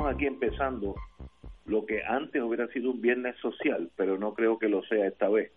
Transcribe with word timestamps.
estamos 0.00 0.14
aquí 0.14 0.26
empezando 0.26 0.94
lo 1.66 1.84
que 1.84 2.02
antes 2.02 2.40
hubiera 2.42 2.66
sido 2.68 2.90
un 2.90 3.02
viernes 3.02 3.36
social, 3.36 3.90
pero 3.96 4.16
no 4.16 4.32
creo 4.32 4.58
que 4.58 4.68
lo 4.68 4.82
sea 4.84 5.06
esta 5.06 5.28
vez. 5.28 5.52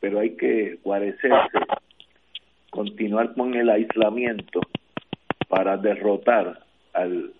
Pero 0.00 0.20
hay 0.20 0.36
que 0.36 0.78
guarecerse, 0.84 1.58
continuar 2.68 3.32
con 3.32 3.54
el 3.54 3.70
aislamiento 3.70 4.60
para 5.48 5.78
derrotar 5.78 6.60
al, 6.92 7.32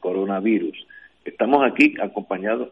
coronavirus. 0.00 0.76
Estamos 1.24 1.64
aquí 1.64 1.94
acompañados 1.98 2.68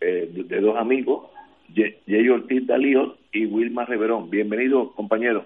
eh, 0.00 0.28
de, 0.30 0.60
dos 0.60 0.76
amigos, 0.76 1.28
Jay 1.74 2.28
Ortiz 2.28 2.68
Dalío 2.68 3.16
y 3.32 3.46
Wilma 3.46 3.84
Reverón. 3.84 4.30
Bienvenidos, 4.30 4.92
compañeros. 4.92 5.44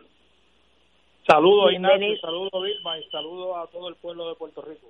Saludos, 1.27 1.73
Ignacio, 1.73 2.19
saludos, 2.19 2.53
Wilma, 2.53 2.98
y 2.98 3.05
saludos 3.05 3.56
a 3.56 3.67
todo 3.73 3.89
el 3.89 3.95
pueblo 3.95 4.29
de 4.29 4.34
Puerto 4.34 4.61
Rico. 4.61 4.89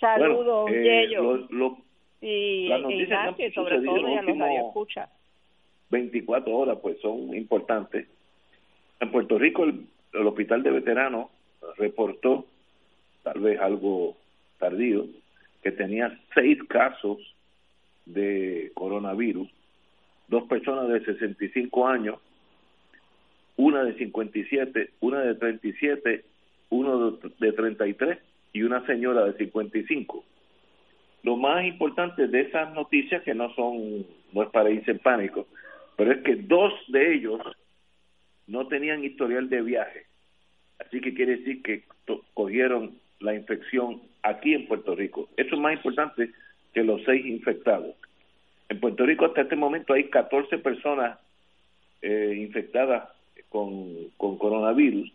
Saludos, 0.00 0.70
bueno, 0.70 0.76
eh, 0.76 1.08
lo, 1.50 1.78
y 2.20 2.72
Ignacio, 2.72 3.52
sobre 3.52 3.80
todo 3.80 4.18
a 4.18 4.22
los 4.22 4.66
escucha. 4.66 5.08
24 5.90 6.54
horas, 6.54 6.78
pues 6.82 7.00
son 7.00 7.34
importantes. 7.34 8.06
En 9.00 9.10
Puerto 9.10 9.38
Rico, 9.38 9.64
el, 9.64 9.86
Hospital 10.26 10.62
de 10.62 10.70
Veteranos 10.70 11.28
reportó, 11.76 12.46
tal 13.22 13.40
vez 13.40 13.60
algo 13.60 14.16
tardío, 14.58 15.06
que 15.62 15.72
tenía 15.72 16.18
seis 16.34 16.58
casos 16.68 17.18
de 18.06 18.72
coronavirus, 18.74 19.48
dos 20.28 20.44
personas 20.44 20.88
de 20.88 21.04
65 21.04 21.86
años, 21.86 22.16
una 23.56 23.84
de 23.84 23.94
57, 23.94 24.90
una 25.00 25.20
de 25.20 25.34
37, 25.34 26.24
uno 26.70 27.10
de 27.10 27.52
33 27.52 28.18
y 28.52 28.62
una 28.62 28.84
señora 28.86 29.24
de 29.24 29.34
55. 29.34 30.24
Lo 31.22 31.36
más 31.36 31.64
importante 31.64 32.28
de 32.28 32.40
esas 32.42 32.72
noticias, 32.74 33.22
que 33.22 33.34
no 33.34 33.52
son, 33.54 34.06
no 34.32 34.42
es 34.42 34.50
para 34.50 34.70
irse 34.70 34.92
en 34.92 34.98
pánico, 34.98 35.46
pero 35.96 36.12
es 36.12 36.22
que 36.22 36.36
dos 36.36 36.72
de 36.88 37.14
ellos 37.14 37.40
no 38.46 38.66
tenían 38.68 39.04
historial 39.04 39.48
de 39.48 39.62
viaje. 39.62 40.06
Así 40.78 41.00
que 41.00 41.14
quiere 41.14 41.38
decir 41.38 41.62
que 41.62 41.84
cogieron 42.34 42.98
la 43.20 43.34
infección 43.34 44.00
aquí 44.22 44.54
en 44.54 44.66
Puerto 44.66 44.94
Rico. 44.94 45.28
Eso 45.36 45.54
es 45.54 45.60
más 45.60 45.74
importante 45.74 46.30
que 46.72 46.84
los 46.84 47.02
seis 47.04 47.26
infectados. 47.26 47.94
En 48.68 48.80
Puerto 48.80 49.04
Rico 49.04 49.24
hasta 49.24 49.42
este 49.42 49.56
momento 49.56 49.92
hay 49.92 50.04
14 50.04 50.58
personas 50.58 51.18
eh, 52.00 52.34
infectadas 52.38 53.08
con, 53.48 54.10
con 54.16 54.38
coronavirus. 54.38 55.12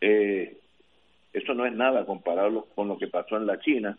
Eh, 0.00 0.56
eso 1.36 1.52
no 1.52 1.66
es 1.66 1.74
nada 1.74 2.06
comparado 2.06 2.66
con 2.74 2.88
lo 2.88 2.96
que 2.96 3.08
pasó 3.08 3.36
en 3.36 3.46
la 3.46 3.60
China. 3.60 3.98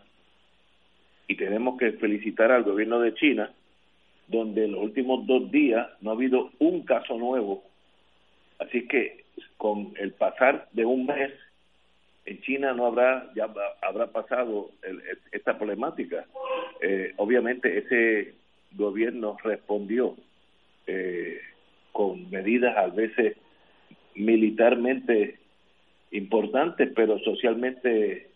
Y 1.28 1.36
tenemos 1.36 1.78
que 1.78 1.92
felicitar 1.92 2.52
al 2.52 2.64
gobierno 2.64 3.00
de 3.00 3.14
China, 3.14 3.54
donde 4.28 4.66
en 4.66 4.72
los 4.72 4.82
últimos 4.82 5.28
dos 5.28 5.52
días 5.52 5.88
no 6.02 6.10
ha 6.10 6.14
habido 6.14 6.50
un 6.58 6.82
caso 6.82 7.16
nuevo. 7.16 7.64
Así 8.58 8.88
que 8.88 9.26
con 9.58 9.94
el 10.00 10.14
pasar 10.14 10.68
de 10.72 10.86
un 10.86 11.06
mes, 11.06 11.32
en 12.26 12.42
China 12.42 12.74
no 12.74 12.88
habrá, 12.88 13.32
ya 13.36 13.48
habrá 13.84 14.08
pasado 14.08 14.72
esta 15.32 15.60
problemática. 15.60 16.26
Eh, 16.82 17.14
obviamente 17.18 17.78
ese 17.78 18.34
gobierno 18.72 19.38
respondió 19.44 20.16
eh, 20.88 21.40
con 21.92 22.32
medidas 22.32 22.76
a 22.76 22.88
veces 22.88 23.38
militarmente 24.16 25.38
importante, 26.12 26.88
pero 26.88 27.20
socialmente 27.20 28.30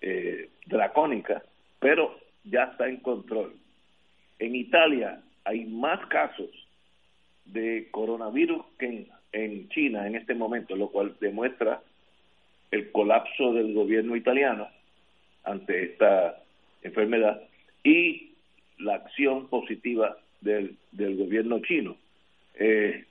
eh, 0.00 0.48
dracónica, 0.66 1.42
pero 1.78 2.18
ya 2.44 2.64
está 2.64 2.88
en 2.88 2.98
control. 2.98 3.54
En 4.38 4.54
Italia 4.54 5.22
hay 5.44 5.64
más 5.64 6.04
casos 6.06 6.50
de 7.44 7.88
coronavirus 7.90 8.64
que 8.78 8.86
en, 8.86 9.08
en 9.32 9.68
China 9.70 10.06
en 10.06 10.16
este 10.16 10.34
momento, 10.34 10.76
lo 10.76 10.88
cual 10.88 11.16
demuestra 11.20 11.82
el 12.70 12.90
colapso 12.90 13.52
del 13.52 13.74
gobierno 13.74 14.16
italiano 14.16 14.68
ante 15.44 15.84
esta 15.84 16.42
enfermedad 16.82 17.42
y 17.84 18.32
la 18.78 18.96
acción 18.96 19.48
positiva 19.48 20.16
del, 20.40 20.76
del 20.90 21.16
gobierno 21.16 21.60
chino. 21.60 21.96
Eh, 22.54 23.04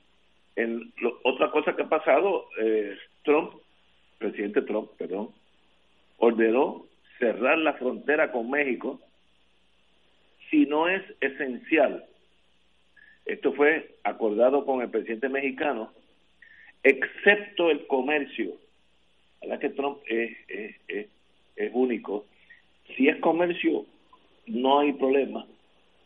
en 0.56 0.92
otra 1.24 1.50
cosa 1.52 1.76
que 1.76 1.84
ha 1.84 1.90
pasado, 1.90 2.48
eh, 2.60 2.98
Trump 3.24 3.54
presidente 4.22 4.62
Trump, 4.62 4.92
perdón, 4.98 5.32
ordenó 6.18 6.86
cerrar 7.18 7.58
la 7.58 7.74
frontera 7.74 8.32
con 8.32 8.50
México 8.50 9.02
si 10.50 10.66
no 10.66 10.88
es 10.88 11.02
esencial. 11.20 12.06
Esto 13.26 13.54
fue 13.54 13.96
acordado 14.04 14.66
con 14.66 14.82
el 14.82 14.90
presidente 14.90 15.28
mexicano, 15.28 15.92
excepto 16.84 17.72
el 17.72 17.88
comercio. 17.88 18.54
La 19.42 19.60
que 19.60 19.70
Trump 19.70 19.98
es, 20.08 20.38
es, 20.48 21.08
es 21.56 21.72
único. 21.74 22.26
Si 22.96 23.08
es 23.08 23.18
comercio, 23.18 23.86
no 24.46 24.80
hay 24.80 24.94
problema, 24.94 25.48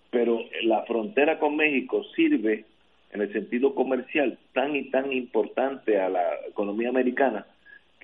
pero 0.09 0.40
la 0.64 0.84
frontera 0.84 1.38
con 1.40 1.58
México 1.58 2.04
sirve 2.16 2.64
en 3.12 3.22
el 3.22 3.34
sentido 3.34 3.75
comercial 3.75 4.38
tan 4.54 4.75
y 4.75 4.90
tan 4.90 5.12
importante 5.12 6.00
a 6.00 6.08
la 6.09 6.24
economía 6.48 6.90
americana 6.90 7.46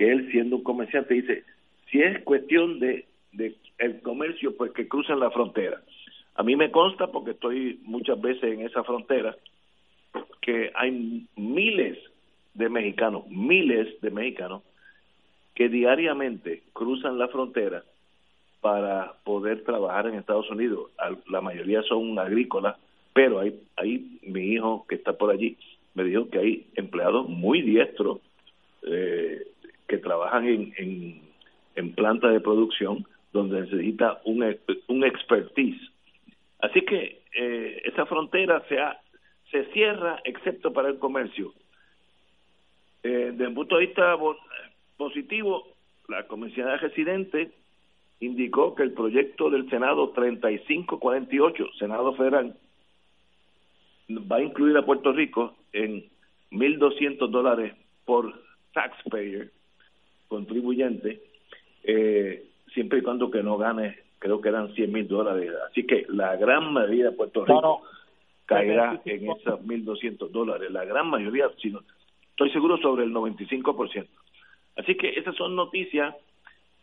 que 0.01 0.11
él 0.11 0.31
siendo 0.31 0.55
un 0.55 0.63
comerciante 0.63 1.13
dice, 1.13 1.43
si 1.91 2.01
es 2.01 2.23
cuestión 2.23 2.79
de, 2.79 3.05
de 3.33 3.55
el 3.77 4.01
comercio, 4.01 4.57
pues 4.57 4.71
que 4.71 4.87
crucen 4.87 5.19
la 5.19 5.29
frontera. 5.29 5.79
A 6.33 6.41
mí 6.41 6.55
me 6.55 6.71
consta, 6.71 7.11
porque 7.11 7.31
estoy 7.31 7.79
muchas 7.83 8.19
veces 8.19 8.45
en 8.45 8.61
esa 8.61 8.83
frontera, 8.83 9.37
que 10.41 10.71
hay 10.73 11.27
miles 11.35 11.99
de 12.55 12.67
mexicanos, 12.67 13.27
miles 13.27 14.01
de 14.01 14.09
mexicanos, 14.09 14.63
que 15.53 15.69
diariamente 15.69 16.63
cruzan 16.73 17.19
la 17.19 17.27
frontera 17.27 17.83
para 18.59 19.13
poder 19.23 19.63
trabajar 19.65 20.07
en 20.07 20.15
Estados 20.15 20.49
Unidos. 20.49 20.89
La 21.29 21.41
mayoría 21.41 21.83
son 21.83 22.17
agrícolas, 22.17 22.75
pero 23.13 23.39
hay, 23.39 23.53
hay 23.75 24.19
mi 24.23 24.47
hijo 24.47 24.83
que 24.89 24.95
está 24.95 25.13
por 25.13 25.29
allí 25.29 25.59
me 25.93 26.05
dijo 26.05 26.27
que 26.29 26.39
hay 26.39 26.67
empleados 26.75 27.27
muy 27.27 27.61
diestros 27.61 28.19
eh, 28.83 29.50
que 29.91 29.97
trabajan 29.97 30.47
en, 30.47 30.73
en, 30.77 31.21
en 31.75 31.93
plantas 31.93 32.31
de 32.31 32.39
producción 32.39 33.05
donde 33.33 33.59
necesita 33.59 34.21
un, 34.23 34.57
un 34.87 35.03
expertise. 35.03 35.81
Así 36.59 36.79
que 36.85 37.23
eh, 37.37 37.81
esa 37.83 38.05
frontera 38.05 38.63
se, 38.69 38.77
se 39.51 39.65
cierra 39.73 40.21
excepto 40.23 40.71
para 40.71 40.87
el 40.87 40.97
comercio. 40.97 41.53
Eh, 43.03 43.31
desde 43.33 43.47
el 43.47 43.53
punto 43.53 43.75
de 43.75 43.87
vista 43.87 44.15
positivo, 44.95 45.67
la 46.07 46.25
comisionada 46.27 46.77
residente 46.77 47.51
indicó 48.21 48.73
que 48.73 48.83
el 48.83 48.93
proyecto 48.93 49.49
del 49.49 49.69
Senado 49.69 50.11
3548, 50.11 51.65
Senado 51.79 52.13
Federal, 52.15 52.55
va 54.09 54.37
a 54.37 54.41
incluir 54.41 54.77
a 54.77 54.85
Puerto 54.85 55.11
Rico 55.11 55.53
en 55.73 56.05
1.200 56.51 57.29
dólares 57.29 57.73
por 58.05 58.33
taxpayer 58.73 59.51
contribuyente, 60.31 61.21
eh, 61.83 62.45
siempre 62.73 62.99
y 62.99 63.01
cuando 63.01 63.29
que 63.29 63.43
no 63.43 63.57
gane, 63.57 63.97
creo 64.17 64.39
que 64.39 64.47
eran 64.47 64.73
100 64.73 64.89
mil 64.89 65.05
dólares. 65.05 65.51
Así 65.69 65.85
que 65.85 66.05
la 66.07 66.37
gran 66.37 66.71
mayoría 66.71 67.09
de 67.09 67.11
Puerto 67.11 67.43
Rico 67.43 67.81
caerá 68.45 69.01
en 69.03 69.29
esos 69.29 69.59
1.200 69.59 70.29
dólares. 70.29 70.71
La 70.71 70.85
gran 70.85 71.09
mayoría, 71.09 71.51
sino, 71.61 71.81
estoy 72.29 72.49
seguro 72.51 72.77
sobre 72.77 73.03
el 73.03 73.13
95%. 73.13 74.07
Así 74.77 74.95
que 74.95 75.09
esas 75.19 75.35
son 75.35 75.53
noticias 75.57 76.15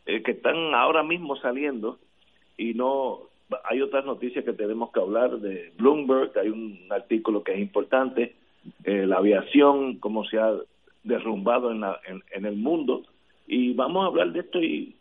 eh, 0.05 0.23
que 0.23 0.33
están 0.33 0.75
ahora 0.75 1.03
mismo 1.03 1.35
saliendo 1.37 1.99
y 2.59 2.75
no 2.75 3.31
hay 3.65 3.81
otras 3.81 4.05
noticias 4.05 4.45
que 4.45 4.53
tenemos 4.53 4.93
que 4.93 5.01
hablar 5.01 5.39
de 5.39 5.73
Bloomberg, 5.79 6.39
hay 6.39 6.51
un 6.51 6.81
artículo 6.91 7.43
que 7.43 7.55
es 7.55 7.61
importante, 7.61 8.35
eh, 8.85 9.07
la 9.07 9.17
aviación, 9.17 9.97
cómo 10.01 10.27
se 10.27 10.39
ha 10.39 10.53
derrumbado 11.03 11.71
en, 11.71 11.81
la, 11.81 11.99
en 12.31 12.45
el 12.45 12.57
mundo, 12.57 13.05
y 13.49 13.73
vamos 13.73 14.05
a 14.05 14.09
hablar 14.09 14.31
de 14.33 14.41
esto 14.41 14.63
y 14.63 14.95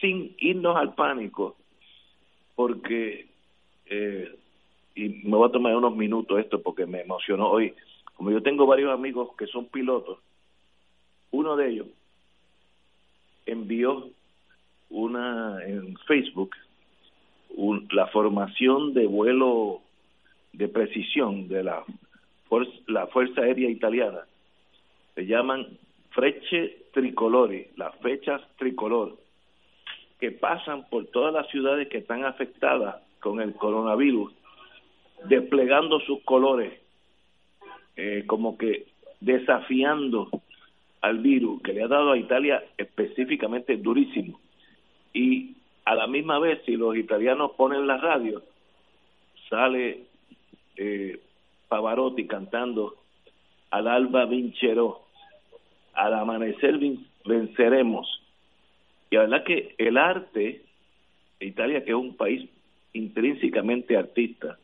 sin 0.00 0.34
irnos 0.38 0.76
al 0.76 0.94
pánico, 0.94 1.56
porque, 2.54 3.26
eh, 3.86 4.34
y 4.94 5.08
me 5.24 5.36
voy 5.36 5.48
a 5.48 5.52
tomar 5.52 5.74
unos 5.74 5.96
minutos 5.96 6.38
esto 6.38 6.62
porque 6.62 6.86
me 6.86 7.00
emocionó 7.00 7.50
hoy, 7.50 7.74
como 8.14 8.30
yo 8.30 8.42
tengo 8.42 8.66
varios 8.66 8.92
amigos 8.92 9.34
que 9.36 9.48
son 9.48 9.66
pilotos, 9.66 10.18
uno 11.32 11.56
de 11.56 11.70
ellos 11.70 11.88
envió 13.46 14.08
una 14.88 15.64
en 15.64 15.96
Facebook 16.06 16.54
la 17.90 18.06
formación 18.08 18.94
de 18.94 19.06
vuelo 19.06 19.80
de 20.52 20.68
precisión 20.68 21.48
de 21.48 21.64
la 21.64 21.84
la 22.86 23.06
Fuerza 23.08 23.40
Aérea 23.40 23.68
Italiana. 23.68 24.20
Se 25.14 25.26
llaman 25.26 25.66
Frecce 26.16 26.86
Tricolori, 26.94 27.66
las 27.76 27.94
fechas 27.96 28.40
tricolor, 28.56 29.18
que 30.18 30.32
pasan 30.32 30.88
por 30.88 31.04
todas 31.08 31.30
las 31.30 31.46
ciudades 31.48 31.88
que 31.88 31.98
están 31.98 32.24
afectadas 32.24 33.02
con 33.20 33.38
el 33.42 33.52
coronavirus, 33.54 34.32
desplegando 35.28 36.00
sus 36.00 36.22
colores, 36.22 36.72
eh, 37.96 38.24
como 38.26 38.56
que 38.56 38.86
desafiando 39.20 40.30
al 41.02 41.18
virus 41.18 41.60
que 41.60 41.74
le 41.74 41.82
ha 41.82 41.88
dado 41.88 42.12
a 42.12 42.18
Italia 42.18 42.64
específicamente 42.78 43.76
durísimo. 43.76 44.40
Y 45.12 45.56
a 45.84 45.94
la 45.94 46.06
misma 46.06 46.38
vez, 46.38 46.62
si 46.64 46.76
los 46.76 46.96
italianos 46.96 47.52
ponen 47.58 47.86
la 47.86 47.98
radio, 47.98 48.42
sale 49.50 50.04
eh, 50.76 51.20
Pavarotti 51.68 52.26
cantando 52.26 52.94
al 53.70 53.86
alba 53.86 54.24
vinceró, 54.24 55.05
al 55.96 56.14
amanecer 56.14 56.78
venceremos. 57.24 58.06
Y 59.10 59.16
la 59.16 59.22
verdad 59.22 59.44
que 59.44 59.74
el 59.78 59.96
arte, 59.96 60.62
Italia 61.40 61.84
que 61.84 61.90
es 61.90 61.96
un 61.96 62.16
país 62.16 62.48
intrínsecamente 62.92 63.96
artista, 63.96 64.58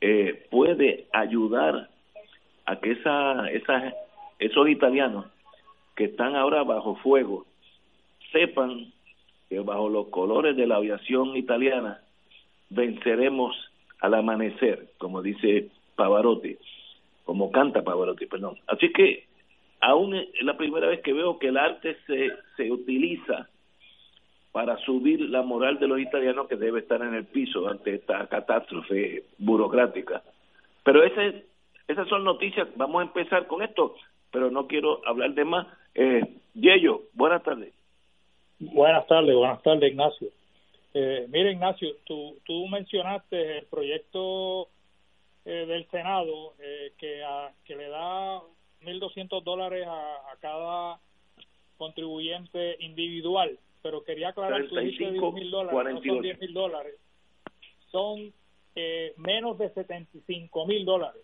eh, 0.00 0.46
puede 0.50 1.06
ayudar 1.12 1.88
a 2.66 2.80
que 2.80 2.92
esa, 2.92 3.48
esa, 3.50 3.94
esos 4.38 4.68
italianos 4.68 5.26
que 5.94 6.04
están 6.04 6.34
ahora 6.34 6.62
bajo 6.62 6.96
fuego 6.96 7.46
sepan 8.32 8.92
que 9.48 9.60
bajo 9.60 9.88
los 9.88 10.08
colores 10.08 10.56
de 10.56 10.66
la 10.66 10.76
aviación 10.76 11.36
italiana 11.36 12.00
venceremos 12.70 13.54
al 14.00 14.14
amanecer, 14.14 14.88
como 14.98 15.22
dice 15.22 15.68
Pavarotti, 15.96 16.56
como 17.24 17.52
canta 17.52 17.82
Pavarotti, 17.82 18.26
perdón. 18.26 18.58
Así 18.66 18.92
que 18.92 19.24
aún 19.84 20.14
es 20.14 20.42
la 20.42 20.56
primera 20.56 20.88
vez 20.88 21.00
que 21.02 21.12
veo 21.12 21.38
que 21.38 21.48
el 21.48 21.58
arte 21.58 21.96
se, 22.06 22.30
se 22.56 22.70
utiliza 22.70 23.48
para 24.50 24.78
subir 24.78 25.20
la 25.20 25.42
moral 25.42 25.78
de 25.78 25.88
los 25.88 26.00
italianos 26.00 26.48
que 26.48 26.56
debe 26.56 26.80
estar 26.80 27.02
en 27.02 27.14
el 27.14 27.26
piso 27.26 27.68
ante 27.68 27.96
esta 27.96 28.26
catástrofe 28.28 29.24
burocrática. 29.38 30.22
Pero 30.84 31.02
ese, 31.02 31.46
esas 31.86 32.08
son 32.08 32.24
noticias, 32.24 32.68
vamos 32.76 33.00
a 33.00 33.04
empezar 33.04 33.46
con 33.46 33.62
esto, 33.62 33.94
pero 34.30 34.50
no 34.50 34.66
quiero 34.66 35.06
hablar 35.06 35.34
de 35.34 35.44
más. 35.44 35.66
Eh, 35.94 36.22
buenas 37.12 37.42
tardes. 37.42 37.74
Buenas 38.58 39.06
tardes, 39.06 39.34
buenas 39.34 39.62
tardes 39.62 39.90
Ignacio. 39.90 40.28
Eh, 40.94 41.26
mira 41.28 41.50
Ignacio, 41.50 41.88
tú, 42.04 42.38
tú 42.44 42.66
mencionaste 42.68 43.58
el 43.58 43.66
proyecto 43.66 44.68
eh, 45.44 45.66
del 45.66 45.86
Senado 45.90 46.54
eh, 46.60 46.92
que, 46.96 47.22
que 47.64 47.76
le 47.76 47.88
da 47.88 48.40
1.200 48.84 49.42
dólares 49.42 49.86
a, 49.86 50.32
a, 50.32 50.36
cada 50.40 50.98
contribuyente 51.76 52.76
individual, 52.80 53.58
pero 53.82 54.02
quería 54.04 54.30
aclarar 54.30 54.66
que 54.68 54.74
10.000 54.74 55.50
dólares, 55.50 55.94
no 55.94 56.02
son 56.02 56.22
10.000 56.22 56.52
dólares, 56.52 56.94
son 57.90 58.32
eh, 58.76 59.12
menos 59.18 59.58
de 59.58 59.70
75 59.70 60.66
mil 60.66 60.84
dólares. 60.84 61.22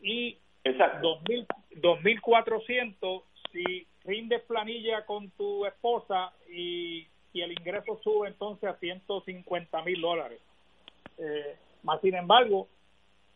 Y 0.00 0.38
2.400 0.64 3.22
si 3.52 3.86
rindes 4.04 4.42
planilla 4.42 5.06
con 5.06 5.30
tu 5.30 5.64
esposa 5.66 6.32
y, 6.50 7.06
y 7.32 7.42
el 7.42 7.52
ingreso 7.52 8.00
sube 8.02 8.26
entonces 8.28 8.68
a 8.68 8.76
150 8.76 9.82
mil 9.82 10.00
dólares. 10.00 10.40
Eh, 11.18 11.56
más 11.82 12.00
sin 12.00 12.14
embargo, 12.14 12.68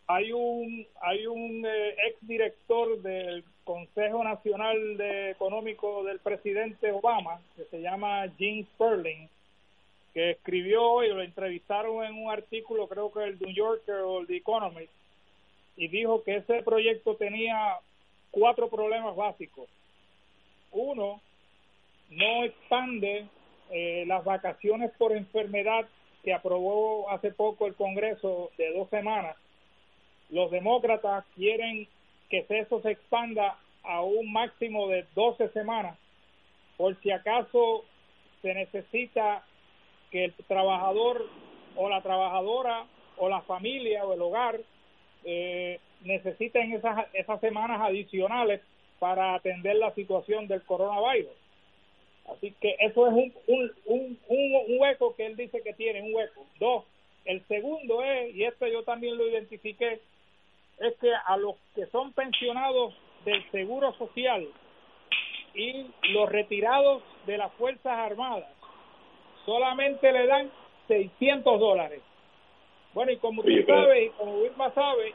hay 0.06 0.32
un 0.32 0.87
hay 1.00 1.26
un 1.26 1.64
eh, 1.67 1.97
ex 2.06 2.19
director 2.26 3.00
del 3.03 3.44
Consejo 3.64 4.23
Nacional 4.23 4.97
de 4.97 5.31
Económico 5.31 6.05
del 6.05 6.20
presidente 6.20 6.93
Obama 6.93 7.41
que 7.56 7.64
se 7.64 7.81
llama 7.81 8.29
Jim 8.38 8.64
Sperling 8.75 9.29
que 10.14 10.31
escribió 10.31 11.03
y 11.03 11.08
lo 11.08 11.23
entrevistaron 11.23 12.05
en 12.05 12.14
un 12.14 12.31
artículo 12.31 12.88
creo 12.88 13.12
que 13.12 13.25
el 13.25 13.38
New 13.41 13.53
Yorker 13.53 13.97
o 13.97 14.20
el 14.20 14.31
Economist 14.31 14.93
y 15.76 15.88
dijo 15.88 16.23
que 16.23 16.37
ese 16.37 16.62
proyecto 16.62 17.17
tenía 17.17 17.79
cuatro 18.31 18.70
problemas 18.70 19.14
básicos. 19.14 19.69
Uno 20.73 21.20
no 22.09 22.44
expande 22.44 23.26
eh, 23.70 24.05
las 24.06 24.25
vacaciones 24.25 24.91
por 24.97 25.12
enfermedad 25.12 25.87
que 26.23 26.32
aprobó 26.32 27.11
hace 27.11 27.31
poco 27.31 27.67
el 27.67 27.75
Congreso 27.75 28.50
de 28.56 28.73
dos 28.73 28.88
semanas 28.88 29.37
los 30.31 30.50
demócratas 30.50 31.25
quieren 31.34 31.88
que 32.28 32.44
eso 32.49 32.81
se 32.82 32.90
expanda 32.93 33.58
a 33.82 34.02
un 34.02 34.32
máximo 34.32 34.88
de 34.88 35.06
12 35.14 35.49
semanas, 35.50 35.96
por 36.76 37.00
si 37.00 37.11
acaso 37.11 37.84
se 38.43 38.52
necesita 38.55 39.44
que 40.11 40.25
el 40.26 40.34
trabajador 40.49 41.26
o 41.76 41.88
la 41.88 42.02
trabajadora 42.02 42.87
o 43.17 43.28
la 43.28 43.43
familia 43.43 44.05
o 44.05 44.14
el 44.14 44.23
hogar 44.23 44.61
eh, 45.25 45.81
necesiten 46.02 46.73
esas, 46.73 47.06
esas 47.12 47.40
semanas 47.40 47.81
adicionales 47.81 48.61
para 48.99 49.34
atender 49.34 49.76
la 49.76 49.94
situación 49.94 50.46
del 50.46 50.62
coronavirus. 50.62 51.32
Así 52.28 52.55
que 52.61 52.76
eso 52.81 53.06
es 53.06 53.12
un, 53.12 53.32
un, 53.46 53.73
un, 53.87 54.19
un, 54.28 54.81
hueco 54.81 55.14
que 55.14 55.26
él 55.26 55.37
dice 55.37 55.62
que 55.62 55.75
tiene, 55.75 56.02
un 56.02 56.14
hueco. 56.14 56.44
Dos, 56.58 56.84
el 57.25 57.46
segundo 57.46 58.02
es, 58.02 58.34
y 58.34 58.44
esto 58.44 58.67
yo 58.67 58.82
también 58.82 59.17
lo 59.17 59.28
identifiqué, 59.28 60.00
es 60.78 60.96
que 60.99 61.12
a 61.14 61.37
los 61.37 61.56
que 61.75 61.87
son 61.87 62.12
pensionados 62.12 62.94
del 63.25 63.50
Seguro 63.50 63.93
Social 63.94 64.46
y 65.55 65.87
los 66.12 66.28
retirados 66.28 67.02
de 67.26 67.38
las 67.38 67.52
Fuerzas 67.55 67.93
Armadas 67.93 68.49
solamente 69.44 70.12
le 70.12 70.26
dan 70.26 70.50
600 70.88 71.59
dólares. 71.61 72.02
Bueno, 72.95 73.12
y 73.12 73.16
como 73.18 73.42
tú 73.42 73.50
sabes 73.66 74.06
y 74.06 74.11
como 74.11 74.38
Wilma 74.38 74.73
sabe, 74.75 75.14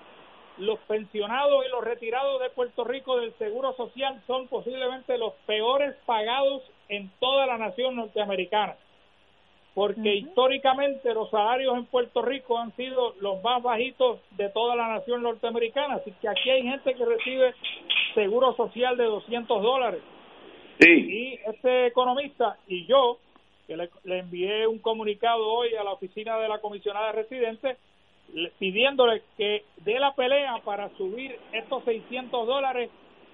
los 0.58 0.80
pensionados 0.80 1.66
y 1.66 1.70
los 1.70 1.84
retirados 1.84 2.42
de 2.42 2.50
Puerto 2.50 2.84
Rico 2.84 3.18
del 3.18 3.34
Seguro 3.38 3.74
Social 3.74 4.22
son 4.28 4.48
posiblemente 4.48 5.18
los 5.18 5.34
peores 5.46 5.96
pagados 6.06 6.64
en 6.90 7.10
toda 7.20 7.46
la 7.46 7.58
nación 7.58 7.96
norteamericana 7.96 8.76
porque 9.74 10.16
históricamente 10.16 11.14
los 11.14 11.30
salarios 11.30 11.78
en 11.78 11.86
Puerto 11.86 12.22
Rico 12.22 12.58
han 12.58 12.76
sido 12.76 13.16
los 13.22 13.42
más 13.42 13.64
bajitos 13.64 14.20
de 14.32 14.50
toda 14.50 14.76
la 14.76 14.88
nación 14.90 15.24
norteamericana, 15.24 15.96
así 15.96 16.12
que 16.22 16.28
aquí 16.28 16.50
hay 16.50 16.64
gente 16.64 16.94
que 16.94 17.06
recibe 17.06 17.54
seguro 18.14 18.54
social 18.56 18.98
de 18.98 19.06
200 19.06 19.62
dólares. 19.62 20.02
Sí. 20.80 20.90
Y 20.90 21.40
este 21.50 21.88
economista 21.88 22.58
y 22.68 22.86
yo, 22.86 23.20
que 23.66 23.78
le, 23.78 23.90
envié 24.04 24.68
un 24.68 24.80
comunicado 24.80 25.48
hoy 25.48 25.74
a 25.76 25.84
la 25.84 25.94
oficina 25.94 26.38
de 26.38 26.50
la 26.50 26.60
comisionada 26.60 27.14
residente, 27.14 27.78
pidiéndole 28.60 29.22
que 29.38 29.64
dé 29.86 30.00
la 30.00 30.14
pelea 30.16 30.58
para 30.66 30.90
subir 30.98 31.38
estos 31.54 31.84
600 31.86 32.46
dólares 32.46 32.90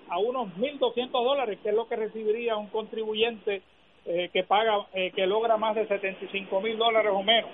a 0.10 0.20
unos 0.20 0.50
1.200 0.58 1.12
dólares, 1.12 1.58
que 1.64 1.70
es 1.70 1.76
lo 1.76 1.88
que 1.88 1.96
recibiría 1.96 2.58
un 2.58 2.68
contribuyente 2.68 3.64
eh, 4.08 4.30
que 4.32 4.44
paga, 4.44 4.88
eh, 4.94 5.12
que 5.12 5.28
logra 5.28 5.58
más 5.58 5.76
de 5.76 5.86
75 5.86 6.62
mil 6.62 6.78
dólares 6.78 7.12
o 7.14 7.22
menos. 7.24 7.50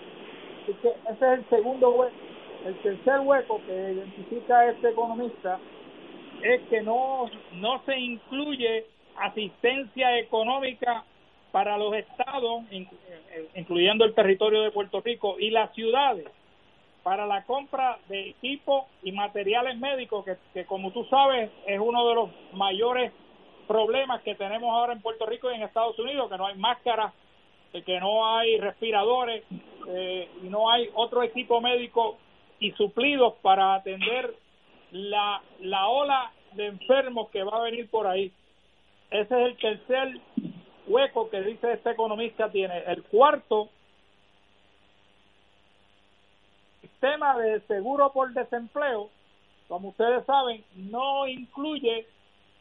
ese 0.68 0.96
es 1.10 1.22
el 1.22 1.50
segundo 1.50 1.90
hueco. 1.90 2.16
El 2.66 2.76
tercer 2.76 3.20
hueco 3.22 3.60
que 3.66 3.74
identifica 3.74 4.70
este 4.70 4.90
economista 4.90 5.60
es 6.44 6.62
que 6.70 6.82
no, 6.82 7.30
no 7.54 7.82
se 7.86 7.98
incluye 7.98 8.86
asistencia 9.18 10.20
económica 10.20 11.04
para 11.52 11.78
los 11.78 11.96
estados, 11.96 12.64
eh, 12.72 12.88
incluyendo 13.56 14.06
el 14.06 14.14
territorio 14.14 14.62
de 14.62 14.72
Puerto 14.72 15.02
Rico 15.02 15.38
y 15.40 15.50
las 15.50 15.74
ciudades, 15.74 16.28
para 17.02 17.26
la 17.26 17.44
compra 17.46 17.98
de 18.08 18.30
equipo 18.30 18.88
y 19.02 19.12
materiales 19.12 19.78
médicos, 19.78 20.24
que, 20.24 20.38
que 20.54 20.66
como 20.66 20.92
tú 20.92 21.04
sabes 21.06 21.50
es 21.66 21.80
uno 21.80 22.08
de 22.08 22.16
los 22.16 22.30
mayores 22.54 23.12
problemas 23.74 24.22
que 24.22 24.36
tenemos 24.36 24.70
ahora 24.70 24.94
en 24.94 25.02
Puerto 25.02 25.26
Rico 25.26 25.52
y 25.52 25.56
en 25.56 25.64
Estados 25.64 25.98
Unidos, 25.98 26.30
que 26.30 26.38
no 26.38 26.46
hay 26.46 26.56
máscaras, 26.60 27.12
que 27.72 28.00
no 28.00 28.38
hay 28.38 28.60
respiradores 28.60 29.44
eh, 29.88 30.30
y 30.44 30.46
no 30.46 30.70
hay 30.70 30.92
otro 30.94 31.24
equipo 31.24 31.60
médico 31.60 32.20
y 32.60 32.72
suplidos 32.74 33.34
para 33.42 33.74
atender 33.74 34.36
la, 34.92 35.42
la 35.62 35.88
ola 35.88 36.32
de 36.52 36.68
enfermos 36.68 37.32
que 37.32 37.42
va 37.42 37.58
a 37.58 37.64
venir 37.64 37.90
por 37.90 38.06
ahí. 38.06 38.32
Ese 39.10 39.42
es 39.42 39.48
el 39.48 39.58
tercer 39.58 40.20
hueco 40.86 41.32
que 41.32 41.42
dice 41.42 41.74
este 41.74 41.90
economista 41.90 42.52
tiene. 42.52 42.78
El 42.86 43.02
cuarto, 43.06 43.70
sistema 46.80 47.40
de 47.40 47.60
seguro 47.62 48.12
por 48.14 48.32
desempleo, 48.34 49.10
como 49.68 49.90
ustedes 49.90 50.24
saben, 50.28 50.64
no 50.76 51.26
incluye 51.26 52.06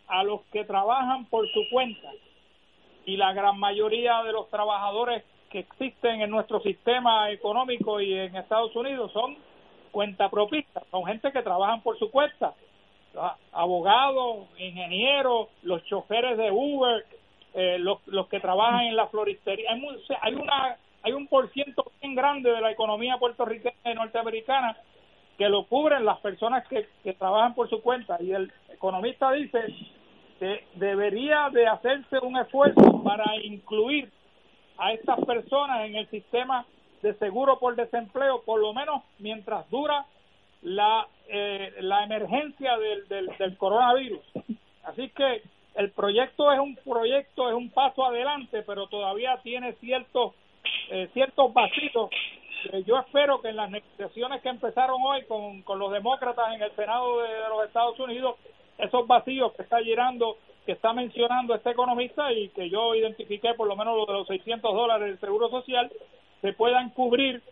a 0.09 0.23
los 0.25 0.43
que 0.53 0.65
trabajan 0.65 1.27
por 1.27 1.49
su 1.53 1.63
cuenta. 1.71 2.09
Y 3.05 3.17
la 3.17 3.33
gran 3.33 3.59
mayoría 3.59 4.23
de 4.23 4.33
los 4.33 4.49
trabajadores 4.51 5.25
que 5.51 5.61
existen 5.61 6.23
en 6.23 6.31
nuestro 6.31 6.61
sistema 6.61 7.31
económico 7.31 8.01
y 8.01 8.15
en 8.15 8.37
Estados 8.37 8.75
Unidos 8.75 9.13
son 9.13 9.37
cuentapropistas, 9.91 10.85
son 10.91 11.05
gente 11.05 11.31
que 11.31 11.43
trabajan 11.43 11.83
por 11.83 11.99
su 11.99 12.11
cuenta, 12.11 12.55
abogados, 13.53 14.49
ingenieros, 14.59 15.49
los 15.63 15.85
choferes 15.85 16.39
de 16.39 16.51
Uber, 16.51 17.05
eh, 17.55 17.77
los, 17.79 17.99
los 18.07 18.29
que 18.29 18.41
trabajan 18.41 18.87
en 18.87 18.97
la 18.97 19.09
floristería. 19.09 19.71
Hay, 19.71 19.83
hay, 20.23 20.35
una, 20.35 20.77
hay 21.03 21.13
un 21.13 21.27
por 21.27 21.51
ciento 21.51 21.93
bien 22.01 22.15
grande 22.15 22.51
de 22.51 22.61
la 22.63 22.71
economía 22.71 23.19
puertorriqueña 23.19 23.75
y 23.85 23.95
norteamericana 23.95 24.77
que 25.43 25.49
lo 25.49 25.65
cubren 25.65 26.05
las 26.05 26.21
personas 26.21 26.65
que, 26.69 26.87
que 27.03 27.15
trabajan 27.15 27.53
por 27.57 27.69
su 27.69 27.83
cuenta. 27.83 28.17
Y 28.21 28.31
el 28.31 28.53
economista 28.73 29.33
dice 29.33 29.59
que 30.39 30.67
debería 30.75 31.51
de 31.51 31.67
hacerse 31.67 32.21
un 32.21 32.37
esfuerzo 32.37 33.03
para 33.03 33.25
incluir 33.43 34.09
a 34.79 34.93
estas 34.93 35.19
personas 35.25 35.81
en 35.87 35.97
el 35.97 36.09
sistema 36.11 36.65
de 37.03 37.15
seguro 37.15 37.59
por 37.59 37.75
desempleo, 37.75 38.43
por 38.45 38.61
lo 38.61 38.73
menos 38.73 39.03
mientras 39.19 39.69
dura 39.69 40.07
la, 40.63 41.09
eh, 41.27 41.75
la 41.81 42.05
emergencia 42.05 42.79
del, 42.79 43.09
del, 43.37 43.57
coronavirus. 43.57 44.21
Así 44.85 45.09
que 45.09 45.43
el 45.75 45.91
proyecto 45.91 46.53
es 46.53 46.61
un 46.61 46.77
proyecto, 46.77 47.49
es 47.49 47.57
un 47.57 47.69
paso 47.71 48.07
adelante, 48.07 48.63
pero 48.63 48.87
todavía 48.87 49.41
tiene 49.43 49.73
ciertos, 49.81 50.35
eh, 50.89 51.09
ciertos 51.13 51.53
vacíos. 51.53 52.11
Yo 52.87 52.99
espero 52.99 53.41
que 53.41 53.49
en 53.49 53.57
las 53.57 53.71
negociaciones 53.71 54.43
que 54.43 54.49
empezaron 54.49 55.01
hoy 55.03 55.25
con, 55.25 55.63
con 55.63 55.79
los 55.79 55.93
demócratas 55.93 56.55
en 56.55 56.63
el 56.63 56.71
Senado 56.73 57.23
de, 57.23 57.29
los 57.49 57.67
Estados 57.67 57.99
Unidos, 57.99 58.37
esos 58.79 59.07
vacíos 59.07 59.53
que 59.55 59.63
está 59.63 59.81
llenando 59.81 60.37
que 60.65 60.73
está 60.73 60.93
mencionando 60.93 61.57
este 61.57 61.71
economista 61.71 62.33
y 62.33 62.49
que 62.51 62.71
yo 62.71 62.95
identifiqué 62.95 63.53
por 63.55 63.67
lo 63.67 63.75
menos 63.75 63.97
lo 63.97 64.07
de 64.07 64.13
los 64.13 64.29
600 64.29 64.73
dólares 64.73 65.09
del 65.09 65.19
Seguro 65.19 65.49
Social, 65.51 65.91
se 66.41 66.53
puedan 66.53 66.91
cubrir 66.91 67.43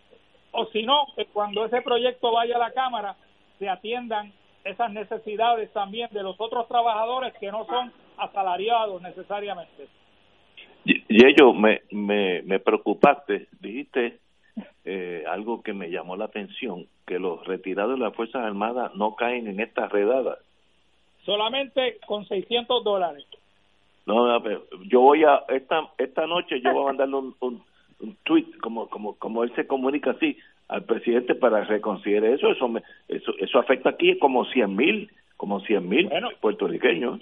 o 0.53 0.67
si 0.67 0.85
no, 0.85 1.07
que 1.17 1.27
cuando 1.27 1.65
ese 1.65 1.83
proyecto 1.83 2.31
vaya 2.31 2.55
a 2.55 2.61
la 2.61 2.71
Cámara 2.71 3.17
se 3.59 3.69
atiendan 3.69 4.33
esas 4.63 4.93
necesidades 4.93 5.73
también 5.73 6.09
de 6.13 6.23
los 6.23 6.37
otros 6.39 6.69
trabajadores 6.69 7.35
que 7.41 7.51
no 7.51 7.67
son 7.67 7.93
asalariados 8.17 9.03
necesariamente. 9.03 9.89
Y, 10.85 11.27
ello 11.27 11.53
me, 11.53 11.81
me, 11.91 12.43
me 12.43 12.61
preocupaste, 12.61 13.49
dijiste 13.61 14.21
eh, 14.85 15.25
algo 15.29 15.63
que 15.63 15.73
me 15.73 15.91
llamó 15.91 16.17
la 16.17 16.27
atención, 16.27 16.87
que 17.07 17.19
los 17.19 17.47
retirados 17.47 17.99
de 17.99 18.05
las 18.05 18.15
Fuerzas 18.15 18.45
Armadas 18.45 18.95
no 18.95 19.15
caen 19.15 19.47
en 19.47 19.61
esta 19.61 19.89
redada 19.89 20.39
solamente 21.25 21.99
con 22.07 22.25
600 22.27 22.85
dólares. 22.85 23.25
No, 24.07 24.43
pero 24.43 24.65
yo 24.87 25.01
voy 25.01 25.25
a, 25.25 25.45
esta 25.49 25.89
esta 25.99 26.27
noche 26.27 26.61
yo 26.61 26.73
voy 26.73 26.83
a 26.83 26.87
mandarle 26.87 27.17
un, 27.17 27.35
un, 27.41 28.17
tweet, 28.25 28.47
como, 28.61 28.89
como, 28.89 29.15
como 29.15 29.45
él 29.45 29.53
se 29.55 29.67
comunica 29.67 30.13
así, 30.13 30.37
al 30.69 30.85
presidente 30.85 31.35
para 31.35 31.65
reconsiderar 31.65 32.33
eso. 32.33 32.51
Eso, 32.51 32.69
me, 32.69 32.83
eso, 33.09 33.33
eso 33.39 33.59
afecta 33.59 33.91
aquí 33.91 34.19
como 34.19 34.45
100 34.47 34.75
mil 34.75 35.11
como 35.41 35.61
100 35.61 35.89
mil 35.89 36.11
puertorriqueños. 36.39 37.19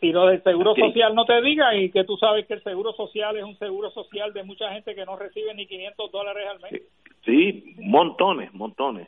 Y, 0.00 0.10
lo 0.10 0.26
del 0.28 0.42
seguro 0.42 0.74
social 0.74 1.14
no 1.14 1.26
te 1.26 1.38
diga, 1.42 1.76
y 1.76 1.90
que 1.90 2.02
tú 2.04 2.16
sabes 2.16 2.46
que 2.46 2.54
el 2.54 2.62
seguro 2.62 2.94
social 2.94 3.36
es 3.36 3.44
un 3.44 3.58
seguro 3.58 3.90
social 3.90 4.32
de 4.32 4.42
mucha 4.42 4.72
gente 4.72 4.94
que 4.94 5.04
no 5.04 5.16
recibe 5.16 5.52
ni 5.52 5.66
500 5.66 6.10
dólares 6.10 6.48
al 6.50 6.60
mes. 6.60 6.82
Sí, 7.26 7.74
montones, 7.76 8.54
montones. 8.54 9.06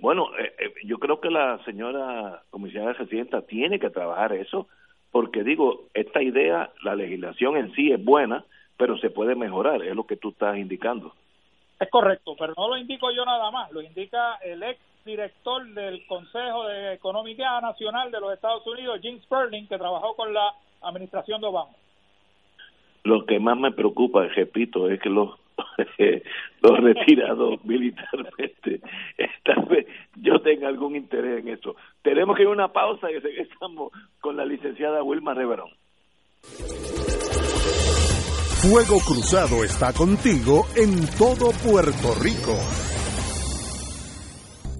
Bueno, 0.00 0.36
eh, 0.36 0.54
eh, 0.58 0.72
yo 0.86 0.98
creo 0.98 1.20
que 1.20 1.30
la 1.30 1.64
señora 1.64 2.42
comisionada 2.50 2.94
residenta 2.94 3.42
tiene 3.42 3.78
que 3.78 3.90
trabajar 3.90 4.32
eso, 4.32 4.66
porque 5.12 5.44
digo, 5.44 5.84
esta 5.94 6.20
idea, 6.20 6.70
la 6.82 6.96
legislación 6.96 7.56
en 7.56 7.72
sí 7.76 7.92
es 7.92 8.04
buena, 8.04 8.44
pero 8.76 8.98
se 8.98 9.10
puede 9.10 9.36
mejorar, 9.36 9.84
es 9.84 9.94
lo 9.94 10.04
que 10.04 10.16
tú 10.16 10.30
estás 10.30 10.58
indicando. 10.58 11.14
Es 11.78 11.88
correcto, 11.90 12.34
pero 12.36 12.54
no 12.56 12.70
lo 12.70 12.76
indico 12.76 13.12
yo 13.12 13.24
nada 13.24 13.52
más, 13.52 13.70
lo 13.70 13.82
indica 13.82 14.34
el 14.42 14.64
ex 14.64 14.80
director 15.06 15.66
del 15.68 16.04
Consejo 16.06 16.66
de 16.66 16.94
Economía 16.94 17.60
Nacional 17.62 18.10
de 18.10 18.20
los 18.20 18.34
Estados 18.34 18.66
Unidos, 18.66 19.00
Jim 19.00 19.18
Sperling, 19.22 19.66
que 19.68 19.78
trabajó 19.78 20.14
con 20.14 20.34
la 20.34 20.52
administración 20.82 21.40
de 21.40 21.46
Obama. 21.46 21.72
Lo 23.04 23.24
que 23.24 23.38
más 23.38 23.56
me 23.56 23.72
preocupa, 23.72 24.26
repito, 24.26 24.90
es 24.90 25.00
que 25.00 25.08
los 25.08 25.30
los 26.60 26.78
retirados 26.80 27.54
militarmente. 27.64 28.80
Esta 29.16 29.54
vez 29.68 29.86
yo 30.16 30.40
tengo 30.40 30.66
algún 30.66 30.96
interés 30.96 31.40
en 31.40 31.48
eso. 31.48 31.76
Tenemos 32.02 32.36
que 32.36 32.42
ir 32.42 32.48
a 32.48 32.52
una 32.52 32.68
pausa 32.68 33.10
y 33.10 33.18
regresamos 33.18 33.92
con 34.20 34.36
la 34.36 34.44
licenciada 34.44 35.02
Wilma 35.02 35.34
Reverón. 35.34 35.70
Fuego 38.62 38.98
Cruzado 39.06 39.62
está 39.62 39.92
contigo 39.92 40.66
en 40.76 41.06
todo 41.18 41.52
Puerto 41.62 42.14
Rico. 42.20 42.85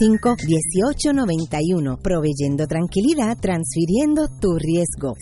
1891 0.00 1.98
proveyendo 2.02 2.66
tranquilidad, 2.66 3.36
transfiriendo 3.38 4.28
tu 4.40 4.56
riesgo. 4.56 5.12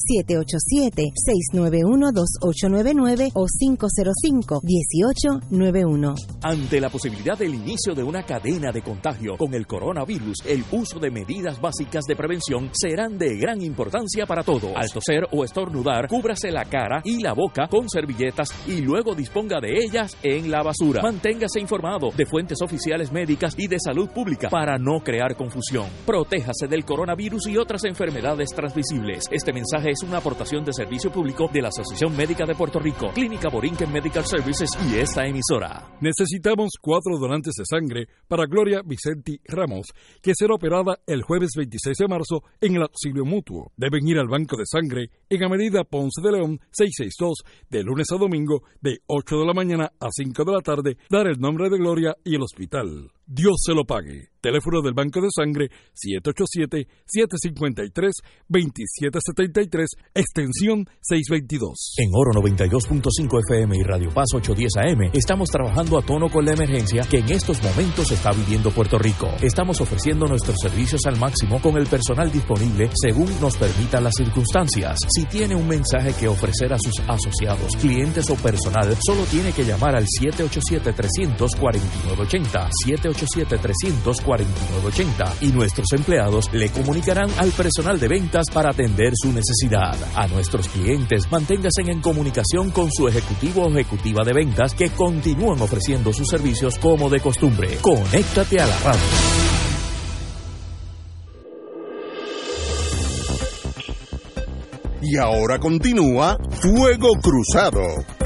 787-691-2899 1.52 3.32
o 3.34 3.46
505-1891. 3.46 6.14
Ante 6.42 6.80
la 6.80 6.90
posibilidad 6.90 7.36
del 7.36 7.56
inicio 7.56 7.92
de 7.94 8.04
una 8.04 8.22
cadena 8.22 8.70
de 8.70 8.82
contagio 8.82 9.36
con 9.36 9.52
el 9.54 9.66
coronavirus, 9.66 10.44
el 10.46 10.64
uso 10.70 11.00
de 11.00 11.10
medidas 11.10 11.60
básicas 11.60 12.04
de 12.04 12.14
prevención 12.14 12.70
serán 12.72 13.18
de 13.18 13.36
gran 13.36 13.60
importancia 13.60 14.26
para 14.26 14.44
todos. 14.44 14.70
Al 14.76 14.92
toser 14.92 15.26
o 15.32 15.42
estornudar, 15.44 16.06
cúbrase 16.08 16.52
la 16.52 16.64
cara 16.64 17.02
y 17.04 17.20
la 17.20 17.32
boca 17.32 17.66
con 17.68 17.88
servilletas 17.88 18.54
y 18.68 18.82
luego 18.82 19.16
disponga 19.16 19.60
de 19.60 19.82
ellas 19.82 20.16
en 20.22 20.52
la 20.52 20.62
basura. 20.62 21.02
Manténgase 21.02 21.58
informado 21.60 22.12
de 22.16 22.26
fuentes 22.26 22.62
oficiales 22.62 23.10
médicas 23.10 23.56
y 23.58 23.66
de 23.66 23.80
salud 23.80 24.08
pública 24.10 24.48
para 24.48 24.67
no 24.76 25.00
crear 25.00 25.36
confusión. 25.36 25.86
Protéjase 26.04 26.66
del 26.68 26.84
coronavirus 26.84 27.46
y 27.46 27.56
otras 27.56 27.84
enfermedades 27.84 28.50
transmisibles. 28.50 29.24
Este 29.30 29.52
mensaje 29.52 29.90
es 29.90 30.02
una 30.02 30.18
aportación 30.18 30.64
de 30.64 30.72
servicio 30.72 31.10
público 31.10 31.48
de 31.52 31.62
la 31.62 31.68
Asociación 31.68 32.16
Médica 32.16 32.44
de 32.44 32.54
Puerto 32.54 32.78
Rico, 32.78 33.10
Clínica 33.14 33.48
Borinquen 33.48 33.92
Medical 33.92 34.26
Services 34.26 34.70
y 34.90 34.96
esta 34.96 35.26
emisora. 35.26 35.88
Necesitamos 36.00 36.72
cuatro 36.80 37.16
donantes 37.18 37.54
de 37.56 37.64
sangre 37.64 38.08
para 38.26 38.46
Gloria 38.46 38.82
Vicenti 38.84 39.40
Ramos, 39.44 39.86
que 40.20 40.32
será 40.34 40.54
operada 40.54 40.98
el 41.06 41.22
jueves 41.22 41.50
26 41.56 41.96
de 41.96 42.08
marzo 42.08 42.42
en 42.60 42.76
el 42.76 42.82
auxilio 42.82 43.24
mutuo. 43.24 43.72
Deben 43.76 44.06
ir 44.06 44.18
al 44.18 44.28
banco 44.28 44.56
de 44.56 44.66
sangre 44.66 45.10
en 45.30 45.44
Avenida 45.44 45.84
Ponce 45.84 46.20
de 46.20 46.32
León 46.32 46.60
662 46.72 47.44
de 47.70 47.82
lunes 47.82 48.06
a 48.12 48.16
domingo 48.16 48.62
de 48.80 48.98
8 49.06 49.36
de 49.36 49.46
la 49.46 49.54
mañana 49.54 49.92
a 50.00 50.08
5 50.10 50.44
de 50.44 50.52
la 50.52 50.60
tarde, 50.60 50.96
dar 51.10 51.26
el 51.26 51.38
nombre 51.38 51.70
de 51.70 51.78
Gloria 51.78 52.16
y 52.24 52.34
el 52.34 52.42
hospital. 52.42 53.12
Dios 53.26 53.56
se 53.64 53.74
lo 53.74 53.84
pague. 53.84 54.30
Teléfono 54.40 54.80
del 54.82 54.94
Banco 54.94 55.20
de 55.20 55.28
Sangre 55.34 55.68
787-753-2773, 58.48 59.86
extensión 60.14 60.86
622. 61.00 61.94
En 61.98 62.10
Oro 62.14 62.30
92.5 62.40 63.40
FM 63.48 63.76
y 63.76 63.82
Radio 63.82 64.10
Paz 64.10 64.28
810 64.34 64.76
AM 64.76 65.10
estamos 65.12 65.50
trabajando 65.50 65.98
a 65.98 66.02
tono 66.02 66.28
con 66.28 66.44
la 66.44 66.52
emergencia 66.52 67.02
que 67.10 67.18
en 67.18 67.30
estos 67.30 67.60
momentos 67.62 68.12
está 68.12 68.30
viviendo 68.32 68.70
Puerto 68.70 68.98
Rico. 68.98 69.28
Estamos 69.42 69.80
ofreciendo 69.80 70.26
nuestros 70.26 70.56
servicios 70.60 71.04
al 71.06 71.18
máximo 71.18 71.60
con 71.60 71.76
el 71.76 71.86
personal 71.86 72.30
disponible 72.30 72.90
según 72.94 73.28
nos 73.40 73.56
permitan 73.56 74.04
las 74.04 74.14
circunstancias. 74.16 74.96
Si 75.08 75.24
tiene 75.24 75.56
un 75.56 75.66
mensaje 75.66 76.14
que 76.14 76.28
ofrecer 76.28 76.72
a 76.72 76.78
sus 76.78 77.00
asociados, 77.08 77.76
clientes 77.76 78.30
o 78.30 78.36
personal, 78.36 78.96
solo 79.04 79.24
tiene 79.24 79.52
que 79.52 79.64
llamar 79.64 79.96
al 79.96 80.06
787 80.06 80.92
349 80.92 82.22
80 82.22 82.68
787-300-4980 84.28 85.32
y 85.40 85.52
nuestros 85.52 85.92
empleados 85.92 86.52
le 86.52 86.68
comunicarán 86.70 87.30
al 87.38 87.50
personal 87.50 87.98
de 87.98 88.08
ventas 88.08 88.46
para 88.52 88.70
atender 88.70 89.12
su 89.14 89.32
necesidad. 89.32 89.96
A 90.14 90.26
nuestros 90.28 90.68
clientes, 90.68 91.30
manténgase 91.30 91.82
en 91.86 92.00
comunicación 92.00 92.70
con 92.70 92.90
su 92.92 93.08
ejecutivo 93.08 93.62
o 93.64 93.70
ejecutiva 93.70 94.24
de 94.24 94.32
ventas 94.32 94.74
que 94.74 94.90
continúan 94.90 95.60
ofreciendo 95.60 96.12
sus 96.12 96.28
servicios 96.28 96.78
como 96.78 97.08
de 97.08 97.20
costumbre. 97.20 97.78
Conéctate 97.80 98.60
a 98.60 98.66
la 98.66 98.78
radio. 98.80 99.00
Y 105.00 105.16
ahora 105.16 105.58
continúa 105.58 106.36
Fuego 106.60 107.12
Cruzado. 107.22 108.17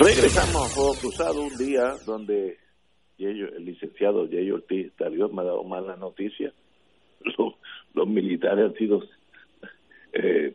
Regresamos 0.00 0.62
a 0.64 0.74
Fuego 0.74 0.94
Cruzado 0.94 1.42
un 1.42 1.56
día 1.58 1.94
donde 2.06 2.56
el 3.18 3.64
licenciado 3.64 4.28
Jay 4.30 4.50
Ortiz 4.50 4.92
Dios 5.10 5.32
me 5.32 5.42
ha 5.42 5.44
dado 5.46 5.64
mala 5.64 5.96
noticia. 5.96 6.52
Los, 7.36 7.54
los 7.94 8.06
militares 8.06 8.66
han 8.66 8.74
sido 8.74 9.02
eh, 10.12 10.54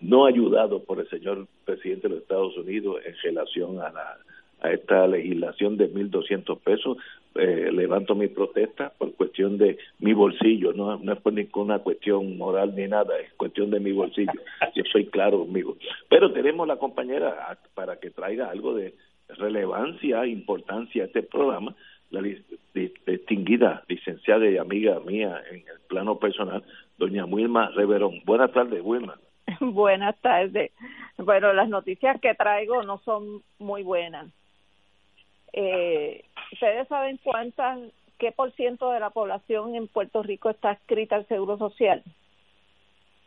no 0.00 0.26
ayudados 0.26 0.82
por 0.82 0.98
el 0.98 1.08
señor 1.08 1.46
presidente 1.64 2.08
de 2.08 2.14
los 2.14 2.22
Estados 2.22 2.56
Unidos 2.56 3.00
en 3.06 3.14
relación 3.22 3.80
a 3.80 3.90
la 3.90 4.18
a 4.60 4.72
esta 4.72 5.06
legislación 5.06 5.76
de 5.76 5.92
1.200 5.92 6.58
pesos, 6.60 6.98
eh, 7.38 7.70
levanto 7.72 8.14
mi 8.14 8.28
protesta 8.28 8.92
por 8.98 9.14
cuestión 9.14 9.58
de 9.58 9.78
mi 9.98 10.12
bolsillo, 10.12 10.72
no, 10.72 10.98
no 10.98 11.12
es 11.12 11.20
por 11.20 11.32
ninguna 11.32 11.78
cuestión 11.80 12.36
moral 12.36 12.74
ni 12.74 12.86
nada, 12.86 13.18
es 13.18 13.32
cuestión 13.34 13.70
de 13.70 13.80
mi 13.80 13.92
bolsillo. 13.92 14.32
Yo 14.74 14.82
soy 14.92 15.06
claro 15.06 15.40
conmigo. 15.40 15.76
Pero 16.08 16.32
tenemos 16.32 16.66
la 16.66 16.76
compañera 16.76 17.58
para 17.74 17.96
que 17.96 18.10
traiga 18.10 18.50
algo 18.50 18.74
de 18.74 18.94
relevancia, 19.28 20.26
importancia 20.26 21.02
a 21.02 21.06
este 21.06 21.22
programa, 21.22 21.74
la 22.10 22.22
distinguida 22.22 23.82
licenciada 23.88 24.48
y 24.48 24.56
amiga 24.56 25.00
mía 25.00 25.42
en 25.50 25.56
el 25.56 25.80
plano 25.88 26.18
personal, 26.18 26.62
doña 26.98 27.24
Wilma 27.24 27.70
Reverón. 27.70 28.20
Buenas 28.24 28.52
tardes, 28.52 28.80
Wilma. 28.82 29.18
Buenas 29.60 30.16
tardes. 30.20 30.72
Bueno, 31.18 31.52
las 31.52 31.68
noticias 31.68 32.20
que 32.20 32.34
traigo 32.34 32.82
no 32.82 32.98
son 32.98 33.42
muy 33.58 33.82
buenas. 33.82 34.28
Eh, 35.56 36.22
¿Ustedes 36.52 36.86
saben 36.86 37.18
cuántas, 37.24 37.80
qué 38.18 38.30
por 38.30 38.52
ciento 38.52 38.90
de 38.90 39.00
la 39.00 39.10
población 39.10 39.74
en 39.74 39.88
Puerto 39.88 40.22
Rico 40.22 40.50
está 40.50 40.72
escrita 40.72 41.16
al 41.16 41.26
Seguro 41.26 41.56
Social? 41.56 42.04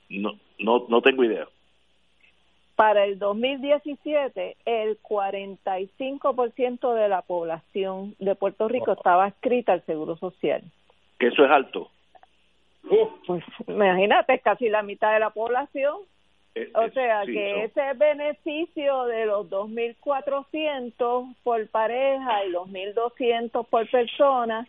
No, 0.10 0.40
no, 0.60 0.86
no 0.88 1.02
tengo 1.02 1.24
idea. 1.24 1.48
Para 2.76 3.04
el 3.04 3.20
2017, 3.20 4.58
el 4.64 5.02
45% 5.02 6.94
de 6.94 7.10
la 7.10 7.24
población 7.24 8.16
de 8.20 8.36
Puerto 8.36 8.70
Rico 8.70 8.94
estaba 8.94 9.28
escrita 9.28 9.74
al 9.74 9.86
Seguro 9.86 10.16
Social. 10.16 10.64
¿Que 11.18 11.28
eso 11.28 11.44
es 11.44 11.52
alto? 11.52 11.90
Pues 13.28 13.44
imagínate, 13.68 14.40
casi 14.40 14.70
la 14.70 14.84
mitad 14.84 15.14
de 15.14 15.20
la 15.20 15.32
población. 15.32 15.98
Eh, 16.60 16.72
o 16.74 16.90
sea 16.90 17.24
que 17.26 17.64
ese 17.64 17.94
beneficio 17.96 19.06
de 19.06 19.26
los 19.26 19.50
2.400 19.50 21.36
por 21.44 21.68
pareja 21.70 22.46
y 22.46 22.50
los 22.50 22.68
1.200 22.68 23.66
por 23.68 23.90
persona, 23.90 24.68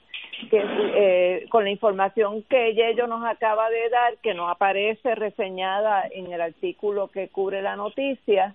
que 0.50 0.62
eh, 0.62 1.46
con 1.50 1.64
la 1.64 1.70
información 1.70 2.44
que 2.44 2.68
ella 2.68 3.06
nos 3.06 3.24
acaba 3.24 3.68
de 3.70 3.88
dar, 3.88 4.18
que 4.18 4.34
nos 4.34 4.50
aparece 4.50 5.14
reseñada 5.14 6.04
en 6.10 6.32
el 6.32 6.40
artículo 6.40 7.08
que 7.08 7.28
cubre 7.28 7.60
la 7.60 7.76
noticia, 7.76 8.54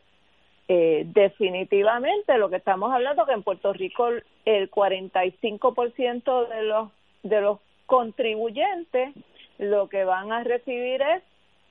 eh, 0.68 1.04
definitivamente 1.08 2.38
lo 2.38 2.50
que 2.50 2.56
estamos 2.56 2.92
hablando 2.92 3.26
que 3.26 3.34
en 3.34 3.44
Puerto 3.44 3.72
Rico 3.74 4.10
el 4.46 4.72
45% 4.72 6.48
de 6.48 6.64
los 6.64 6.90
de 7.22 7.42
los 7.42 7.60
contribuyentes 7.86 9.14
lo 9.60 9.90
que 9.90 10.06
van 10.06 10.32
a 10.32 10.44
recibir 10.44 11.02
es 11.02 11.24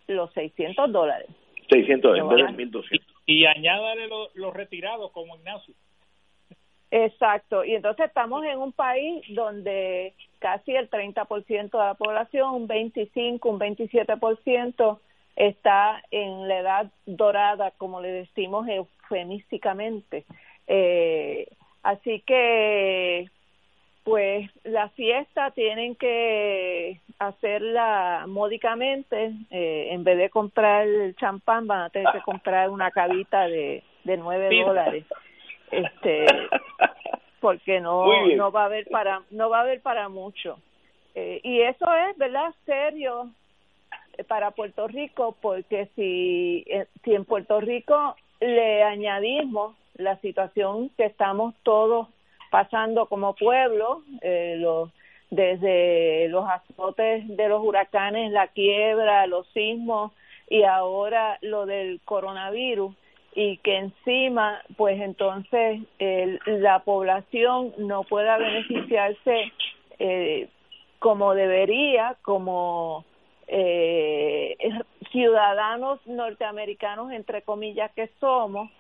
los 0.06 0.33
600 0.33 0.92
dólares. 0.92 1.28
600 1.68 2.18
en 2.18 2.28
vez 2.28 2.47
de 2.47 2.52
1200. 2.52 3.16
Y, 3.26 3.42
y 3.42 3.47
añádale 3.47 4.09
los 4.35 4.54
retirados 4.54 5.11
como 5.12 5.37
Ignacio. 5.37 5.75
Exacto, 6.90 7.64
y 7.64 7.75
entonces 7.75 8.06
estamos 8.06 8.45
en 8.45 8.58
un 8.58 8.73
país 8.73 9.25
donde 9.30 10.15
casi 10.38 10.76
el 10.76 10.88
30% 10.88 11.71
de 11.71 11.78
la 11.78 11.95
población, 11.95 12.54
un 12.54 12.67
25, 12.69 13.49
un 13.49 13.58
27% 13.58 14.99
está 15.34 16.00
en 16.12 16.47
la 16.47 16.58
edad 16.60 16.93
dorada, 17.04 17.73
como 17.73 18.00
le 18.00 18.12
decimos 18.12 18.69
eufemísticamente. 18.69 20.25
Eh, 20.69 21.49
así 21.82 22.21
que 22.21 23.28
pues 24.04 24.49
la 24.62 24.88
fiesta 24.91 25.50
tienen 25.50 25.97
que 25.97 27.00
hacerla 27.18 28.24
módicamente, 28.28 29.32
eh, 29.50 29.88
en 29.90 30.04
vez 30.04 30.18
de 30.18 30.30
comprar 30.30 30.86
el 30.86 31.14
champán 31.16 31.66
van 31.66 31.82
a 31.82 31.90
tener 31.90 32.12
que 32.12 32.22
comprar 32.22 32.70
una 32.70 32.90
cabita 32.90 33.46
de, 33.46 33.82
de 34.04 34.16
nueve 34.16 34.48
dólares, 34.64 35.04
este, 35.70 36.26
porque 37.40 37.80
no 37.80 38.26
no 38.36 38.52
va 38.52 38.62
a 38.62 38.66
haber 38.66 38.86
para 38.86 39.22
no 39.30 39.50
va 39.50 39.58
a 39.58 39.62
haber 39.62 39.80
para 39.80 40.08
mucho. 40.08 40.58
Eh, 41.14 41.40
y 41.44 41.60
eso 41.60 41.86
es 41.94 42.16
verdad 42.18 42.52
serio 42.66 43.30
eh, 44.16 44.24
para 44.24 44.50
Puerto 44.50 44.88
Rico 44.88 45.36
porque 45.40 45.88
si 45.94 46.64
si 47.04 47.14
en 47.14 47.24
Puerto 47.24 47.60
Rico 47.60 48.16
le 48.40 48.82
añadimos 48.82 49.76
la 49.94 50.16
situación 50.20 50.90
que 50.96 51.04
estamos 51.06 51.54
todos 51.62 52.08
pasando 52.50 53.06
como 53.06 53.34
pueblo, 53.34 54.02
eh, 54.20 54.56
los, 54.58 54.90
desde 55.34 56.28
los 56.28 56.49
azotes 56.49 57.25
de 57.36 57.49
los 57.49 57.62
huracanes, 57.62 58.30
la 58.30 58.49
quiebra, 58.49 59.26
los 59.26 59.47
sismos 59.49 60.12
y 60.49 60.62
ahora 60.62 61.38
lo 61.42 61.66
del 61.66 62.00
coronavirus 62.04 62.94
y 63.34 63.56
que 63.58 63.76
encima 63.76 64.62
pues 64.76 65.00
entonces 65.00 65.80
la 66.47 66.80
población 66.80 67.73
no 67.78 68.04
pueda 68.04 68.38
beneficiarse 68.38 69.52
eh, 69.99 70.49
como 71.00 71.34
debería 71.34 72.16
como 72.23 73.04
eh, 73.49 74.56
ciudadanos 75.10 75.99
norteamericanos 76.06 77.10
entre 77.10 77.42
comillas 77.42 77.90
que 77.92 78.08
somos 78.20 78.70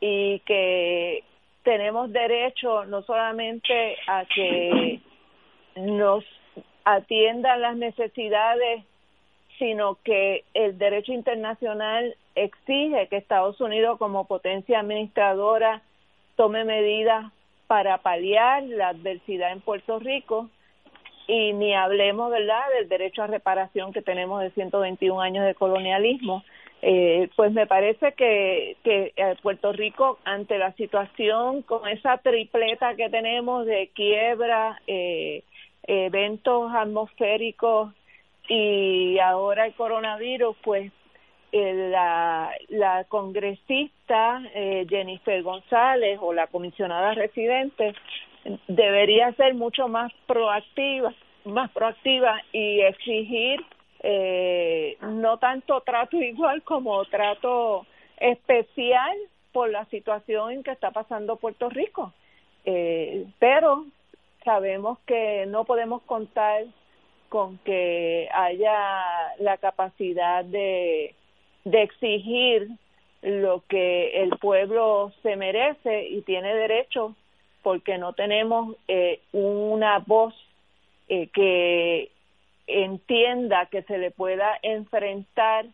y 0.00 0.40
que 0.40 1.22
tenemos 1.62 2.10
derecho 2.10 2.84
no 2.86 3.02
solamente 3.02 3.96
a 4.08 4.24
que 4.24 5.00
nos 5.76 6.24
atiendan 6.84 7.60
las 7.60 7.76
necesidades, 7.76 8.84
sino 9.58 9.96
que 10.02 10.44
el 10.54 10.78
derecho 10.78 11.12
internacional 11.12 12.16
exige 12.34 13.08
que 13.08 13.16
Estados 13.16 13.60
Unidos 13.60 13.98
como 13.98 14.26
potencia 14.26 14.80
administradora 14.80 15.82
tome 16.36 16.64
medidas 16.64 17.32
para 17.66 17.98
paliar 17.98 18.62
la 18.64 18.88
adversidad 18.88 19.52
en 19.52 19.60
Puerto 19.60 19.98
Rico 19.98 20.48
y 21.26 21.52
ni 21.52 21.74
hablemos, 21.74 22.30
¿verdad?, 22.30 22.62
del 22.76 22.88
derecho 22.88 23.22
a 23.22 23.26
reparación 23.26 23.92
que 23.92 24.02
tenemos 24.02 24.40
de 24.40 24.50
121 24.50 25.20
años 25.20 25.44
de 25.44 25.54
colonialismo 25.54 26.42
eh, 26.82 27.28
pues 27.36 27.52
me 27.52 27.66
parece 27.66 28.12
que, 28.12 28.76
que 28.82 29.12
eh, 29.14 29.36
Puerto 29.42 29.72
Rico, 29.72 30.18
ante 30.24 30.56
la 30.56 30.72
situación 30.72 31.62
con 31.62 31.86
esa 31.88 32.18
tripleta 32.18 32.94
que 32.94 33.10
tenemos 33.10 33.66
de 33.66 33.90
quiebra, 33.94 34.80
eh, 34.86 35.42
eventos 35.84 36.72
atmosféricos 36.72 37.92
y 38.48 39.18
ahora 39.18 39.66
el 39.66 39.74
coronavirus, 39.74 40.56
pues 40.62 40.92
eh, 41.52 41.88
la, 41.90 42.50
la 42.68 43.04
congresista 43.04 44.42
eh, 44.54 44.86
Jennifer 44.88 45.42
González 45.42 46.18
o 46.20 46.32
la 46.32 46.46
comisionada 46.46 47.14
residente 47.14 47.94
debería 48.68 49.32
ser 49.32 49.54
mucho 49.54 49.88
más 49.88 50.12
proactiva, 50.26 51.12
más 51.44 51.70
proactiva 51.72 52.40
y 52.52 52.80
exigir 52.80 53.64
eh, 54.02 54.96
no 55.02 55.38
tanto 55.38 55.80
trato 55.82 56.16
igual 56.22 56.62
como 56.62 57.04
trato 57.06 57.86
especial 58.16 59.16
por 59.52 59.70
la 59.70 59.84
situación 59.86 60.52
en 60.52 60.62
que 60.62 60.70
está 60.70 60.90
pasando 60.90 61.36
Puerto 61.36 61.68
Rico. 61.68 62.12
Eh, 62.64 63.26
pero 63.38 63.86
sabemos 64.44 64.98
que 65.06 65.46
no 65.46 65.64
podemos 65.64 66.02
contar 66.02 66.64
con 67.28 67.58
que 67.58 68.28
haya 68.32 69.36
la 69.38 69.56
capacidad 69.58 70.44
de, 70.44 71.14
exigir 71.64 72.68
lo 73.22 73.62
que 73.68 74.22
el 74.22 74.30
pueblo 74.38 75.12
se 75.22 75.36
merece 75.36 76.08
y 76.08 76.22
tiene 76.22 76.54
derecho 76.54 77.14
porque 77.62 77.98
no 77.98 78.14
tenemos 78.14 78.76
eh, 78.88 79.20
una 79.32 79.98
voz 79.98 80.34
eh, 81.08 81.28
que 81.28 82.10
entienda 82.66 83.66
que 83.66 83.82
se 83.82 83.98
le 83.98 84.10
pueda 84.10 84.58
enfrentar 84.62 85.66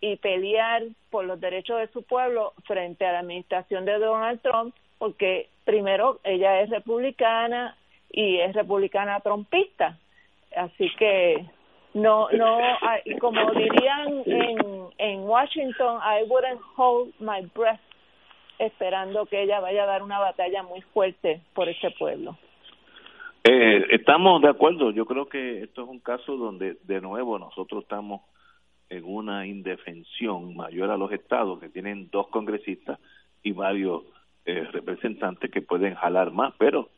y 0.00 0.16
pelear 0.16 0.84
por 1.10 1.24
los 1.24 1.40
derechos 1.40 1.80
de 1.80 1.88
su 1.88 2.02
pueblo 2.02 2.52
frente 2.64 3.04
a 3.04 3.12
la 3.12 3.18
administración 3.20 3.84
de 3.84 3.98
Donald 3.98 4.40
Trump, 4.42 4.74
porque 4.98 5.48
primero 5.64 6.20
ella 6.24 6.60
es 6.60 6.70
republicana 6.70 7.76
y 8.10 8.38
es 8.38 8.54
republicana 8.54 9.20
trompista, 9.20 9.98
así 10.56 10.90
que 10.98 11.44
no 11.94 12.28
no 12.30 12.58
como 13.20 13.50
dirían 13.52 14.22
en 14.26 14.58
en 14.98 15.20
Washington 15.20 15.98
I 16.02 16.24
wouldn't 16.28 16.60
hold 16.76 17.12
my 17.20 17.42
breath 17.54 17.80
esperando 18.58 19.26
que 19.26 19.42
ella 19.42 19.60
vaya 19.60 19.84
a 19.84 19.86
dar 19.86 20.02
una 20.02 20.18
batalla 20.18 20.62
muy 20.62 20.80
fuerte 20.80 21.40
por 21.54 21.68
ese 21.68 21.90
pueblo. 21.92 22.36
Eh, 23.44 23.86
estamos 23.90 24.42
de 24.42 24.48
acuerdo, 24.48 24.90
yo 24.90 25.06
creo 25.06 25.28
que 25.28 25.62
esto 25.62 25.82
es 25.82 25.88
un 25.88 26.00
caso 26.00 26.36
donde 26.36 26.78
de 26.82 27.00
nuevo 27.00 27.38
nosotros 27.38 27.84
estamos 27.84 28.22
en 28.88 29.04
una 29.04 29.46
indefensión 29.46 30.56
mayor 30.56 30.90
a 30.90 30.96
los 30.96 31.12
estados 31.12 31.60
que 31.60 31.68
tienen 31.68 32.08
dos 32.10 32.28
congresistas 32.28 32.98
y 33.42 33.52
varios 33.52 34.02
eh, 34.44 34.66
representantes 34.72 35.50
que 35.50 35.62
pueden 35.62 35.94
jalar 35.94 36.32
más, 36.32 36.54
pero 36.58 36.88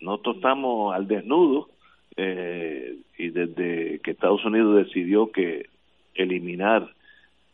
nosotros 0.00 0.36
estamos 0.36 0.94
al 0.94 1.08
desnudo 1.08 1.68
eh, 2.16 2.96
y 3.18 3.28
desde 3.30 4.00
que 4.00 4.12
Estados 4.12 4.44
Unidos 4.44 4.76
decidió 4.84 5.30
que 5.32 5.68
eliminar 6.14 6.88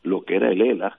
lo 0.02 0.22
que 0.24 0.36
era 0.36 0.50
el 0.50 0.60
ELA, 0.60 0.98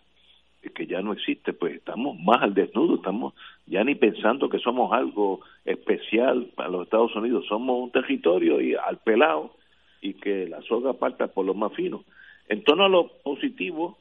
que 0.74 0.88
ya 0.88 1.02
no 1.02 1.14
existe, 1.14 1.54
pues 1.54 1.76
estamos 1.76 2.18
más 2.20 2.42
al 2.42 2.54
desnudo, 2.54 2.96
estamos 2.96 3.34
ya 3.66 3.84
ni 3.84 3.96
pensando 3.96 4.50
que 4.50 4.60
somos 4.60 4.94
algo 4.94 5.42
especial 5.66 6.50
para 6.56 6.70
los 6.70 6.84
Estados 6.84 7.16
Unidos, 7.16 7.46
somos 7.48 7.84
un 7.84 7.92
territorio 7.92 8.62
y 8.62 8.76
al 8.76 8.98
pelado 8.98 9.56
y 10.02 10.14
que 10.14 10.48
la 10.48 10.62
soga 10.62 10.94
parta 10.94 11.28
por 11.28 11.46
lo 11.46 11.54
más 11.54 11.74
fino. 11.74 12.04
En 12.48 12.64
torno 12.64 12.86
a 12.86 12.90
lo 12.90 13.08
positivo, 13.24 13.98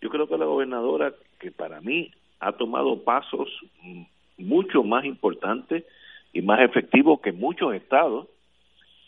yo 0.00 0.08
creo 0.10 0.26
que 0.26 0.38
la 0.38 0.46
gobernadora, 0.46 1.12
que 1.38 1.50
para 1.50 1.80
mí 1.80 2.10
ha 2.40 2.52
tomado 2.52 3.02
pasos 3.02 3.48
mucho 4.38 4.82
más 4.82 5.04
importantes 5.04 5.84
y 6.32 6.42
más 6.42 6.60
efectivos 6.60 7.20
que 7.20 7.32
muchos 7.32 7.74
estados. 7.74 8.28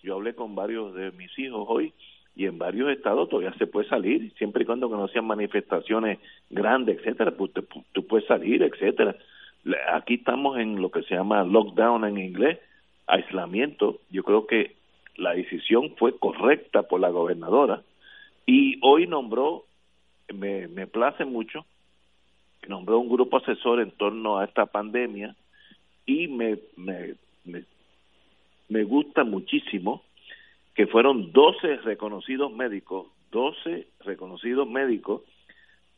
Yo 0.03 0.15
hablé 0.15 0.35
con 0.35 0.55
varios 0.55 0.95
de 0.95 1.13
mis 1.13 1.37
hijos 1.39 1.65
hoy 1.69 1.93
y 2.35 2.47
en 2.47 2.59
varios 2.59 2.91
estados 2.91 3.29
todavía 3.29 3.53
se 3.59 3.67
puede 3.67 3.89
salir, 3.89 4.33
siempre 4.35 4.63
y 4.63 4.67
cuando 4.67 4.89
no 4.89 5.07
sean 5.09 5.27
manifestaciones 5.27 6.19
grandes, 6.51 6.99
etcétera, 6.99 7.33
pues 7.33 7.53
tú 7.93 8.07
puedes 8.07 8.27
salir, 8.27 8.63
etcétera. 8.63 9.17
Aquí 9.93 10.15
estamos 10.15 10.59
en 10.59 10.81
lo 10.81 10.91
que 10.91 11.03
se 11.03 11.15
llama 11.15 11.45
lockdown 11.45 12.05
en 12.05 12.19
inglés, 12.19 12.59
aislamiento. 13.07 14.01
Yo 14.11 14.25
creo 14.25 14.47
que 14.47 14.75
la 15.17 15.35
decisión 15.35 15.95
fue 15.97 16.19
correcta 16.19 16.85
por 16.85 17.01
la 17.01 17.11
gobernadora 17.11 17.83
y 18.47 18.79
hoy 18.83 19.07
nombró, 19.07 19.65
me, 20.33 20.67
me 20.69 20.87
place 20.87 21.25
mucho, 21.25 21.65
nombró 22.67 22.99
un 22.99 23.09
grupo 23.09 23.37
asesor 23.37 23.81
en 23.81 23.91
torno 23.93 24.39
a 24.39 24.47
esta 24.47 24.67
pandemia 24.67 25.37
y 26.07 26.29
me, 26.29 26.59
me, 26.77 27.15
me, 27.45 27.65
me 28.69 28.85
gusta 28.85 29.25
muchísimo 29.25 30.03
que 30.75 30.87
fueron 30.87 31.33
12 31.33 31.77
reconocidos 31.79 32.53
médicos, 32.53 33.09
12 33.31 33.87
reconocidos 34.01 34.69
médicos 34.69 35.23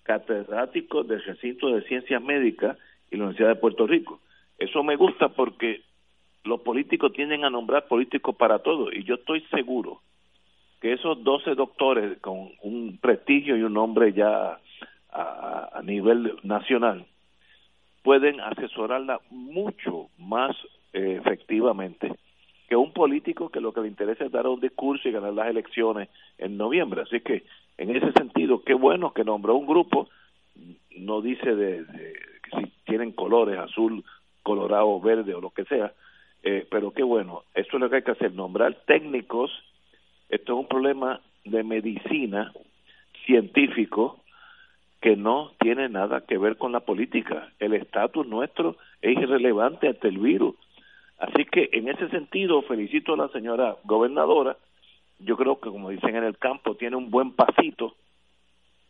catedráticos 0.03 1.07
del 1.09 1.23
recinto 1.23 1.69
de 1.69 1.83
ciencias 1.83 2.23
médicas 2.23 2.77
y 3.11 3.17
la 3.17 3.25
Universidad 3.25 3.49
de 3.51 3.61
Puerto 3.61 3.87
Rico. 3.87 4.21
Eso 4.59 4.83
me 4.83 4.97
gusta 4.97 5.29
porque 5.29 5.83
los 6.45 6.61
políticos 6.61 7.13
tienden 7.13 7.45
a 7.45 7.51
nombrar 7.51 7.87
políticos 7.87 8.37
para 8.37 8.59
todo 8.59 8.93
y 8.93 9.05
yo 9.05 9.15
estoy 9.15 9.41
seguro 9.51 10.03
que 10.81 10.93
esos 10.93 11.25
12 11.25 11.55
doctores 11.55 12.19
con 12.21 12.51
un 12.63 12.99
prestigio 12.99 13.57
y 13.57 13.63
un 13.63 13.73
nombre 13.73 14.13
ya 14.13 14.59
a, 15.11 15.71
a 15.73 15.83
nivel 15.83 16.37
nacional 16.43 17.07
pueden 18.05 18.39
asesorarla 18.41 19.21
mucho 19.31 20.11
más 20.19 20.55
eh, 20.93 21.19
efectivamente 21.21 22.13
que 22.69 22.77
un 22.77 22.93
político 22.93 23.49
que 23.49 23.61
lo 23.61 23.73
que 23.73 23.81
le 23.81 23.89
interesa 23.89 24.25
es 24.25 24.31
dar 24.31 24.47
un 24.47 24.61
discurso 24.61 25.09
y 25.09 25.13
ganar 25.13 25.33
las 25.33 25.49
elecciones 25.49 26.09
en 26.39 26.57
noviembre. 26.57 27.03
Así 27.03 27.21
que, 27.21 27.45
en 27.77 27.95
ese 27.95 28.13
sentido, 28.13 28.63
qué 28.63 28.75
bueno 28.75 29.13
que 29.13 29.25
nombró 29.25 29.57
un 29.57 29.67
grupo, 29.67 30.09
no 30.97 31.21
dice 31.21 31.55
de, 31.55 31.85
que 32.43 32.61
si 32.61 32.73
tienen 32.85 33.13
colores 33.13 33.59
azul, 33.59 34.05
colorado, 34.43 35.01
verde 35.01 35.35
o 35.35 35.41
lo 35.41 35.51
que 35.51 35.65
sea, 35.65 35.93
eh, 36.43 36.67
pero 36.71 36.93
qué 36.93 37.03
bueno, 37.03 37.43
eso 37.55 37.69
es 37.73 37.81
lo 37.81 37.91
que 37.91 37.97
hay 37.97 38.03
que 38.03 38.13
hacer, 38.13 38.33
nombrar 38.33 38.75
técnicos, 38.87 39.51
esto 40.29 40.53
es 40.53 40.59
un 40.59 40.69
problema 40.69 41.21
de 41.45 41.63
medicina 41.63 42.53
científico 43.27 44.24
que 45.05 45.17
no 45.17 45.53
tiene 45.61 45.91
nada 45.91 46.23
que 46.23 46.39
ver 46.39 46.57
con 46.57 46.73
la 46.73 46.81
política. 46.81 47.53
El 47.59 47.75
estatus 47.75 48.27
nuestro 48.27 48.79
es 49.03 49.19
irrelevante 49.19 49.87
ante 49.87 50.09
el 50.09 50.17
virus. 50.17 50.55
Así 51.19 51.45
que 51.45 51.69
en 51.75 51.91
ese 51.91 52.09
sentido 52.09 52.63
felicito 52.63 53.13
a 53.13 53.19
la 53.19 53.29
señora 53.29 53.77
gobernadora. 53.85 54.57
Yo 55.19 55.37
creo 55.37 55.61
que 55.61 55.69
como 55.69 55.91
dicen 55.91 56.17
en 56.17 56.25
el 56.25 56.39
campo 56.39 56.77
tiene 56.77 56.97
un 56.97 57.11
buen 57.11 57.33
pasito. 57.33 57.97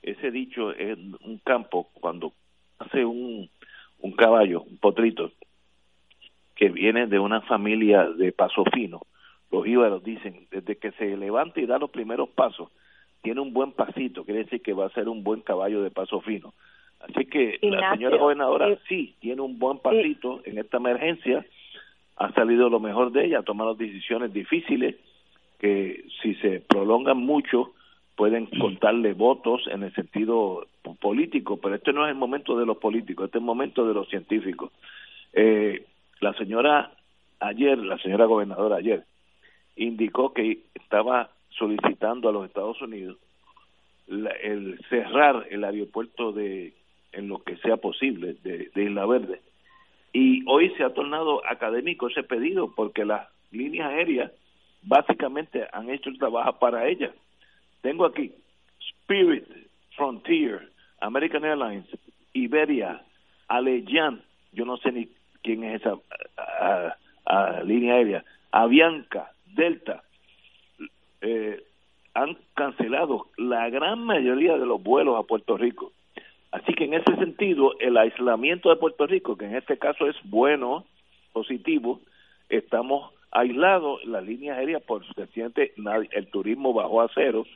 Ese 0.02 0.30
dicho 0.30 0.72
en 0.76 1.16
un 1.24 1.38
campo 1.38 1.88
cuando 1.94 2.32
hace 2.78 3.04
un, 3.04 3.50
un 3.98 4.12
caballo, 4.12 4.62
un 4.62 4.78
potrito, 4.78 5.32
que 6.54 6.68
viene 6.68 7.08
de 7.08 7.18
una 7.18 7.40
familia 7.40 8.08
de 8.08 8.30
paso 8.30 8.62
fino. 8.72 9.00
Los 9.50 9.66
íbaros 9.66 10.04
dicen, 10.04 10.46
desde 10.52 10.76
que 10.76 10.92
se 10.92 11.16
levanta 11.16 11.60
y 11.60 11.66
da 11.66 11.80
los 11.80 11.90
primeros 11.90 12.28
pasos, 12.28 12.70
tiene 13.24 13.40
un 13.40 13.54
buen 13.54 13.72
pasito, 13.72 14.22
quiere 14.24 14.44
decir 14.44 14.60
que 14.60 14.74
va 14.74 14.84
a 14.84 14.90
ser 14.90 15.08
un 15.08 15.24
buen 15.24 15.40
caballo 15.40 15.82
de 15.82 15.90
paso 15.90 16.20
fino. 16.20 16.52
Así 17.00 17.24
que 17.24 17.58
la 17.62 17.94
señora 17.94 18.18
gobernadora 18.18 18.68
eh, 18.68 18.78
sí 18.86 19.14
tiene 19.18 19.40
un 19.40 19.58
buen 19.58 19.78
pasito 19.78 20.42
en 20.44 20.58
esta 20.58 20.76
emergencia, 20.76 21.44
ha 22.16 22.32
salido 22.32 22.68
lo 22.68 22.80
mejor 22.80 23.12
de 23.12 23.24
ella, 23.24 23.38
ha 23.38 23.42
tomado 23.42 23.74
decisiones 23.74 24.30
difíciles 24.32 24.96
que 25.58 26.04
si 26.22 26.34
se 26.36 26.60
prolongan 26.60 27.16
mucho 27.16 27.72
pueden 28.14 28.46
contarle 28.60 29.14
votos 29.14 29.62
en 29.68 29.82
el 29.82 29.94
sentido 29.94 30.66
político, 31.00 31.56
pero 31.56 31.76
este 31.76 31.94
no 31.94 32.04
es 32.04 32.10
el 32.10 32.18
momento 32.18 32.58
de 32.58 32.66
los 32.66 32.76
políticos, 32.76 33.24
este 33.24 33.38
es 33.38 33.42
el 33.42 33.46
momento 33.46 33.88
de 33.88 33.94
los 33.94 34.06
científicos. 34.08 34.70
Eh, 35.32 35.86
la 36.20 36.34
señora 36.34 36.92
ayer, 37.40 37.78
la 37.78 37.96
señora 37.98 38.26
gobernadora 38.26 38.76
ayer, 38.76 39.04
indicó 39.76 40.34
que 40.34 40.58
estaba 40.74 41.30
solicitando 41.58 42.28
a 42.28 42.32
los 42.32 42.46
Estados 42.46 42.80
Unidos 42.82 43.18
el 44.08 44.78
cerrar 44.88 45.46
el 45.50 45.64
aeropuerto 45.64 46.32
de 46.32 46.74
en 47.12 47.28
lo 47.28 47.42
que 47.42 47.56
sea 47.58 47.76
posible 47.76 48.34
de, 48.42 48.70
Isla 48.74 49.06
Verde. 49.06 49.40
Y 50.12 50.42
hoy 50.46 50.70
se 50.76 50.84
ha 50.84 50.90
tornado 50.90 51.42
académico 51.46 52.08
ese 52.08 52.22
pedido 52.22 52.72
porque 52.74 53.04
las 53.04 53.28
líneas 53.50 53.88
aéreas 53.90 54.32
básicamente 54.82 55.66
han 55.72 55.90
hecho 55.90 56.10
el 56.10 56.18
trabajo 56.18 56.58
para 56.58 56.86
ellas 56.88 57.12
tengo 57.80 58.04
aquí 58.04 58.32
Spirit 59.00 59.44
Frontier 59.96 60.70
American 61.00 61.44
Airlines 61.44 61.86
Iberia 62.34 63.02
Allegiant 63.48 64.20
yo 64.52 64.64
no 64.64 64.76
sé 64.76 64.92
ni 64.92 65.08
quién 65.42 65.64
es 65.64 65.80
esa 65.80 65.96
línea 67.64 67.94
aérea 67.94 68.24
Avianca 68.52 69.32
Delta 69.54 70.02
eh, 71.24 71.64
han 72.12 72.36
cancelado 72.54 73.28
la 73.38 73.70
gran 73.70 74.04
mayoría 74.04 74.58
de 74.58 74.66
los 74.66 74.82
vuelos 74.82 75.18
a 75.18 75.26
Puerto 75.26 75.56
Rico. 75.56 75.90
Así 76.52 76.74
que 76.74 76.84
en 76.84 76.94
ese 76.94 77.16
sentido, 77.16 77.72
el 77.80 77.96
aislamiento 77.96 78.68
de 78.68 78.76
Puerto 78.76 79.06
Rico, 79.06 79.36
que 79.36 79.46
en 79.46 79.56
este 79.56 79.78
caso 79.78 80.06
es 80.06 80.16
bueno, 80.24 80.84
positivo, 81.32 82.00
estamos 82.50 83.10
aislados, 83.32 84.04
las 84.04 84.22
líneas 84.22 84.58
aéreas, 84.58 84.82
por 84.82 85.02
siente 85.32 85.72
el 86.12 86.26
turismo 86.28 86.74
bajó 86.74 87.00
a 87.00 87.10
cero, 87.14 87.46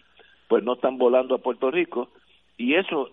pues 0.48 0.64
no 0.64 0.72
están 0.72 0.96
volando 0.96 1.34
a 1.34 1.42
Puerto 1.42 1.70
Rico, 1.70 2.08
y 2.56 2.74
eso 2.74 3.10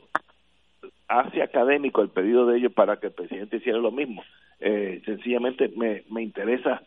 hace 1.09 1.43
académico 1.43 2.01
el 2.01 2.09
pedido 2.09 2.47
de 2.47 2.57
ellos 2.57 2.71
para 2.71 2.97
que 2.97 3.07
el 3.07 3.13
presidente 3.13 3.57
hiciera 3.57 3.77
lo 3.77 3.91
mismo. 3.91 4.23
Eh, 4.61 5.01
sencillamente 5.05 5.67
me, 5.75 6.03
me 6.09 6.23
interesa 6.23 6.81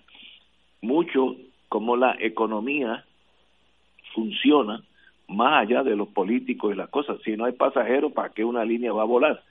mucho 0.80 1.36
cómo 1.68 1.96
la 1.96 2.16
economía 2.18 3.04
funciona 4.14 4.82
más 5.28 5.62
allá 5.62 5.82
de 5.82 5.96
los 5.96 6.08
políticos 6.08 6.72
y 6.72 6.76
las 6.76 6.88
cosas. 6.88 7.18
Si 7.24 7.36
no 7.36 7.44
hay 7.44 7.52
pasajeros, 7.52 8.12
¿para 8.12 8.30
qué 8.30 8.44
una 8.44 8.64
línea 8.64 8.92
va 8.92 9.02
a 9.02 9.06
volar? 9.06 9.42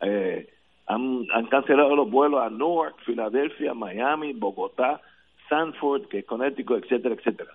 Eh, 0.00 0.48
han, 0.86 1.26
han 1.32 1.46
cancelado 1.46 1.96
los 1.96 2.10
vuelos 2.10 2.40
a 2.40 2.50
Newark, 2.50 2.96
Filadelfia, 3.04 3.74
Miami, 3.74 4.32
Bogotá, 4.32 5.00
Sanford, 5.48 6.06
que 6.08 6.20
es 6.20 6.24
Connecticut, 6.24 6.84
etcétera, 6.84 7.14
etcétera. 7.14 7.50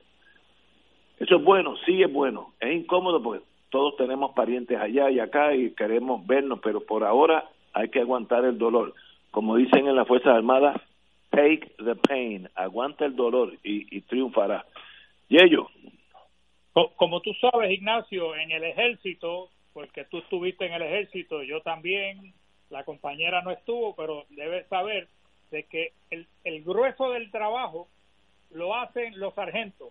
Eso 1.20 1.36
es 1.38 1.44
bueno, 1.44 1.76
sí 1.86 2.02
es 2.02 2.12
bueno. 2.12 2.54
Es 2.60 2.74
incómodo 2.74 3.22
porque 3.22 3.44
todos 3.70 3.96
tenemos 3.98 4.34
parientes 4.34 4.80
allá 4.80 5.10
y 5.10 5.20
acá 5.20 5.54
y 5.54 5.72
queremos 5.72 6.26
vernos, 6.26 6.60
pero 6.62 6.82
por 6.82 7.04
ahora 7.04 7.50
hay 7.74 7.90
que 7.90 8.02
aguantar 8.02 8.46
el 8.46 8.58
dolor. 8.58 8.94
Como 9.32 9.56
dicen 9.56 9.88
en 9.88 9.96
las 9.96 10.08
Fuerzas 10.08 10.36
Armadas, 10.36 10.82
take 11.30 11.72
the 11.78 11.96
pain, 11.96 12.50
aguanta 12.56 13.06
el 13.06 13.16
dolor 13.16 13.54
y, 13.64 13.96
y 13.96 14.02
triunfará. 14.02 14.66
Y 15.28 15.44
ellos, 15.44 15.68
como 16.96 17.22
tú 17.22 17.34
sabes, 17.36 17.72
Ignacio, 17.72 18.36
en 18.36 18.52
el 18.52 18.64
ejército 18.64 19.50
porque 19.74 20.06
tú 20.06 20.20
estuviste 20.20 20.66
en 20.66 20.74
el 20.74 20.82
ejército, 20.82 21.44
yo 21.44 21.62
también, 21.62 22.34
la 22.70 22.84
compañera 22.84 23.42
no 23.42 23.52
estuvo, 23.52 23.96
pero 23.96 24.26
debes 24.30 24.68
saber 24.68 25.08
de 25.52 25.64
que 25.64 25.94
el, 26.10 26.28
el 26.44 26.64
grueso 26.64 27.12
del 27.12 27.32
trabajo 27.32 27.88
lo 28.52 28.76
hacen 28.76 29.20
los 29.20 29.34
sargentos. 29.36 29.90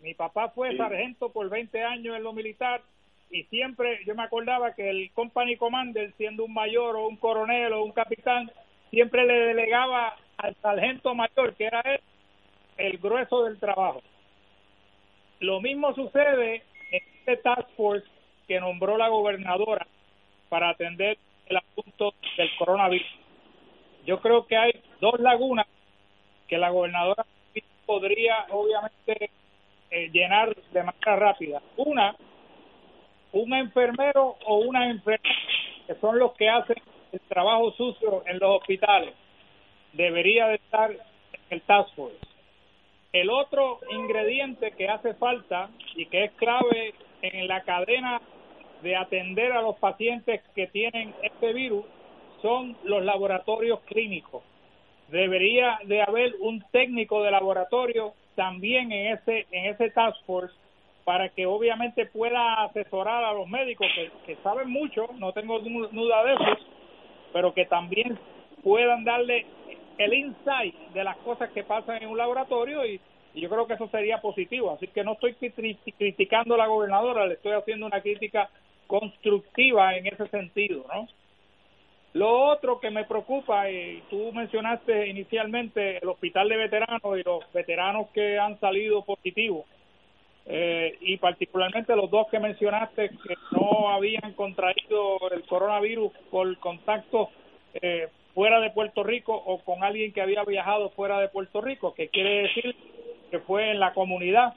Mi 0.00 0.14
papá 0.14 0.50
fue 0.50 0.76
sargento 0.76 1.30
por 1.30 1.48
20 1.48 1.82
años 1.82 2.16
en 2.16 2.22
lo 2.22 2.32
militar 2.32 2.82
y 3.30 3.44
siempre 3.44 4.04
yo 4.06 4.14
me 4.14 4.22
acordaba 4.22 4.74
que 4.74 4.88
el 4.90 5.10
company 5.12 5.56
commander, 5.56 6.12
siendo 6.16 6.44
un 6.44 6.52
mayor 6.52 6.96
o 6.96 7.08
un 7.08 7.16
coronel 7.16 7.72
o 7.72 7.84
un 7.84 7.92
capitán, 7.92 8.50
siempre 8.90 9.26
le 9.26 9.34
delegaba 9.34 10.16
al 10.36 10.54
sargento 10.56 11.14
mayor, 11.14 11.54
que 11.54 11.64
era 11.64 11.80
él, 11.80 12.00
el 12.76 12.98
grueso 12.98 13.44
del 13.44 13.58
trabajo. 13.58 14.02
Lo 15.40 15.60
mismo 15.60 15.94
sucede 15.94 16.62
en 16.90 17.00
este 17.18 17.36
task 17.38 17.68
force 17.76 18.06
que 18.46 18.60
nombró 18.60 18.96
la 18.96 19.08
gobernadora 19.08 19.86
para 20.48 20.70
atender 20.70 21.18
el 21.46 21.56
asunto 21.56 22.14
del 22.36 22.48
coronavirus. 22.58 23.06
Yo 24.06 24.20
creo 24.20 24.46
que 24.46 24.56
hay 24.56 24.72
dos 25.00 25.18
lagunas 25.20 25.66
que 26.46 26.58
la 26.58 26.70
gobernadora 26.70 27.24
podría 27.86 28.46
obviamente 28.50 29.30
eh, 29.90 30.10
llenar 30.12 30.54
de 30.54 30.82
manera 30.82 31.16
rápida. 31.16 31.62
Una, 31.76 32.16
un 33.32 33.54
enfermero 33.54 34.36
o 34.46 34.58
una 34.58 34.90
enfermera, 34.90 35.34
que 35.86 35.94
son 35.96 36.18
los 36.18 36.32
que 36.32 36.48
hacen 36.48 36.76
el 37.12 37.20
trabajo 37.20 37.72
sucio 37.72 38.22
en 38.26 38.38
los 38.38 38.60
hospitales, 38.60 39.14
debería 39.92 40.48
de 40.48 40.56
estar 40.56 40.90
en 40.90 40.98
el 41.50 41.62
task 41.62 41.94
force. 41.94 42.33
El 43.14 43.30
otro 43.30 43.78
ingrediente 43.92 44.72
que 44.72 44.88
hace 44.88 45.14
falta 45.14 45.70
y 45.94 46.06
que 46.06 46.24
es 46.24 46.32
clave 46.32 46.94
en 47.22 47.46
la 47.46 47.62
cadena 47.62 48.20
de 48.82 48.96
atender 48.96 49.52
a 49.52 49.62
los 49.62 49.76
pacientes 49.76 50.42
que 50.56 50.66
tienen 50.66 51.14
este 51.22 51.52
virus 51.52 51.84
son 52.42 52.76
los 52.82 53.04
laboratorios 53.04 53.78
clínicos. 53.82 54.42
Debería 55.08 55.78
de 55.84 56.02
haber 56.02 56.34
un 56.40 56.60
técnico 56.72 57.22
de 57.22 57.30
laboratorio 57.30 58.14
también 58.34 58.90
en 58.90 59.14
ese 59.14 59.46
en 59.52 59.66
ese 59.66 59.90
task 59.90 60.18
force 60.26 60.52
para 61.04 61.28
que 61.28 61.46
obviamente 61.46 62.06
pueda 62.06 62.64
asesorar 62.64 63.22
a 63.24 63.32
los 63.32 63.46
médicos 63.46 63.86
que, 63.94 64.10
que 64.26 64.42
saben 64.42 64.68
mucho, 64.68 65.06
no 65.18 65.32
tengo 65.32 65.60
duda 65.60 66.24
de 66.24 66.32
eso, 66.32 66.64
pero 67.32 67.54
que 67.54 67.66
también 67.66 68.18
puedan 68.64 69.04
darle 69.04 69.46
el 69.98 70.12
insight 70.12 70.74
de 70.92 71.04
las 71.04 71.16
cosas 71.18 71.50
que 71.50 71.64
pasan 71.64 72.02
en 72.02 72.08
un 72.08 72.18
laboratorio 72.18 72.84
y, 72.86 73.00
yo 73.34 73.48
creo 73.50 73.66
que 73.66 73.74
eso 73.74 73.88
sería 73.88 74.20
positivo. 74.20 74.70
Así 74.70 74.86
que 74.86 75.02
no 75.02 75.14
estoy 75.14 75.34
criticando 75.34 76.54
a 76.54 76.58
la 76.58 76.68
gobernadora, 76.68 77.26
le 77.26 77.34
estoy 77.34 77.50
haciendo 77.50 77.84
una 77.84 78.00
crítica 78.00 78.48
constructiva 78.86 79.96
en 79.96 80.06
ese 80.06 80.28
sentido, 80.28 80.84
¿no? 80.86 81.08
Lo 82.12 82.30
otro 82.30 82.78
que 82.78 82.90
me 82.90 83.04
preocupa, 83.06 83.68
y 83.68 84.04
tú 84.08 84.30
mencionaste 84.32 85.08
inicialmente 85.08 85.98
el 85.98 86.08
hospital 86.08 86.48
de 86.48 86.58
veteranos 86.58 87.18
y 87.18 87.24
los 87.24 87.52
veteranos 87.52 88.08
que 88.10 88.38
han 88.38 88.60
salido 88.60 89.04
positivos, 89.04 89.66
eh, 90.46 90.96
y 91.00 91.16
particularmente 91.16 91.96
los 91.96 92.08
dos 92.10 92.28
que 92.30 92.38
mencionaste 92.38 93.08
que 93.08 93.34
no 93.50 93.88
habían 93.88 94.32
contraído 94.34 95.18
el 95.32 95.42
coronavirus 95.44 96.12
por 96.30 96.56
contacto 96.58 97.30
eh, 97.74 98.08
fuera 98.34 98.60
de 98.60 98.70
Puerto 98.70 99.02
Rico 99.02 99.34
o 99.34 99.58
con 99.60 99.84
alguien 99.84 100.12
que 100.12 100.20
había 100.20 100.44
viajado 100.44 100.90
fuera 100.90 101.20
de 101.20 101.28
Puerto 101.28 101.60
Rico, 101.60 101.94
que 101.94 102.08
quiere 102.08 102.42
decir 102.42 102.74
que 103.30 103.38
fue 103.40 103.70
en 103.70 103.80
la 103.80 103.94
comunidad. 103.94 104.54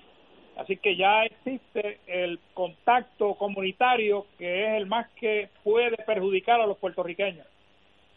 Así 0.57 0.77
que 0.77 0.95
ya 0.95 1.23
existe 1.23 1.99
el 2.07 2.39
contacto 2.55 3.35
comunitario 3.35 4.25
que 4.39 4.65
es 4.65 4.77
el 4.77 4.87
más 4.87 5.07
que 5.11 5.49
puede 5.63 5.97
perjudicar 5.97 6.59
a 6.59 6.65
los 6.65 6.77
puertorriqueños. 6.77 7.45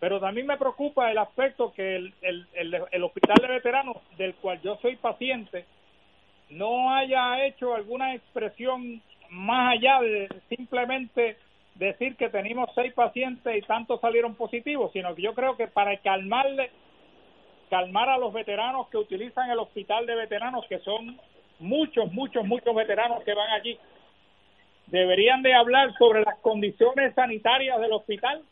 Pero 0.00 0.18
también 0.18 0.46
me 0.46 0.56
preocupa 0.56 1.10
el 1.10 1.18
aspecto 1.18 1.74
que 1.74 1.96
el, 1.96 2.14
el, 2.22 2.46
el, 2.90 3.04
hospital 3.04 3.36
de 3.42 3.48
veteranos, 3.48 3.98
del 4.16 4.34
cual 4.36 4.58
yo 4.62 4.78
soy 4.80 4.96
paciente, 4.96 5.66
no 6.48 6.94
haya 6.94 7.44
hecho 7.44 7.74
alguna 7.74 8.14
expresión 8.14 9.02
más 9.28 9.74
allá 9.74 10.00
de 10.00 10.28
simplemente 10.48 11.36
decir 11.80 12.14
que 12.16 12.28
tenemos 12.28 12.68
seis 12.74 12.92
pacientes 12.92 13.56
y 13.56 13.62
tantos 13.62 14.00
salieron 14.00 14.34
positivos, 14.34 14.92
sino 14.92 15.14
que 15.14 15.22
yo 15.22 15.34
creo 15.34 15.56
que 15.56 15.66
para 15.66 15.96
calmarle, 15.96 16.70
calmar 17.70 18.10
a 18.10 18.18
los 18.18 18.32
veteranos 18.34 18.88
que 18.88 18.98
utilizan 18.98 19.50
el 19.50 19.58
hospital 19.58 20.04
de 20.04 20.14
veteranos, 20.14 20.66
que 20.68 20.78
son 20.80 21.18
muchos, 21.58 22.12
muchos, 22.12 22.44
muchos 22.44 22.74
veteranos 22.74 23.24
que 23.24 23.32
van 23.32 23.50
allí, 23.50 23.78
deberían 24.88 25.42
de 25.42 25.54
hablar 25.54 25.92
sobre 25.96 26.20
las 26.22 26.38
condiciones 26.40 27.14
sanitarias 27.14 27.80
del 27.80 27.92
hospital 27.92 28.42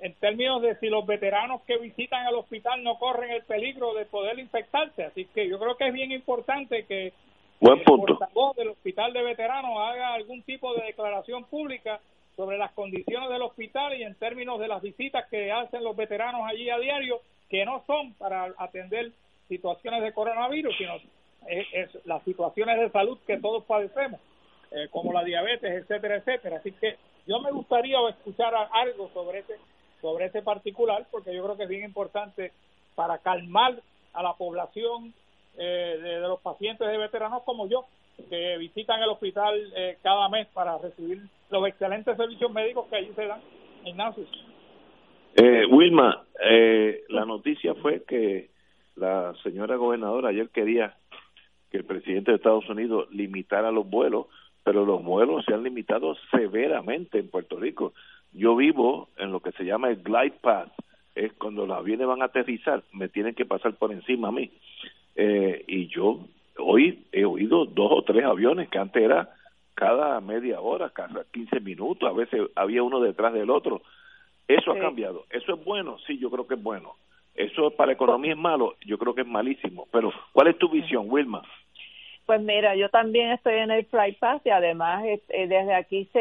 en 0.00 0.12
términos 0.14 0.60
de 0.60 0.74
si 0.80 0.88
los 0.88 1.06
veteranos 1.06 1.62
que 1.62 1.78
visitan 1.78 2.26
el 2.26 2.34
hospital 2.34 2.82
no 2.82 2.98
corren 2.98 3.30
el 3.30 3.44
peligro 3.44 3.94
de 3.94 4.04
poder 4.04 4.38
infectarse. 4.40 5.04
Así 5.04 5.26
que 5.26 5.48
yo 5.48 5.60
creo 5.60 5.76
que 5.76 5.86
es 5.86 5.94
bien 5.94 6.10
importante 6.10 6.84
que 6.86 7.12
Buen 7.60 7.84
punto. 7.84 8.12
el 8.12 8.18
portavoz 8.18 8.56
del 8.56 8.68
hospital 8.68 9.12
de 9.12 9.22
veteranos 9.22 9.78
haga 9.78 10.14
algún 10.14 10.42
tipo 10.42 10.74
de 10.74 10.86
declaración 10.86 11.44
pública 11.44 12.00
sobre 12.36 12.58
las 12.58 12.72
condiciones 12.72 13.28
del 13.30 13.42
hospital 13.42 13.98
y 13.98 14.02
en 14.02 14.14
términos 14.16 14.58
de 14.58 14.68
las 14.68 14.82
visitas 14.82 15.26
que 15.28 15.52
hacen 15.52 15.84
los 15.84 15.96
veteranos 15.96 16.42
allí 16.46 16.68
a 16.70 16.78
diario, 16.78 17.20
que 17.48 17.64
no 17.64 17.82
son 17.86 18.14
para 18.14 18.52
atender 18.58 19.12
situaciones 19.48 20.02
de 20.02 20.12
coronavirus, 20.12 20.74
sino 20.76 20.94
las 22.04 22.22
situaciones 22.24 22.80
de 22.80 22.90
salud 22.90 23.18
que 23.26 23.38
todos 23.38 23.64
padecemos, 23.64 24.20
eh, 24.70 24.88
como 24.90 25.12
la 25.12 25.22
diabetes, 25.22 25.82
etcétera, 25.82 26.16
etcétera. 26.16 26.56
Así 26.56 26.72
que 26.72 26.96
yo 27.26 27.40
me 27.40 27.52
gustaría 27.52 27.98
escuchar 28.08 28.54
algo 28.72 29.10
sobre 29.12 29.40
ese 29.40 29.54
sobre 30.04 30.26
ese 30.26 30.42
particular, 30.42 31.06
porque 31.10 31.34
yo 31.34 31.42
creo 31.42 31.56
que 31.56 31.62
es 31.62 31.68
bien 31.70 31.84
importante 31.84 32.52
para 32.94 33.16
calmar 33.18 33.80
a 34.12 34.22
la 34.22 34.34
población 34.34 35.14
eh, 35.56 35.98
de 35.98 36.20
los 36.20 36.40
pacientes 36.40 36.86
de 36.86 36.98
veteranos 36.98 37.42
como 37.44 37.66
yo, 37.68 37.86
que 38.28 38.58
visitan 38.58 39.02
el 39.02 39.08
hospital 39.08 39.72
eh, 39.74 39.96
cada 40.02 40.28
mes 40.28 40.46
para 40.48 40.76
recibir 40.76 41.22
los 41.50 41.66
excelentes 41.68 42.16
servicios 42.16 42.52
médicos 42.52 42.86
que 42.88 42.96
allí 42.96 43.12
se 43.14 43.26
dan. 43.26 43.40
Ignacio. 43.84 44.26
Eh, 45.36 45.66
Wilma, 45.66 46.24
eh, 46.42 47.02
la 47.08 47.24
noticia 47.24 47.74
fue 47.74 48.04
que 48.04 48.50
la 48.96 49.34
señora 49.42 49.76
gobernadora 49.76 50.28
ayer 50.28 50.48
quería 50.50 50.94
que 51.70 51.78
el 51.78 51.84
presidente 51.84 52.30
de 52.30 52.36
Estados 52.36 52.68
Unidos 52.68 53.08
limitara 53.10 53.72
los 53.72 53.88
vuelos, 53.88 54.26
pero 54.62 54.86
los 54.86 55.02
vuelos 55.02 55.44
se 55.44 55.52
han 55.52 55.64
limitado 55.64 56.16
severamente 56.30 57.18
en 57.18 57.28
Puerto 57.28 57.58
Rico. 57.58 57.92
Yo 58.32 58.54
vivo 58.56 59.08
en 59.16 59.32
lo 59.32 59.40
que 59.40 59.52
se 59.52 59.64
llama 59.64 59.90
el 59.90 60.02
glide 60.02 60.34
path, 60.40 60.70
es 61.14 61.32
cuando 61.34 61.66
los 61.66 61.76
aviones 61.76 62.06
van 62.06 62.22
a 62.22 62.26
aterrizar, 62.26 62.82
me 62.92 63.08
tienen 63.08 63.34
que 63.34 63.44
pasar 63.44 63.74
por 63.74 63.92
encima 63.92 64.28
a 64.28 64.32
mí. 64.32 64.50
Eh, 65.16 65.64
y 65.66 65.86
yo 65.88 66.20
hoy 66.58 67.04
he 67.12 67.24
oído 67.24 67.66
dos 67.66 67.90
o 67.90 68.02
tres 68.02 68.24
aviones 68.24 68.68
que 68.68 68.78
antes 68.78 69.02
era 69.02 69.30
cada 69.74 70.20
media 70.20 70.60
hora, 70.60 70.90
cada 70.90 71.24
15 71.32 71.60
minutos, 71.60 72.08
a 72.08 72.12
veces 72.12 72.42
había 72.54 72.82
uno 72.82 73.00
detrás 73.00 73.32
del 73.32 73.50
otro. 73.50 73.82
Eso 74.46 74.72
ha 74.72 74.78
cambiado. 74.78 75.24
¿Eso 75.30 75.54
es 75.54 75.64
bueno? 75.64 75.98
Sí, 76.06 76.18
yo 76.18 76.30
creo 76.30 76.46
que 76.46 76.54
es 76.54 76.62
bueno. 76.62 76.94
¿Eso 77.34 77.70
para 77.70 77.88
la 77.88 77.92
economía 77.94 78.32
es 78.32 78.38
malo? 78.38 78.76
Yo 78.86 78.98
creo 78.98 79.14
que 79.14 79.22
es 79.22 79.26
malísimo. 79.26 79.88
Pero, 79.90 80.12
¿cuál 80.32 80.48
es 80.48 80.58
tu 80.58 80.68
visión, 80.68 81.06
Wilma? 81.08 81.42
Pues 82.26 82.40
mira, 82.40 82.74
yo 82.74 82.88
también 82.88 83.32
estoy 83.32 83.54
en 83.54 83.70
el 83.70 83.84
Fly 83.86 84.12
Pass 84.12 84.40
y 84.44 84.50
además 84.50 85.04
eh, 85.04 85.20
desde 85.28 85.74
aquí 85.74 86.08
se 86.12 86.18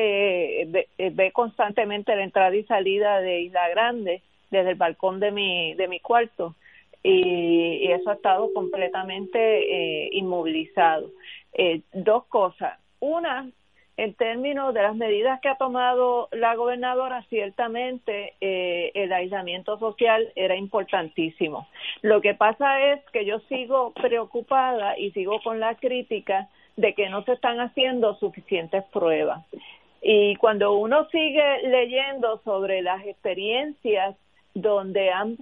ve, 0.67 0.87
eh, 0.97 1.11
ve, 1.13 1.31
constantemente 1.31 2.15
la 2.15 2.23
entrada 2.23 2.53
y 2.55 2.63
salida 2.63 3.21
de 3.21 3.41
Isla 3.41 3.69
Grande 3.69 4.21
desde 4.51 4.71
el 4.71 4.75
balcón 4.75 5.21
de 5.21 5.31
mi 5.31 5.73
de 5.75 5.87
mi 5.87 5.99
cuarto 6.01 6.55
y, 7.03 7.91
eso 7.91 8.09
ha 8.09 8.13
estado 8.13 8.51
completamente 8.53 9.37
eh, 9.37 10.09
inmovilizado. 10.13 11.11
Eh, 11.53 11.81
dos 11.93 12.25
cosas. 12.25 12.79
Una, 13.03 13.49
en 13.97 14.13
términos 14.13 14.73
de 14.73 14.81
las 14.81 14.95
medidas 14.95 15.41
que 15.41 15.49
ha 15.49 15.55
tomado 15.55 16.29
la 16.31 16.55
gobernadora, 16.55 17.21
ciertamente 17.29 18.35
eh, 18.39 18.91
el 18.93 19.11
aislamiento 19.11 19.77
social 19.77 20.31
era 20.37 20.55
importantísimo. 20.55 21.67
Lo 22.01 22.21
que 22.21 22.33
pasa 22.33 22.93
es 22.93 23.01
que 23.11 23.25
yo 23.25 23.39
sigo 23.49 23.91
preocupada 23.91 24.97
y 24.97 25.11
sigo 25.11 25.41
con 25.43 25.59
la 25.59 25.75
crítica 25.75 26.47
de 26.77 26.93
que 26.93 27.09
no 27.09 27.25
se 27.25 27.33
están 27.33 27.59
haciendo 27.59 28.15
suficientes 28.19 28.85
pruebas. 28.93 29.43
Y 30.01 30.37
cuando 30.37 30.71
uno 30.75 31.09
sigue 31.09 31.63
leyendo 31.63 32.39
sobre 32.45 32.81
las 32.81 33.05
experiencias 33.05 34.15
donde 34.53 35.11
han 35.11 35.37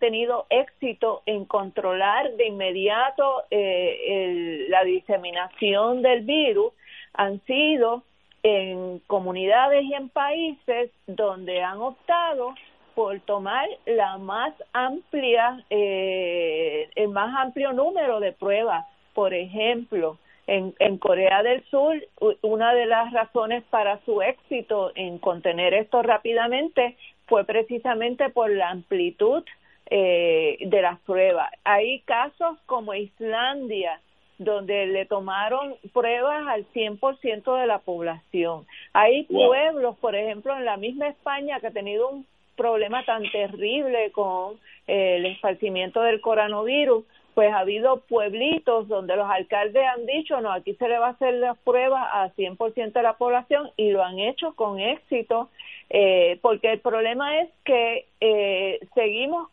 tenido 0.00 0.46
éxito 0.48 1.22
en 1.26 1.44
controlar 1.44 2.36
de 2.36 2.46
inmediato 2.46 3.42
eh, 3.50 4.64
la 4.70 4.82
diseminación 4.84 6.00
del 6.00 6.22
virus 6.22 6.72
han 7.14 7.40
sido 7.44 8.02
en 8.42 9.00
comunidades 9.06 9.84
y 9.84 9.94
en 9.94 10.08
países 10.08 10.90
donde 11.06 11.62
han 11.62 11.80
optado 11.80 12.54
por 12.94 13.20
tomar 13.20 13.66
la 13.86 14.18
más 14.18 14.52
amplia 14.72 15.64
eh, 15.70 16.90
el 16.94 17.08
más 17.08 17.34
amplio 17.38 17.72
número 17.72 18.20
de 18.20 18.32
pruebas 18.32 18.84
por 19.14 19.32
ejemplo 19.32 20.18
En, 20.48 20.74
en 20.80 20.98
Corea 20.98 21.42
del 21.44 21.62
Sur, 21.70 21.94
una 22.42 22.74
de 22.74 22.86
las 22.86 23.12
razones 23.12 23.62
para 23.70 24.00
su 24.04 24.20
éxito 24.22 24.90
en 24.96 25.18
contener 25.18 25.72
esto 25.72 26.02
rápidamente 26.02 26.96
fue 27.26 27.44
precisamente 27.44 28.28
por 28.28 28.50
la 28.50 28.70
amplitud 28.70 29.44
eh, 29.94 30.56
de 30.60 30.82
las 30.82 30.98
pruebas. 31.00 31.50
Hay 31.64 32.00
casos 32.00 32.58
como 32.66 32.94
Islandia, 32.94 34.00
donde 34.44 34.86
le 34.86 35.06
tomaron 35.06 35.74
pruebas 35.92 36.46
al 36.48 36.66
100% 36.72 37.60
de 37.60 37.66
la 37.66 37.78
población. 37.78 38.66
Hay 38.92 39.24
pueblos, 39.24 39.96
por 39.98 40.14
ejemplo, 40.14 40.56
en 40.56 40.64
la 40.64 40.76
misma 40.76 41.08
España 41.08 41.60
que 41.60 41.68
ha 41.68 41.72
tenido 41.72 42.08
un 42.08 42.26
problema 42.56 43.04
tan 43.04 43.22
terrible 43.30 44.12
con 44.12 44.54
eh, 44.86 45.16
el 45.16 45.26
esparcimiento 45.26 46.02
del 46.02 46.20
coronavirus, 46.20 47.04
pues 47.34 47.52
ha 47.52 47.60
habido 47.60 48.00
pueblitos 48.00 48.88
donde 48.88 49.16
los 49.16 49.28
alcaldes 49.30 49.82
han 49.86 50.04
dicho, 50.06 50.40
no, 50.40 50.52
aquí 50.52 50.74
se 50.74 50.88
le 50.88 50.98
va 50.98 51.08
a 51.08 51.10
hacer 51.10 51.34
las 51.34 51.56
pruebas 51.58 52.06
a 52.12 52.30
100% 52.34 52.92
de 52.92 53.02
la 53.02 53.14
población 53.14 53.70
y 53.76 53.90
lo 53.90 54.04
han 54.04 54.18
hecho 54.18 54.54
con 54.54 54.78
éxito, 54.80 55.48
eh, 55.88 56.38
porque 56.42 56.72
el 56.72 56.80
problema 56.80 57.40
es 57.40 57.48
que 57.64 58.06
eh, 58.20 58.80
seguimos 58.94 59.48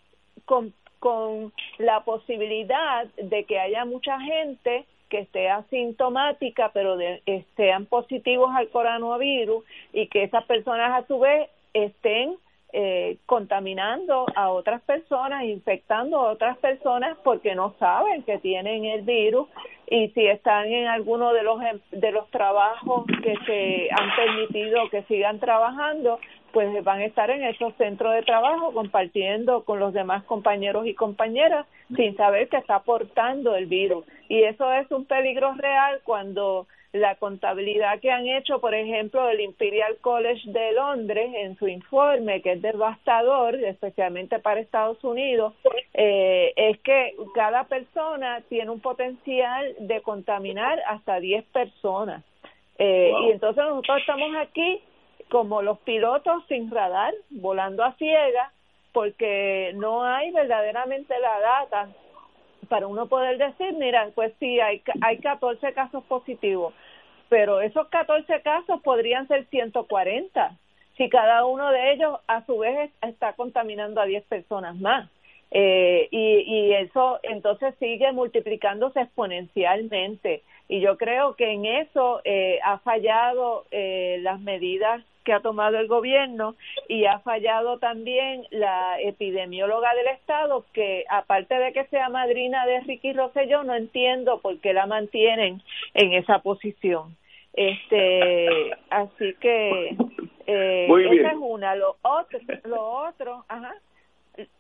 con, 0.46 0.74
con 1.00 1.54
la 1.78 2.04
posibilidad 2.04 3.06
de 3.16 3.44
que 3.46 3.60
haya 3.60 3.86
mucha 3.86 4.20
gente 4.20 4.86
que 5.10 5.20
esté 5.20 5.50
asintomática, 5.50 6.72
pero 6.74 6.96
de, 6.96 7.22
sean 7.58 7.86
positivos 7.86 8.52
al 8.56 8.70
coronavirus 8.70 9.66
y 9.92 10.08
que 10.08 10.24
esas 10.24 10.46
personas 10.46 11.04
a 11.04 11.08
su 11.08 11.20
vez 11.20 11.50
estén 11.74 12.38
eh, 12.72 13.18
contaminando 13.26 14.28
a 14.36 14.52
otras 14.52 14.82
personas, 14.84 15.44
infectando 15.44 16.20
a 16.20 16.32
otras 16.32 16.56
personas 16.60 17.18
porque 17.24 17.56
no 17.56 17.74
saben 17.80 18.22
que 18.22 18.38
tienen 18.38 18.86
el 18.86 19.02
virus 19.02 19.48
y 19.90 20.10
si 20.10 20.28
están 20.28 20.68
en 20.68 20.86
alguno 20.86 21.34
de 21.34 21.42
los 21.42 21.60
em, 21.64 21.80
de 21.90 22.12
los 22.12 22.30
trabajos 22.30 23.06
que 23.24 23.36
se 23.48 23.90
han 23.92 24.16
permitido 24.16 24.88
que 24.92 25.02
sigan 25.04 25.40
trabajando, 25.40 26.20
pues 26.52 26.84
van 26.84 27.00
a 27.00 27.06
estar 27.06 27.30
en 27.30 27.44
esos 27.44 27.74
centros 27.76 28.14
de 28.14 28.24
trabajo 28.24 28.72
compartiendo 28.74 29.64
con 29.64 29.80
los 29.80 29.94
demás 29.94 30.24
compañeros 30.24 30.88
y 30.88 30.94
compañeras 30.94 31.66
sin 31.96 32.16
saber 32.16 32.50
que 32.50 32.58
está 32.58 32.76
aportando 32.76 33.56
el 33.56 33.66
virus. 33.66 34.06
Y 34.28 34.44
eso 34.44 34.72
es 34.74 34.90
un 34.92 35.06
peligro 35.06 35.54
real 35.56 36.02
cuando 36.04 36.68
la 36.92 37.16
contabilidad 37.16 38.00
que 38.00 38.12
han 38.12 38.28
hecho, 38.28 38.60
por 38.60 38.74
ejemplo, 38.74 39.30
el 39.30 39.42
Imperial 39.42 39.98
College 40.02 40.42
de 40.52 40.72
Londres 40.72 41.32
en 41.36 41.56
su 41.58 41.68
informe, 41.68 42.42
que 42.42 42.54
es 42.54 42.62
devastador, 42.62 43.56
especialmente 43.56 44.40
para 44.40 44.60
Estados 44.60 45.04
Unidos, 45.04 45.54
eh, 45.94 46.52
es 46.56 46.80
que 46.80 47.16
cada 47.36 47.66
persona 47.66 48.42
tiene 48.50 48.72
un 48.72 48.80
potencial 48.80 49.76
de 49.80 50.02
contaminar 50.02 50.82
hasta 50.88 51.20
10 51.20 51.46
personas. 51.46 52.24
Eh, 52.80 53.12
Y 53.28 53.32
entonces 53.32 53.64
nosotros 53.64 54.00
estamos 54.00 54.36
aquí 54.38 54.82
como 55.30 55.62
los 55.62 55.80
pilotos 55.80 56.44
sin 56.48 56.70
radar, 56.72 57.14
volando 57.30 57.84
a 57.84 57.94
ciegas, 57.94 58.52
porque 58.92 59.72
no 59.76 60.04
hay 60.04 60.32
verdaderamente 60.32 61.14
la 61.20 61.40
data 61.40 61.90
para 62.68 62.88
uno 62.88 63.08
poder 63.08 63.38
decir, 63.38 63.74
mira, 63.74 64.10
pues 64.16 64.34
sí, 64.40 64.60
hay, 64.60 64.82
hay 65.02 65.20
14 65.20 65.74
casos 65.74 66.04
positivos, 66.06 66.74
pero 67.30 67.62
esos 67.62 67.88
14 67.88 68.42
casos 68.42 68.82
podrían 68.82 69.28
ser 69.28 69.46
140 69.48 70.58
si 70.98 71.10
cada 71.10 71.46
uno 71.46 71.72
de 71.72 71.94
ellos 71.94 72.20
a 72.28 72.46
su 72.46 72.60
vez 72.60 72.92
está 73.02 73.34
contaminando 73.34 74.02
a 74.02 74.06
10 74.06 74.24
personas 74.26 74.76
más. 74.76 75.10
Eh, 75.52 76.08
y, 76.12 76.44
y 76.46 76.74
eso 76.74 77.20
entonces 77.24 77.74
sigue 77.80 78.12
multiplicándose 78.12 79.00
exponencialmente. 79.00 80.44
Y 80.68 80.82
yo 80.82 80.98
creo 80.98 81.36
que 81.36 81.52
en 81.52 81.66
eso 81.66 82.22
eh, 82.26 82.60
ha 82.64 82.80
fallado 82.80 83.66
eh, 83.72 84.20
las 84.22 84.40
medidas 84.42 85.02
que 85.30 85.34
ha 85.34 85.42
tomado 85.42 85.78
el 85.78 85.88
gobierno 85.88 86.56
y 86.88 87.06
ha 87.06 87.20
fallado 87.20 87.78
también 87.78 88.48
la 88.50 89.00
epidemióloga 89.00 89.94
del 89.94 90.08
estado 90.08 90.66
que 90.74 91.06
aparte 91.08 91.54
de 91.54 91.72
que 91.72 91.86
sea 91.86 92.10
madrina 92.10 92.66
de 92.66 92.80
Ricky 92.80 93.14
Rosselló 93.14 93.64
no 93.64 93.76
entiendo 93.76 94.40
por 94.40 94.60
qué 94.60 94.74
la 94.74 94.88
mantienen 94.88 95.62
en 95.94 96.14
esa 96.14 96.40
posición. 96.40 97.16
Este 97.54 98.72
así 98.90 99.36
que 99.40 99.96
eh, 100.48 100.88
esa 100.88 101.30
es 101.30 101.38
una. 101.40 101.76
Lo 101.76 101.98
otro 102.02 102.40
lo 102.64 102.82
otro 102.82 103.46
ajá. 103.48 103.76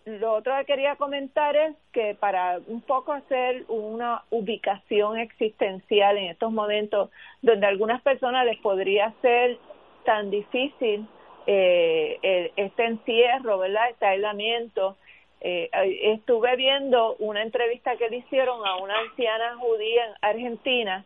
Lo 0.06 0.34
otro 0.34 0.54
que 0.60 0.66
quería 0.66 0.98
comentar 0.98 1.56
es 1.56 1.76
que 1.94 2.14
para 2.14 2.60
un 2.68 2.82
poco 2.82 3.14
hacer 3.14 3.64
una 3.70 4.22
ubicación 4.30 5.18
existencial 5.18 6.16
en 6.18 6.26
estos 6.26 6.52
momentos 6.52 7.10
donde 7.42 7.66
a 7.66 7.70
algunas 7.70 8.04
personas 8.04 8.46
les 8.46 8.60
podría 8.60 9.14
ser 9.24 9.58
tan 10.10 10.32
difícil 10.32 11.06
eh, 11.46 12.52
este 12.56 12.84
encierro, 12.84 13.60
¿verdad? 13.60 13.92
Este 13.92 14.08
aislamiento. 14.08 14.98
Eh, 15.40 15.70
estuve 16.16 16.56
viendo 16.56 17.16
una 17.20 17.44
entrevista 17.44 17.96
que 17.96 18.10
le 18.10 18.18
hicieron 18.18 18.66
a 18.66 18.78
una 18.78 18.98
anciana 19.02 19.56
judía 19.58 20.08
en 20.08 20.14
Argentina, 20.22 21.06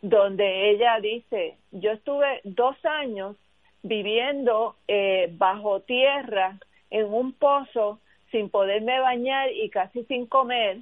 donde 0.00 0.70
ella 0.70 0.98
dice, 1.00 1.58
yo 1.72 1.90
estuve 1.92 2.40
dos 2.44 2.74
años 2.86 3.36
viviendo 3.82 4.76
eh, 4.88 5.28
bajo 5.32 5.80
tierra 5.80 6.58
en 6.88 7.12
un 7.12 7.34
pozo 7.34 8.00
sin 8.30 8.48
poderme 8.48 8.98
bañar 9.00 9.52
y 9.52 9.68
casi 9.68 10.04
sin 10.04 10.24
comer. 10.26 10.78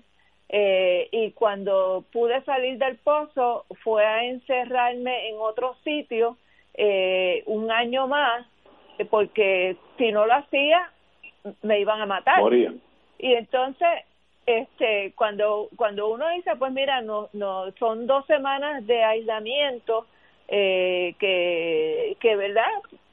Eh, 0.50 1.08
y 1.10 1.32
cuando 1.32 2.04
pude 2.12 2.40
salir 2.44 2.78
del 2.78 2.96
pozo 2.98 3.66
fue 3.82 4.06
a 4.06 4.24
encerrarme 4.24 5.30
en 5.30 5.36
otro 5.40 5.74
sitio 5.82 6.36
eh, 6.76 7.42
un 7.46 7.70
año 7.70 8.06
más 8.06 8.46
eh, 8.98 9.04
porque 9.04 9.76
si 9.98 10.12
no 10.12 10.26
lo 10.26 10.34
hacía 10.34 10.90
me 11.62 11.80
iban 11.80 12.00
a 12.00 12.06
matar. 12.06 12.40
Y 13.18 13.32
entonces 13.32 13.88
este 14.46 15.12
cuando 15.16 15.68
cuando 15.76 16.08
uno 16.08 16.28
dice 16.30 16.54
pues 16.56 16.72
mira 16.72 17.02
no 17.02 17.28
no 17.32 17.70
son 17.78 18.06
dos 18.06 18.24
semanas 18.26 18.86
de 18.86 19.02
aislamiento 19.02 20.06
eh, 20.48 21.14
que 21.18 22.16
que 22.20 22.36
verdad 22.36 22.70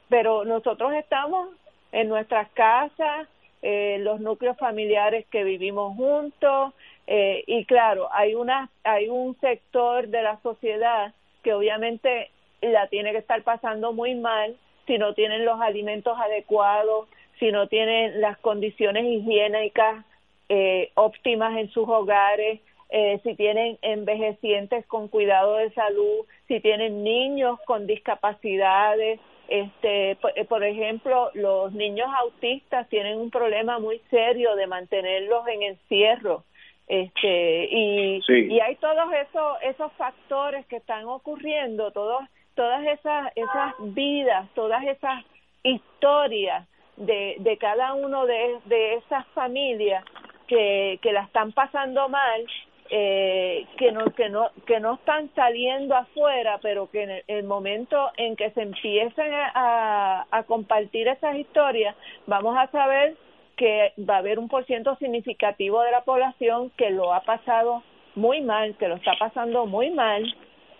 pero 0.08 0.44
nosotros 0.44 0.94
estamos 0.94 1.48
en 1.90 2.08
nuestras 2.08 2.48
casas 2.50 3.28
eh, 3.62 3.98
los 4.00 4.20
núcleos 4.20 4.56
familiares 4.58 5.26
que 5.30 5.42
vivimos 5.42 5.96
juntos 5.96 6.72
eh, 7.08 7.42
y 7.48 7.64
claro 7.64 8.08
hay 8.12 8.36
una 8.36 8.70
hay 8.84 9.08
un 9.08 9.36
sector 9.40 10.06
de 10.06 10.22
la 10.22 10.38
sociedad 10.42 11.12
que 11.42 11.52
obviamente 11.52 12.30
la 12.60 12.88
tiene 12.88 13.12
que 13.12 13.18
estar 13.18 13.42
pasando 13.42 13.92
muy 13.92 14.14
mal 14.14 14.56
si 14.86 14.98
no 14.98 15.14
tienen 15.14 15.44
los 15.44 15.60
alimentos 15.60 16.16
adecuados, 16.18 17.08
si 17.38 17.50
no 17.52 17.68
tienen 17.68 18.20
las 18.20 18.38
condiciones 18.38 19.04
higiénicas 19.04 20.04
eh, 20.48 20.90
óptimas 20.94 21.56
en 21.56 21.70
sus 21.70 21.88
hogares, 21.88 22.60
eh, 22.90 23.18
si 23.22 23.34
tienen 23.34 23.78
envejecientes 23.82 24.86
con 24.86 25.08
cuidado 25.08 25.56
de 25.56 25.70
salud, 25.72 26.26
si 26.48 26.60
tienen 26.60 27.02
niños 27.02 27.58
con 27.66 27.86
discapacidades, 27.86 29.20
este, 29.48 30.16
por, 30.48 30.62
eh, 30.64 30.70
ejemplo, 30.70 31.30
los 31.34 31.72
niños 31.72 32.08
autistas 32.20 32.88
tienen 32.88 33.18
un 33.18 33.30
problema 33.30 33.78
muy 33.78 34.00
serio 34.10 34.54
de 34.54 34.66
mantenerlos 34.66 35.46
en 35.48 35.62
encierro. 35.62 36.44
Este 36.86 37.64
y, 37.70 38.20
y 38.28 38.60
hay 38.60 38.76
todos 38.76 39.10
esos 39.14 39.56
esos 39.62 39.90
factores 39.94 40.66
que 40.66 40.76
están 40.76 41.06
ocurriendo 41.06 41.92
todos 41.92 42.22
todas 42.54 42.84
esas, 42.86 43.32
esas 43.36 43.74
vidas, 43.80 44.48
todas 44.54 44.82
esas 44.84 45.24
historias 45.62 46.66
de, 46.96 47.36
de 47.40 47.56
cada 47.58 47.94
uno 47.94 48.26
de, 48.26 48.58
de 48.66 48.94
esas 48.94 49.26
familias 49.28 50.04
que, 50.46 50.98
que 51.02 51.12
la 51.12 51.22
están 51.22 51.52
pasando 51.52 52.08
mal, 52.08 52.46
eh, 52.90 53.66
que 53.78 53.92
no 53.92 54.04
que 54.12 54.28
no 54.28 54.50
que 54.66 54.78
no 54.78 54.94
están 54.94 55.30
saliendo 55.34 55.96
afuera, 55.96 56.58
pero 56.62 56.90
que 56.90 57.02
en 57.02 57.22
el, 57.26 57.44
momento 57.44 58.10
en 58.18 58.36
que 58.36 58.50
se 58.50 58.62
empiecen 58.62 59.32
a, 59.32 60.26
a 60.30 60.42
compartir 60.44 61.08
esas 61.08 61.36
historias, 61.36 61.96
vamos 62.26 62.56
a 62.56 62.70
saber 62.70 63.16
que 63.56 63.92
va 63.98 64.16
a 64.16 64.18
haber 64.18 64.38
un 64.38 64.48
porciento 64.48 64.96
significativo 64.96 65.80
de 65.80 65.92
la 65.92 66.04
población 66.04 66.70
que 66.76 66.90
lo 66.90 67.14
ha 67.14 67.20
pasado 67.20 67.82
muy 68.14 68.42
mal, 68.42 68.76
que 68.76 68.88
lo 68.88 68.96
está 68.96 69.12
pasando 69.18 69.66
muy 69.66 69.90
mal 69.90 70.22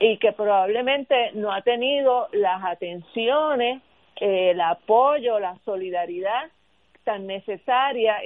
y 0.04 0.18
que 0.18 0.32
probablemente 0.32 1.30
no 1.32 1.50
ha 1.50 1.62
tenido 1.62 2.28
las 2.32 2.62
atenciones, 2.62 3.80
eh, 4.16 4.50
el 4.50 4.60
apoyo, 4.60 5.40
la 5.40 5.56
solidaridad 5.64 6.50
tan 7.04 7.26
necesaria. 7.26 8.18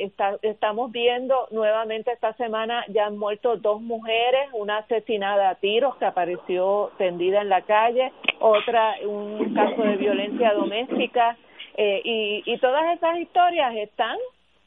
Estamos 0.42 0.90
viendo 0.90 1.46
nuevamente 1.52 2.10
esta 2.10 2.32
semana 2.32 2.84
ya 2.88 3.06
han 3.06 3.16
muerto 3.16 3.58
dos 3.58 3.80
mujeres, 3.80 4.48
una 4.54 4.78
asesinada 4.78 5.50
a 5.50 5.54
tiros 5.54 5.94
que 5.98 6.06
apareció 6.06 6.90
tendida 6.98 7.42
en 7.42 7.48
la 7.48 7.62
calle, 7.62 8.12
otra 8.40 8.96
un 9.04 9.54
caso 9.54 9.80
de 9.80 9.96
violencia 9.98 10.54
doméstica 10.54 11.36
eh, 11.76 12.00
y, 12.02 12.42
y 12.44 12.58
todas 12.58 12.96
esas 12.96 13.18
historias 13.18 13.76
están 13.76 14.16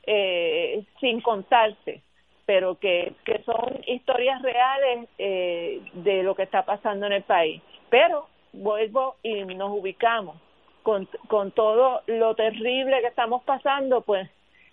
eh, 0.07 0.86
sin 1.01 1.20
contarse 1.20 2.03
pero 2.52 2.76
que, 2.76 3.14
que 3.24 3.41
son 3.43 3.80
historias 3.88 4.41
reales 4.41 5.08
eh, 5.18 5.82
de 5.93 6.22
lo 6.22 6.36
que 6.36 6.43
está 6.43 6.66
pasando 6.66 7.06
en 7.06 7.14
el 7.14 7.24
país. 7.24 7.62
Pero 7.89 8.28
vuelvo 8.52 9.16
y 9.24 9.45
nos 9.45 9.72
ubicamos 9.72 10.36
con, 10.84 11.08
con 11.30 11.52
todo 11.52 12.02
lo 12.08 12.36
terrible 12.36 12.99
que 12.99 13.08
estamos 13.08 13.41
pasando, 13.43 14.02
pues 14.02 14.30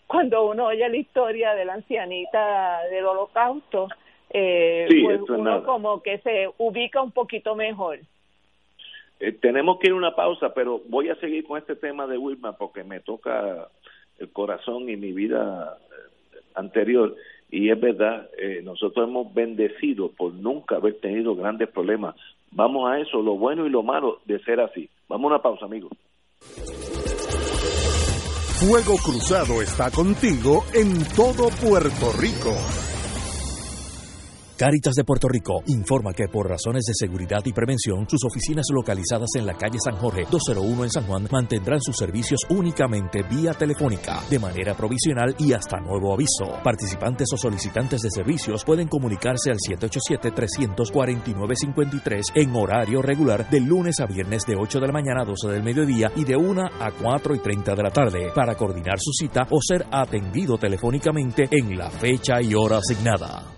cuando 0.09 0.45
uno 0.47 0.67
oye 0.67 0.89
la 0.89 0.97
historia 0.97 1.55
de 1.55 1.67
la 1.67 1.75
ancianita 1.75 2.81
del 2.91 3.07
holocausto, 3.07 3.87
eh, 4.31 4.89
pues 5.05 5.21
uno 5.31 5.63
como 5.63 6.03
que 6.03 6.19
se 6.19 6.51
ubica 6.59 7.01
un 7.01 7.13
poquito 7.13 7.55
mejor. 7.55 8.01
Eh, 9.21 9.31
tenemos 9.41 9.79
que 9.79 9.87
ir 9.87 9.93
a 9.93 9.97
una 9.97 10.17
pausa, 10.17 10.53
pero 10.53 10.83
voy 10.89 11.11
a 11.11 11.15
seguir 11.21 11.47
con 11.47 11.59
este 11.59 11.77
tema 11.77 12.09
de 12.09 12.19
Wilma 12.19 12.57
porque 12.57 12.83
me 12.83 12.99
toca 12.99 13.69
el 14.19 14.33
corazón 14.33 14.89
y 14.89 14.97
mi 14.97 15.13
vida 15.13 15.79
eh, 15.93 16.39
anterior. 16.57 17.15
Y 17.51 17.71
es 17.71 17.81
verdad, 17.81 18.29
eh, 18.39 18.61
nosotros 18.63 19.09
hemos 19.09 19.33
bendecido 19.33 20.11
por 20.11 20.35
nunca 20.35 20.77
haber 20.77 21.01
tenido 21.01 21.35
grandes 21.35 21.69
problemas. 21.71 22.15
Vamos 22.51 22.91
a 22.91 22.99
eso, 22.99 23.23
lo 23.23 23.37
bueno 23.37 23.67
y 23.67 23.71
lo 23.71 23.83
malo 23.83 24.21
de 24.27 24.39
ser 24.41 24.61
así. 24.61 24.89
Vamos 25.09 25.25
a 25.31 25.35
una 25.35 25.43
pausa, 25.43 25.65
amigos. 25.65 25.93
Fuego 28.61 28.97
Cruzado 29.05 29.63
está 29.63 29.91
contigo 29.91 30.65
en 30.75 30.99
todo 31.15 31.49
Puerto 31.63 32.13
Rico. 32.19 32.88
Caritas 34.59 34.95
de 34.97 35.05
Puerto 35.05 35.29
Rico 35.29 35.63
informa 35.67 36.13
que 36.13 36.27
por 36.27 36.49
razones 36.49 36.83
de 36.85 36.93
seguridad 36.93 37.45
y 37.45 37.53
prevención, 37.53 38.09
sus 38.11 38.25
oficinas 38.25 38.67
localizadas 38.75 39.29
en 39.37 39.47
la 39.47 39.55
calle 39.55 39.79
San 39.79 39.95
Jorge 39.95 40.25
201 40.29 40.83
en 40.83 40.91
San 40.91 41.07
Juan 41.07 41.29
mantendrán 41.31 41.81
sus 41.81 41.95
servicios 41.95 42.41
únicamente 42.49 43.23
vía 43.23 43.55
telefónica, 43.55 44.21
de 44.29 44.41
manera 44.41 44.75
provisional 44.75 45.37
y 45.39 45.53
hasta 45.53 45.79
nuevo 45.79 46.13
aviso. 46.13 46.59
Participantes 46.65 47.29
o 47.33 47.37
solicitantes 47.37 48.01
de 48.01 48.11
servicios 48.11 48.65
pueden 48.65 48.89
comunicarse 48.89 49.53
al 49.53 49.59
787-349-53 49.59 52.33
en 52.35 52.57
horario 52.57 53.01
regular 53.01 53.49
de 53.49 53.61
lunes 53.61 54.01
a 54.01 54.07
viernes 54.07 54.43
de 54.45 54.57
8 54.57 54.81
de 54.81 54.87
la 54.89 54.93
mañana 54.93 55.23
a 55.23 55.25
12 55.25 55.53
del 55.53 55.63
mediodía 55.63 56.11
y 56.17 56.25
de 56.25 56.35
1 56.35 56.63
a 56.81 56.91
4 57.01 57.35
y 57.37 57.39
30 57.39 57.77
de 57.77 57.83
la 57.85 57.91
tarde 57.91 58.33
para 58.35 58.57
coordinar 58.57 58.99
su 58.99 59.13
cita 59.13 59.47
o 59.51 59.61
ser 59.63 59.87
atendido 59.93 60.59
telefónicamente 60.59 61.47
en 61.49 61.79
la 61.79 61.91
fecha 61.91 62.43
y 62.43 62.57
hora 62.57 62.79
asignada. 62.79 63.58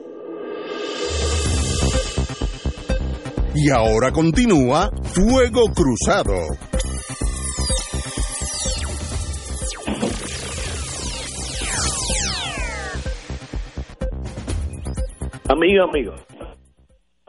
Y 3.53 3.69
ahora 3.69 4.11
continúa 4.11 4.89
Fuego 5.13 5.63
Cruzado. 5.73 6.33
Amigo, 15.49 15.83
amigo. 15.83 16.13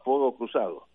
Fuego 0.04 0.36
Cruzado. 0.36 0.86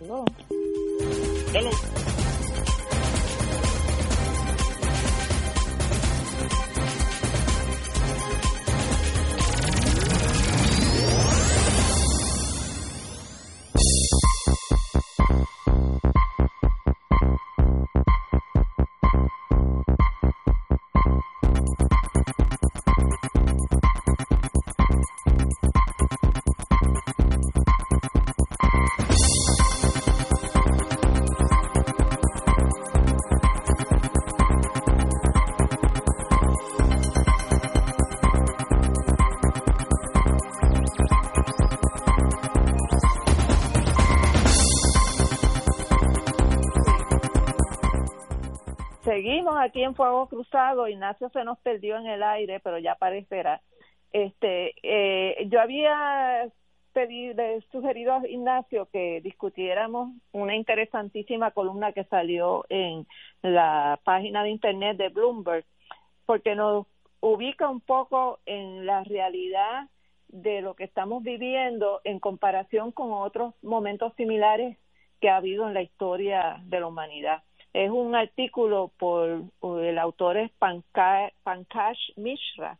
No. 0.00 0.24
Hello. 1.52 1.70
Seguimos 49.18 49.56
aquí 49.58 49.82
en 49.82 49.96
Fuego 49.96 50.28
Cruzado. 50.28 50.86
Ignacio 50.86 51.28
se 51.30 51.42
nos 51.42 51.58
perdió 51.58 51.96
en 51.96 52.06
el 52.06 52.22
aire, 52.22 52.60
pero 52.60 52.78
ya 52.78 52.92
aparecerá. 52.92 53.60
Este, 54.12 54.76
eh, 54.80 55.48
yo 55.48 55.60
había 55.60 56.48
sugerido 57.72 58.12
a 58.12 58.28
Ignacio 58.28 58.88
que 58.92 59.20
discutiéramos 59.20 60.10
una 60.30 60.54
interesantísima 60.54 61.50
columna 61.50 61.92
que 61.92 62.04
salió 62.04 62.64
en 62.68 63.08
la 63.42 63.98
página 64.04 64.44
de 64.44 64.50
internet 64.50 64.96
de 64.96 65.08
Bloomberg, 65.08 65.64
porque 66.24 66.54
nos 66.54 66.86
ubica 67.18 67.68
un 67.68 67.80
poco 67.80 68.38
en 68.46 68.86
la 68.86 69.02
realidad 69.02 69.88
de 70.28 70.60
lo 70.60 70.76
que 70.76 70.84
estamos 70.84 71.24
viviendo 71.24 72.00
en 72.04 72.20
comparación 72.20 72.92
con 72.92 73.10
otros 73.12 73.52
momentos 73.62 74.12
similares 74.14 74.78
que 75.20 75.28
ha 75.28 75.38
habido 75.38 75.66
en 75.66 75.74
la 75.74 75.82
historia 75.82 76.62
de 76.66 76.78
la 76.78 76.86
humanidad. 76.86 77.42
Es 77.78 77.92
un 77.92 78.16
artículo 78.16 78.90
por, 78.98 79.44
el 79.80 79.98
autor 80.00 80.36
es 80.36 80.50
Pankaj 80.58 81.96
Mishra 82.16 82.76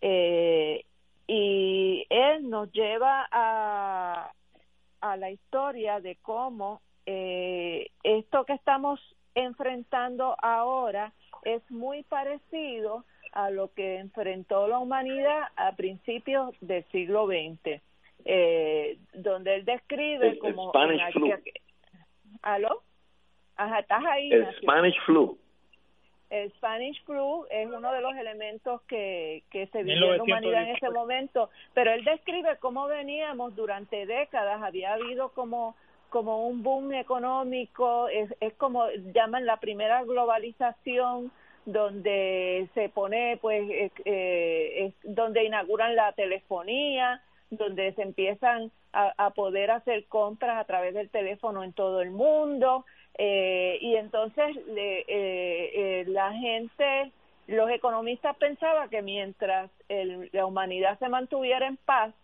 eh, 0.00 0.84
y 1.26 2.06
él 2.08 2.48
nos 2.48 2.70
lleva 2.70 3.26
a, 3.32 4.30
a 5.00 5.16
la 5.16 5.32
historia 5.32 5.98
de 5.98 6.14
cómo 6.22 6.80
eh, 7.04 7.90
esto 8.04 8.44
que 8.44 8.52
estamos 8.52 9.00
enfrentando 9.34 10.36
ahora 10.40 11.12
es 11.42 11.68
muy 11.68 12.04
parecido 12.04 13.04
a 13.32 13.50
lo 13.50 13.74
que 13.74 13.98
enfrentó 13.98 14.68
la 14.68 14.78
humanidad 14.78 15.48
a 15.56 15.74
principios 15.74 16.54
del 16.60 16.84
siglo 16.92 17.26
XX, 17.26 17.82
eh, 18.24 18.98
donde 19.14 19.56
él 19.56 19.64
describe 19.64 20.38
como... 20.38 20.70
¿Aló? 22.42 22.84
Ajá, 23.58 23.80
estás 23.80 24.04
ahí. 24.06 24.32
El 24.32 24.46
Spanish 24.56 24.98
flu. 25.04 25.36
el 26.30 26.50
Spanish 26.52 27.04
flu 27.04 27.44
es 27.50 27.66
uno 27.66 27.92
de 27.92 28.00
los 28.00 28.14
elementos 28.14 28.80
que, 28.82 29.42
que 29.50 29.66
se 29.66 29.82
vivió 29.82 30.12
en 30.12 30.18
la 30.18 30.22
humanidad 30.22 30.62
en 30.62 30.76
ese 30.76 30.90
momento, 30.90 31.50
pero 31.74 31.92
él 31.92 32.04
describe 32.04 32.56
cómo 32.58 32.86
veníamos 32.86 33.54
durante 33.56 34.06
décadas, 34.06 34.62
había 34.62 34.94
habido 34.94 35.30
como 35.30 35.76
como 36.08 36.46
un 36.46 36.62
boom 36.62 36.94
económico, 36.94 38.08
es, 38.08 38.34
es 38.40 38.54
como 38.54 38.88
llaman 39.14 39.44
la 39.44 39.58
primera 39.58 40.02
globalización, 40.04 41.30
donde 41.66 42.66
se 42.72 42.88
pone, 42.88 43.38
pues, 43.42 43.68
eh, 43.68 43.90
eh, 44.06 44.86
es 44.86 44.94
donde 45.14 45.44
inauguran 45.44 45.94
la 45.94 46.12
telefonía, 46.12 47.20
donde 47.50 47.92
se 47.92 48.02
empiezan 48.02 48.70
a, 49.16 49.30
poder 49.30 49.70
hacer 49.70 50.06
compras 50.06 50.58
a 50.58 50.64
través 50.64 50.94
del 50.94 51.10
teléfono 51.10 51.62
en 51.62 51.72
todo 51.72 52.00
el 52.00 52.10
mundo, 52.10 52.84
eh, 53.16 53.78
y 53.80 53.96
entonces 53.96 54.56
le, 54.66 55.00
eh, 55.00 55.06
eh, 55.08 56.04
la 56.08 56.32
gente, 56.32 57.12
los 57.46 57.70
economistas 57.70 58.36
pensaban 58.36 58.88
que 58.88 59.02
mientras 59.02 59.70
el, 59.88 60.28
la 60.32 60.46
humanidad 60.46 60.98
se 60.98 61.08
mantuviera 61.08 61.66
en 61.66 61.76
paz, 61.76 62.14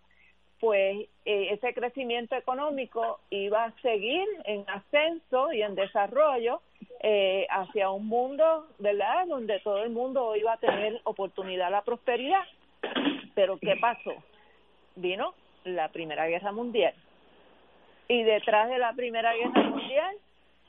pues 0.64 1.09
eh, 1.27 1.49
ese 1.51 1.75
crecimiento 1.75 2.35
económico 2.37 3.20
iba 3.29 3.64
a 3.64 3.81
seguir 3.83 4.27
en 4.45 4.64
ascenso 4.68 5.53
y 5.53 5.61
en 5.61 5.75
desarrollo 5.75 6.62
eh, 7.01 7.47
hacia 7.51 7.91
un 7.91 8.07
mundo, 8.07 8.66
¿verdad?, 8.79 9.27
donde 9.27 9.61
todo 9.61 9.83
el 9.83 9.91
mundo 9.91 10.35
iba 10.37 10.55
a 10.55 10.59
tener 10.59 11.03
oportunidad 11.05 11.66
a 11.66 11.70
la 11.70 11.85
prosperidad. 11.85 12.45
Pero 13.35 13.59
¿qué 13.59 13.77
pasó? 13.81 14.14
Vino 14.97 15.35
la 15.65 15.89
Primera 15.89 16.27
Guerra 16.27 16.53
Mundial. 16.53 16.95
Y 18.09 18.23
detrás 18.23 18.69
de 18.69 18.79
la 18.79 18.93
Primera 18.93 19.35
Guerra 19.35 19.62
Mundial 19.62 20.17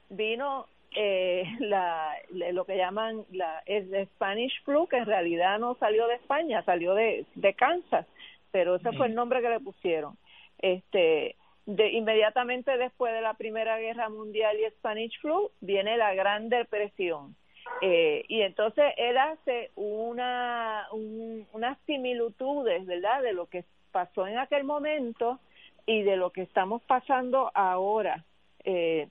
vino 0.10 0.68
eh, 0.96 1.44
la, 1.60 2.16
lo 2.30 2.66
que 2.66 2.78
llaman 2.78 3.26
la 3.32 3.62
el 3.66 4.08
Spanish 4.08 4.64
flu, 4.64 4.88
que 4.88 4.98
en 4.98 5.06
realidad 5.06 5.60
no 5.60 5.76
salió 5.76 6.08
de 6.08 6.16
España, 6.16 6.64
salió 6.64 6.94
de, 6.94 7.26
de 7.36 7.54
Kansas, 7.54 8.08
pero 8.52 8.76
ese 8.76 8.92
fue 8.94 9.08
el 9.08 9.16
nombre 9.16 9.42
que 9.42 9.50
le 9.50 9.60
pusieron. 9.60 10.18
Este, 10.60 11.36
de, 11.66 11.92
inmediatamente 11.92 12.78
después 12.78 13.14
de 13.14 13.22
la 13.22 13.34
Primera 13.34 13.78
Guerra 13.80 14.10
Mundial 14.10 14.58
y 14.60 14.70
Spanish 14.72 15.20
flu 15.20 15.52
viene 15.62 15.98
la 15.98 16.14
Gran 16.14 16.50
Depresión. 16.50 17.36
Eh, 17.82 18.24
y 18.28 18.42
entonces 18.42 18.94
él 18.98 19.18
hace 19.18 19.72
una 19.76 20.88
un, 20.92 21.48
unas 21.52 21.78
similitudes, 21.86 22.86
¿verdad?, 22.86 23.24
de 23.24 23.34
lo 23.34 23.48
que 23.48 23.66
pasó 23.96 24.28
en 24.28 24.38
aquel 24.38 24.66
momento 24.66 25.40
y 25.86 26.04
de 26.04 26.18
lo 26.18 26.32
que 26.32 26.42
estamos 26.42 26.82
pasando 26.82 27.50
ahora. 27.54 28.26
Eh, 28.66 29.08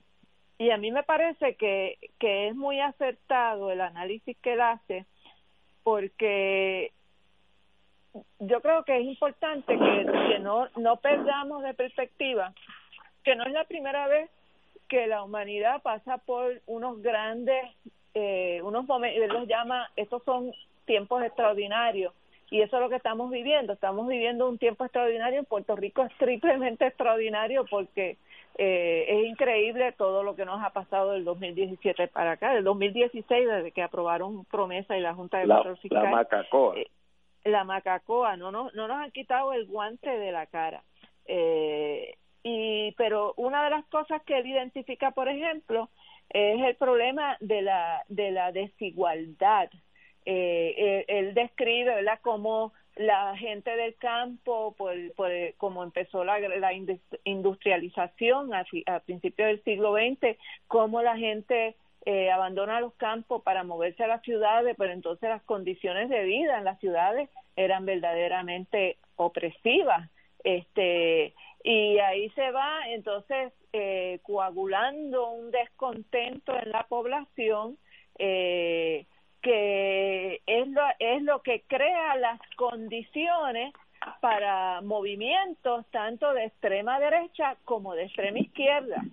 y 0.59 0.69
a 0.69 0.77
mí 0.77 0.91
me 0.91 1.01
parece 1.01 1.55
que, 1.55 1.97
que 2.19 2.49
es 2.49 2.55
muy 2.55 2.79
acertado 2.79 3.71
el 3.71 3.81
análisis 3.81 4.37
que 4.43 4.53
él 4.53 4.61
hace 4.61 5.05
porque 5.81 6.91
yo 8.39 8.61
creo 8.61 8.85
que 8.85 8.97
es 8.99 9.05
importante 9.05 9.73
que, 9.75 10.05
que 10.29 10.39
no, 10.39 10.67
no 10.75 10.97
perdamos 10.97 11.63
de 11.63 11.73
perspectiva 11.73 12.53
que 13.23 13.35
no 13.35 13.43
es 13.43 13.53
la 13.53 13.63
primera 13.63 14.07
vez 14.07 14.29
que 14.87 15.07
la 15.07 15.23
humanidad 15.23 15.81
pasa 15.81 16.19
por 16.19 16.61
unos 16.67 17.01
grandes, 17.01 17.65
eh, 18.13 18.61
unos 18.61 18.85
momentos, 18.85 19.23
él 19.23 19.33
los 19.33 19.47
llama, 19.47 19.89
estos 19.95 20.23
son 20.25 20.53
tiempos 20.85 21.23
extraordinarios, 21.23 22.13
y 22.55 22.61
eso 22.61 22.77
es 22.77 22.81
lo 22.81 22.87
que 22.89 22.95
estamos 22.95 23.29
viviendo. 23.29 23.73
Estamos 23.73 24.07
viviendo 24.07 24.47
un 24.47 24.57
tiempo 24.57 24.85
extraordinario. 24.85 25.39
En 25.39 25.45
Puerto 25.45 25.75
Rico 25.75 26.05
es 26.05 26.17
triplemente 26.17 26.87
extraordinario 26.87 27.65
porque 27.69 28.15
eh, 28.57 29.05
es 29.09 29.25
increíble 29.25 29.91
todo 29.91 30.23
lo 30.23 30.37
que 30.37 30.45
nos 30.45 30.63
ha 30.63 30.69
pasado 30.69 31.11
del 31.11 31.25
2017 31.25 32.07
para 32.07 32.31
acá, 32.31 32.53
del 32.53 32.63
2016 32.63 33.45
desde 33.45 33.73
que 33.73 33.83
aprobaron 33.83 34.45
promesa 34.45 34.97
y 34.97 35.01
la 35.01 35.13
Junta 35.13 35.39
de 35.39 35.47
Control 35.47 35.77
Fiscal. 35.79 36.03
La 36.03 36.11
macacoa. 36.11 36.77
Eh, 36.77 36.87
la 37.43 37.65
macacoa, 37.65 38.37
no, 38.37 38.53
no, 38.53 38.71
no 38.73 38.87
nos 38.87 39.03
han 39.03 39.11
quitado 39.11 39.51
el 39.51 39.65
guante 39.65 40.09
de 40.09 40.31
la 40.31 40.45
cara. 40.45 40.81
Eh, 41.25 42.15
y 42.41 42.93
pero 42.93 43.33
una 43.35 43.65
de 43.65 43.71
las 43.71 43.85
cosas 43.87 44.21
que 44.23 44.37
él 44.37 44.47
identifica, 44.47 45.11
por 45.11 45.27
ejemplo, 45.27 45.89
es 46.29 46.61
el 46.63 46.75
problema 46.77 47.35
de 47.41 47.63
la 47.63 48.05
de 48.07 48.31
la 48.31 48.53
desigualdad 48.53 49.69
eh, 50.25 51.05
él, 51.07 51.33
describe 51.33 51.95
¿verdad? 51.95 52.19
cómo 52.21 52.73
la 52.95 53.35
gente 53.37 53.75
del 53.75 53.95
campo, 53.95 54.73
por, 54.77 54.93
por 55.15 55.31
como 55.57 55.83
empezó 55.83 56.23
la, 56.23 56.39
la 56.39 56.71
industrialización 57.23 58.53
a, 58.53 58.65
a 58.85 58.99
principios 59.01 59.47
del 59.47 59.63
siglo 59.63 59.93
XX, 59.93 60.37
cómo 60.67 61.01
la 61.01 61.17
gente 61.17 61.75
eh, 62.05 62.29
abandona 62.29 62.79
los 62.81 62.93
campos 62.93 63.41
para 63.41 63.63
moverse 63.63 64.03
a 64.03 64.07
las 64.07 64.21
ciudades, 64.21 64.75
pero 64.77 64.93
entonces 64.93 65.27
las 65.27 65.41
condiciones 65.41 66.07
de 66.09 66.23
vida 66.23 66.59
en 66.59 66.63
las 66.63 66.79
ciudades 66.79 67.29
eran 67.55 67.85
verdaderamente 67.85 68.97
opresivas. 69.15 70.09
Este, 70.43 71.33
y 71.63 71.97
ahí 71.97 72.29
se 72.31 72.51
va 72.51 72.87
entonces 72.89 73.51
eh, 73.73 74.19
coagulando 74.21 75.31
un 75.31 75.49
descontento 75.49 76.55
en 76.55 76.71
la 76.71 76.83
población 76.83 77.79
eh, 78.19 79.07
que 79.45 80.41
es 80.47 80.67
lo, 80.69 80.81
es 80.97 81.21
lo 81.21 81.43
que 81.43 81.61
crea 81.67 82.15
las 82.15 82.39
condiciones 82.55 83.71
para 84.19 84.81
movimientos 84.81 85.85
tanto 85.91 86.33
de 86.33 86.45
extrema 86.45 86.99
derecha 86.99 87.55
como 87.63 87.93
de 87.93 88.05
extrema 88.05 88.39
izquierda. 88.39 89.03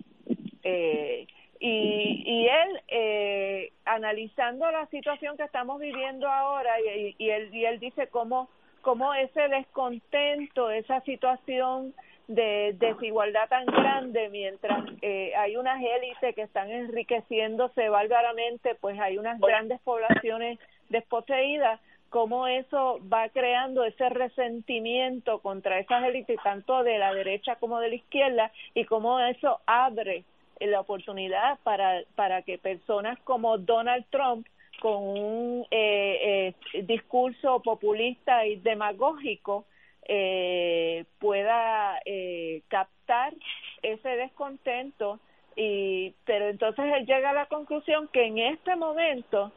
Eh, 0.63 1.27
y, 1.59 2.23
y 2.25 2.47
él, 2.47 2.81
eh, 2.87 3.73
analizando 3.85 4.71
la 4.71 4.87
situación 4.87 5.37
que 5.37 5.43
estamos 5.43 5.79
viviendo 5.79 6.27
ahora, 6.27 6.81
y, 6.81 7.15
y, 7.19 7.29
él, 7.29 7.53
y 7.53 7.65
él 7.65 7.79
dice 7.79 8.07
cómo, 8.07 8.49
cómo 8.81 9.13
ese 9.13 9.47
descontento, 9.49 10.71
esa 10.71 11.01
situación 11.01 11.93
de 12.27 12.75
desigualdad 12.79 13.49
tan 13.49 13.65
grande 13.65 14.29
mientras 14.29 14.85
eh, 15.01 15.33
hay 15.35 15.57
unas 15.57 15.81
élites 15.81 16.33
que 16.35 16.43
están 16.43 16.71
enriqueciéndose 16.71 17.89
bárbaramente 17.89 18.75
pues 18.75 18.97
hay 18.99 19.17
unas 19.17 19.39
grandes 19.39 19.81
poblaciones 19.81 20.57
desposeídas 20.89 21.81
cómo 22.09 22.47
eso 22.47 22.99
va 23.11 23.27
creando 23.29 23.83
ese 23.83 24.07
resentimiento 24.09 25.39
contra 25.39 25.79
esas 25.79 26.03
élites 26.05 26.39
tanto 26.43 26.83
de 26.83 26.97
la 26.97 27.13
derecha 27.13 27.57
como 27.57 27.79
de 27.79 27.89
la 27.89 27.95
izquierda 27.95 28.51
y 28.73 28.85
cómo 28.85 29.19
eso 29.19 29.59
abre 29.65 30.23
la 30.61 30.79
oportunidad 30.79 31.59
para 31.63 32.03
para 32.15 32.41
que 32.43 32.57
personas 32.57 33.19
como 33.25 33.57
Donald 33.57 34.05
Trump 34.11 34.47
con 34.79 35.03
un 35.03 35.67
eh, 35.71 36.53
eh, 36.73 36.83
discurso 36.83 37.61
populista 37.61 38.45
y 38.45 38.57
demagógico 38.57 39.65
eh, 40.07 41.05
pueda 41.19 41.99
eh, 42.05 42.61
captar 42.67 43.33
ese 43.81 44.09
descontento 44.09 45.19
y 45.55 46.13
pero 46.25 46.49
entonces 46.49 46.85
él 46.95 47.05
llega 47.05 47.29
a 47.29 47.33
la 47.33 47.45
conclusión 47.45 48.07
que 48.07 48.25
en 48.25 48.39
este 48.39 48.75
momento 48.75 49.51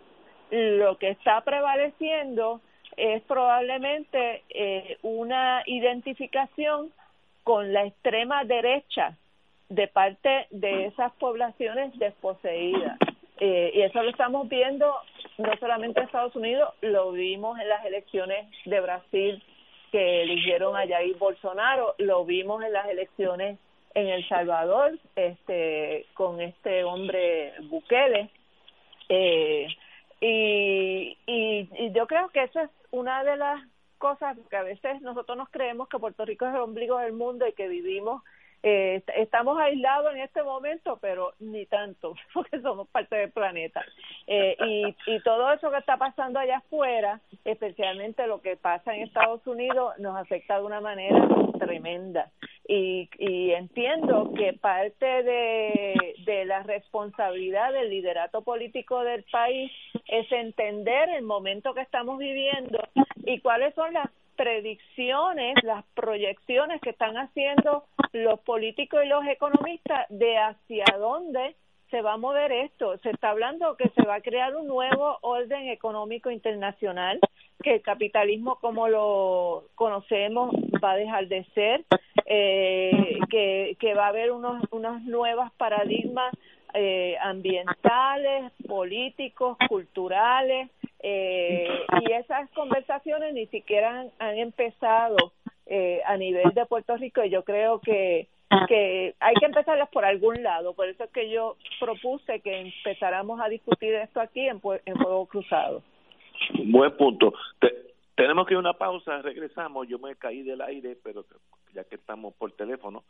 lo 0.51 0.99
que 0.99 1.11
está 1.11 1.41
prevaleciendo 1.43 2.61
es 2.97 3.23
probablemente 3.23 4.43
eh, 4.51 4.99
una 5.03 5.63
identificación 5.67 6.93
con 7.45 7.73
la 7.73 7.85
extrema 7.85 8.45
derecha 8.45 9.17
de 9.69 9.89
parte 9.89 10.47
de 10.51 10.87
esas 10.87 11.13
poblaciones 11.15 11.97
desposeídas. 11.99 12.99
Eh, 13.39 13.73
y 13.75 13.83
eso 13.83 14.03
lo 14.03 14.11
estamos 14.11 14.49
viendo 14.49 14.95
no 15.37 15.51
solamente 15.61 16.01
en 16.01 16.07
Estados 16.07 16.35
Unidos, 16.35 16.73
lo 16.81 17.13
vimos 17.13 17.59
en 17.61 17.69
las 17.69 17.85
elecciones 17.85 18.47
de 18.65 18.81
Brasil 18.81 19.43
que 19.93 20.23
eligieron 20.23 20.77
a 20.77 20.87
Jair 20.87 21.17
Bolsonaro, 21.17 21.95
lo 21.99 22.25
vimos 22.25 22.63
en 22.63 22.73
las 22.73 22.89
elecciones 22.89 23.59
en 23.95 24.09
El 24.09 24.29
Salvador, 24.29 24.99
este, 25.15 26.07
con 26.15 26.41
este 26.41 26.85
hombre 26.85 27.55
Bukele, 27.63 28.31
eh, 29.09 29.69
y, 30.21 31.17
y, 31.27 31.69
y 31.79 31.93
yo 31.93 32.07
creo 32.07 32.29
que 32.29 32.43
eso 32.43 32.61
es 32.61 32.71
una 32.91 33.25
de 33.25 33.37
las 33.37 33.63
cosas 33.99 34.37
que 34.51 34.57
a 34.57 34.63
veces 34.63 35.01
nosotros 35.01 35.37
nos 35.39 35.49
creemos 35.49 35.89
que 35.89 35.99
Puerto 35.99 36.25
Rico 36.25 36.47
es 36.47 36.55
el 36.55 36.61
ombligo 36.61 36.99
del 36.99 37.13
mundo 37.13 37.47
y 37.47 37.53
que 37.53 37.69
vivimos 37.69 38.23
eh, 38.63 39.03
estamos 39.17 39.59
aislados 39.59 40.13
en 40.15 40.21
este 40.21 40.43
momento, 40.43 40.99
pero 41.01 41.33
ni 41.41 41.67
tanto, 41.67 42.15
porque 42.35 42.61
somos 42.61 42.89
parte 42.89 43.17
del 43.17 43.31
planeta. 43.31 43.85
Eh, 44.27 44.57
y, 44.67 44.97
y 45.07 45.21
todo 45.23 45.53
eso 45.53 45.71
que 45.71 45.79
está 45.79 45.97
pasando 45.97 46.39
allá 46.39 46.59
afuera, 46.59 47.21
especialmente 47.45 48.27
lo 48.27 48.41
que 48.41 48.57
pasa 48.57 48.95
en 48.95 49.03
Estados 49.03 49.47
Unidos, 49.47 49.99
nos 49.99 50.17
afecta 50.17 50.59
de 50.59 50.65
una 50.65 50.81
manera 50.81 51.27
tremenda. 51.59 52.31
Y, 52.69 53.09
y 53.19 53.53
entiendo 53.53 54.33
que 54.37 54.53
parte 54.55 55.07
de, 55.23 56.15
de 56.25 56.45
la 56.45 56.65
responsabilidad 56.65 57.73
del 57.73 57.91
liderato 57.91 58.43
político 58.43 59.05
del 59.05 59.23
país 59.25 59.71
es 60.09 60.31
entender 60.33 61.09
el 61.11 61.23
momento 61.23 61.75
que 61.75 61.83
estamos 61.83 62.19
viviendo 62.19 62.79
y 63.25 63.41
cuáles 63.41 63.75
son 63.75 63.93
las 63.93 64.11
predicciones, 64.37 65.57
las 65.63 65.85
proyecciones 65.95 66.81
que 66.81 66.91
están 66.91 67.17
haciendo 67.17 67.85
los 68.13 68.41
políticos 68.41 69.01
y 69.05 69.09
los 69.09 69.27
economistas 69.27 70.07
de 70.09 70.39
hacia 70.39 70.85
dónde 70.99 71.57
se 71.91 72.03
va 72.03 72.15
a 72.15 72.19
mover 72.19 72.53
esto. 72.53 72.99
Se 72.99 73.11
está 73.11 73.31
hablando 73.31 73.77
que 73.77 73.89
se 73.91 74.03
va 74.03 74.17
a 74.17 74.21
crear 74.21 74.55
un 74.57 74.67
nuevo 74.67 75.19
orden 75.23 75.69
económico 75.69 76.31
internacional, 76.31 77.21
que 77.63 77.75
el 77.75 77.83
capitalismo 77.83 78.57
como 78.57 78.89
lo 78.89 79.65
conocemos 79.75 80.55
va 80.83 80.93
a 80.93 80.97
dejar 80.97 81.29
de 81.29 81.45
ser, 81.55 81.85
eh, 82.27 83.19
que, 83.31 83.77
que 83.79 83.95
va 83.95 84.07
a 84.07 84.09
haber 84.09 84.33
unos, 84.33 84.63
unas 84.73 85.03
nuevas 85.05 85.53
paradigmas 85.53 86.35
eh, 86.75 87.17
ambientales, 87.23 88.53
políticos, 88.67 89.57
culturales, 89.69 90.71
eh, 91.09 91.69
y 92.09 92.13
esas 92.13 92.51
conversaciones 92.51 93.33
ni 93.33 93.47
siquiera 93.47 94.01
han, 94.01 94.11
han 94.19 94.39
empezado 94.39 95.33
eh, 95.67 96.01
a 96.05 96.17
nivel 96.17 96.51
de 96.53 96.67
Puerto 96.67 96.97
Rico 96.97 97.23
y 97.23 97.31
yo 97.31 97.45
creo 97.45 97.81
que 97.81 98.27
que 98.69 99.15
hay 99.21 99.35
que 99.35 99.47
empezarlas 99.47 99.89
por 99.91 100.05
algún 100.05 100.43
lado. 100.43 100.73
Por 100.75 100.89
eso 100.89 101.05
es 101.05 101.11
que 101.11 101.29
yo 101.31 101.57
propuse 101.81 102.41
que 102.41 102.61
empezáramos 102.61 103.41
a 103.41 103.49
discutir 103.49 103.93
esto 103.95 104.21
aquí 104.21 104.49
en, 104.49 104.61
en 104.85 104.97
Fuego 104.97 105.27
Cruzado. 105.27 105.83
Buen 106.65 106.97
punto. 106.97 107.35
tenemos 108.15 108.47
que 108.47 108.55
ir 108.55 108.57
a 108.57 108.61
una 108.61 108.73
pausa, 108.75 109.21
regresamos. 109.21 109.89
Yo 109.89 109.99
me 109.99 110.15
caí 110.15 110.43
del 110.43 110.61
aire, 110.61 110.97
pero 111.03 111.25
ya 111.75 111.85
que 111.85 111.97
estamos 111.97 112.35
por 112.35 112.53
teléfono, 112.53 113.05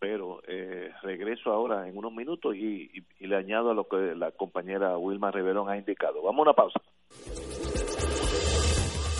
pero 0.00 0.40
eh, 0.48 0.90
regreso 1.02 1.52
ahora 1.52 1.86
en 1.86 1.96
unos 1.96 2.12
minutos 2.12 2.56
y, 2.56 2.90
y, 3.20 3.26
le 3.26 3.36
añado 3.36 3.70
a 3.70 3.74
lo 3.74 3.84
que 3.84 4.14
la 4.16 4.32
compañera 4.32 4.96
Wilma 4.96 5.30
Riverón 5.30 5.68
ha 5.68 5.76
indicado. 5.76 6.22
Vamos 6.22 6.38
a 6.40 6.42
una 6.42 6.52
pausa. 6.54 6.80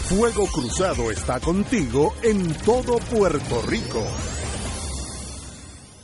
Fuego 0.09 0.47
Cruzado 0.53 1.11
está 1.13 1.39
contigo 1.39 2.13
en 2.25 2.53
todo 2.65 2.99
Puerto 3.15 3.63
Rico. 3.69 4.40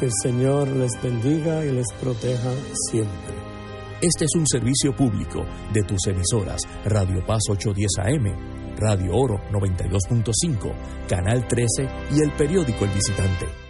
que 0.00 0.06
el 0.06 0.12
Señor 0.22 0.68
les 0.68 0.92
bendiga 1.02 1.64
y 1.64 1.72
les 1.72 1.86
proteja 2.00 2.50
siempre. 2.90 3.34
Este 4.00 4.24
es 4.24 4.30
un 4.34 4.46
servicio 4.46 4.96
público 4.96 5.44
de 5.74 5.82
tus 5.82 6.06
emisoras 6.06 6.62
Radio 6.86 7.24
Paz 7.26 7.42
810 7.50 7.90
AM, 7.98 8.76
Radio 8.78 9.12
Oro 9.14 9.36
92.5, 9.52 11.06
Canal 11.06 11.46
13 11.46 11.88
y 12.12 12.22
el 12.22 12.32
periódico 12.32 12.86
El 12.86 12.92
Visitante. 12.92 13.69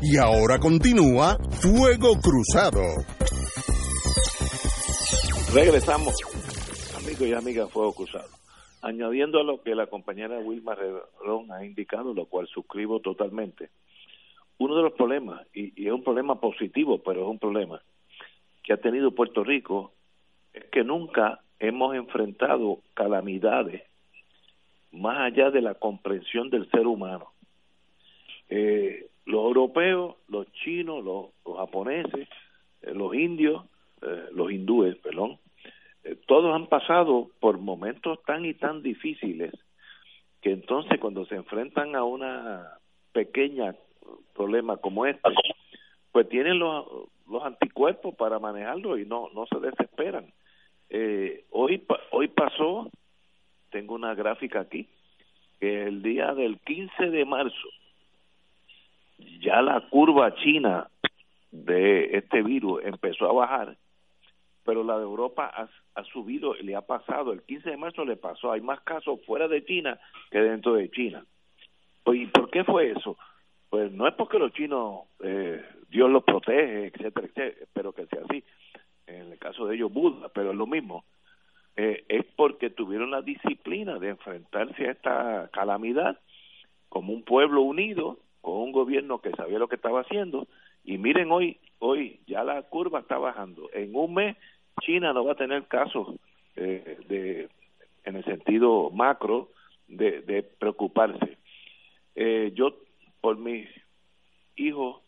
Y 0.00 0.16
ahora 0.16 0.60
continúa 0.60 1.36
Fuego 1.60 2.14
Cruzado. 2.22 2.82
Regresamos, 5.52 6.14
amigos 6.96 7.22
y 7.22 7.32
amigas 7.32 7.68
Fuego 7.72 7.92
Cruzado. 7.92 8.28
Añadiendo 8.80 9.40
a 9.40 9.42
lo 9.42 9.60
que 9.60 9.74
la 9.74 9.88
compañera 9.88 10.38
Wilma 10.38 10.76
Redón 10.76 11.50
ha 11.50 11.64
indicado, 11.64 12.14
lo 12.14 12.26
cual 12.26 12.46
suscribo 12.46 13.00
totalmente, 13.00 13.70
uno 14.58 14.76
de 14.76 14.82
los 14.82 14.92
problemas, 14.92 15.44
y, 15.52 15.84
es 15.84 15.92
un 15.92 16.04
problema 16.04 16.38
positivo, 16.38 17.02
pero 17.04 17.22
es 17.22 17.28
un 17.28 17.40
problema, 17.40 17.82
que 18.62 18.74
ha 18.74 18.76
tenido 18.76 19.10
Puerto 19.10 19.42
Rico, 19.42 19.92
es 20.52 20.64
que 20.66 20.84
nunca 20.84 21.40
hemos 21.58 21.96
enfrentado 21.96 22.82
calamidades 22.94 23.82
más 24.92 25.18
allá 25.32 25.50
de 25.50 25.60
la 25.60 25.74
comprensión 25.74 26.50
del 26.50 26.70
ser 26.70 26.86
humano. 26.86 27.32
Eh, 28.48 29.07
los 29.28 29.44
europeos, 29.44 30.16
los 30.28 30.50
chinos, 30.52 31.04
los, 31.04 31.26
japoneses, 31.56 32.28
eh, 32.80 32.94
los 32.94 33.14
indios, 33.14 33.62
eh, 34.00 34.28
los 34.32 34.50
hindúes, 34.50 34.96
perdón, 34.96 35.38
eh, 36.04 36.16
todos 36.26 36.54
han 36.54 36.66
pasado 36.68 37.30
por 37.38 37.58
momentos 37.58 38.22
tan 38.24 38.46
y 38.46 38.54
tan 38.54 38.82
difíciles 38.82 39.52
que 40.40 40.52
entonces 40.52 40.98
cuando 40.98 41.26
se 41.26 41.34
enfrentan 41.34 41.94
a 41.94 42.04
una 42.04 42.78
pequeña 43.12 43.74
problema 44.34 44.78
como 44.78 45.04
este, 45.04 45.30
pues 46.10 46.26
tienen 46.30 46.58
los, 46.58 46.86
los 47.28 47.44
anticuerpos 47.44 48.14
para 48.14 48.38
manejarlo 48.38 48.96
y 48.96 49.04
no 49.04 49.28
no 49.34 49.44
se 49.46 49.60
desesperan. 49.60 50.32
hoy 51.50 51.84
hoy 52.12 52.28
pasó, 52.28 52.88
tengo 53.70 53.94
una 53.94 54.14
gráfica 54.14 54.60
aquí, 54.60 54.88
que 55.60 55.82
el 55.82 56.00
día 56.02 56.32
del 56.32 56.58
15 56.60 57.10
de 57.10 57.24
marzo 57.26 57.68
ya 59.18 59.62
la 59.62 59.80
curva 59.88 60.34
china 60.36 60.88
de 61.50 62.16
este 62.16 62.42
virus 62.42 62.82
empezó 62.84 63.28
a 63.28 63.32
bajar, 63.32 63.76
pero 64.64 64.84
la 64.84 64.96
de 64.98 65.04
Europa 65.04 65.50
ha, 65.54 65.68
ha 65.94 66.04
subido, 66.04 66.54
le 66.54 66.76
ha 66.76 66.82
pasado, 66.82 67.32
el 67.32 67.42
15 67.42 67.70
de 67.70 67.76
marzo 67.76 68.04
le 68.04 68.16
pasó, 68.16 68.52
hay 68.52 68.60
más 68.60 68.80
casos 68.80 69.20
fuera 69.26 69.48
de 69.48 69.64
China 69.64 69.98
que 70.30 70.40
dentro 70.40 70.74
de 70.74 70.90
China. 70.90 71.24
¿Y 72.06 72.26
por 72.26 72.50
qué 72.50 72.64
fue 72.64 72.90
eso? 72.90 73.16
Pues 73.70 73.92
no 73.92 74.08
es 74.08 74.14
porque 74.14 74.38
los 74.38 74.52
chinos, 74.52 75.02
eh, 75.20 75.62
Dios 75.90 76.10
los 76.10 76.24
protege, 76.24 76.86
etcétera, 76.86 77.26
etcétera, 77.26 77.56
espero 77.62 77.92
que 77.92 78.06
sea 78.06 78.20
así, 78.28 78.42
en 79.06 79.32
el 79.32 79.38
caso 79.38 79.66
de 79.66 79.76
ellos 79.76 79.92
Buda, 79.92 80.28
pero 80.30 80.50
es 80.52 80.56
lo 80.56 80.66
mismo, 80.66 81.04
eh, 81.76 82.04
es 82.08 82.24
porque 82.36 82.70
tuvieron 82.70 83.10
la 83.10 83.22
disciplina 83.22 83.98
de 83.98 84.10
enfrentarse 84.10 84.88
a 84.88 84.92
esta 84.92 85.48
calamidad 85.52 86.18
como 86.88 87.12
un 87.12 87.22
pueblo 87.22 87.62
unido 87.62 88.18
con 88.48 88.62
un 88.62 88.72
gobierno 88.72 89.18
que 89.18 89.30
sabía 89.32 89.58
lo 89.58 89.68
que 89.68 89.76
estaba 89.76 90.00
haciendo 90.00 90.46
y 90.84 90.96
miren 90.96 91.30
hoy 91.30 91.58
hoy 91.78 92.20
ya 92.26 92.44
la 92.44 92.62
curva 92.62 93.00
está 93.00 93.18
bajando 93.18 93.68
en 93.74 93.94
un 93.94 94.14
mes 94.14 94.36
China 94.80 95.12
no 95.12 95.24
va 95.24 95.32
a 95.32 95.36
tener 95.36 95.64
casos 95.64 96.16
eh, 96.56 96.98
de 97.08 97.48
en 98.04 98.16
el 98.16 98.24
sentido 98.24 98.90
macro 98.90 99.50
de, 99.86 100.42
preocuparse 100.58 101.36
eh, 102.14 102.52
yo 102.54 102.74
por 103.20 103.36
mis 103.36 103.68
hijos 104.56 105.02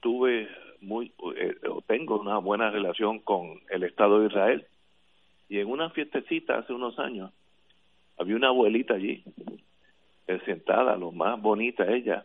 tuve 0.00 0.48
muy, 0.80 1.12
eh, 1.36 1.54
tengo 1.86 2.20
una 2.20 2.38
buena 2.38 2.70
relación 2.70 3.18
con 3.20 3.60
el 3.70 3.84
Estado 3.84 4.20
de 4.20 4.26
Israel. 4.26 4.66
Y 5.48 5.58
en 5.58 5.68
una 5.68 5.90
fiestecita 5.90 6.58
hace 6.58 6.72
unos 6.72 6.98
años, 6.98 7.32
había 8.18 8.36
una 8.36 8.48
abuelita 8.48 8.94
allí, 8.94 9.24
eh, 10.26 10.40
sentada, 10.44 10.96
lo 10.96 11.12
más 11.12 11.40
bonita 11.40 11.90
ella, 11.90 12.24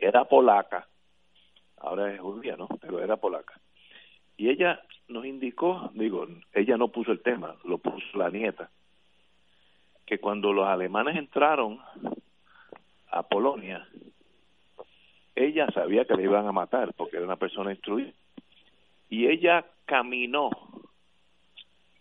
era 0.00 0.24
polaca, 0.24 0.88
ahora 1.76 2.12
es 2.12 2.20
judía, 2.20 2.56
¿no? 2.56 2.68
Pero 2.80 3.02
era 3.02 3.16
polaca. 3.16 3.60
Y 4.36 4.48
ella 4.48 4.80
nos 5.08 5.24
indicó, 5.26 5.90
digo, 5.94 6.26
ella 6.52 6.76
no 6.76 6.88
puso 6.88 7.12
el 7.12 7.22
tema, 7.22 7.56
lo 7.64 7.78
puso 7.78 8.16
la 8.16 8.30
nieta, 8.30 8.70
que 10.06 10.18
cuando 10.18 10.52
los 10.52 10.66
alemanes 10.66 11.16
entraron 11.16 11.78
a 13.10 13.22
Polonia, 13.24 13.86
ella 15.34 15.66
sabía 15.72 16.04
que 16.04 16.14
le 16.14 16.24
iban 16.24 16.46
a 16.46 16.52
matar 16.52 16.94
porque 16.94 17.16
era 17.16 17.26
una 17.26 17.36
persona 17.36 17.70
instruida. 17.70 18.12
Y 19.08 19.26
ella 19.26 19.64
caminó, 19.84 20.50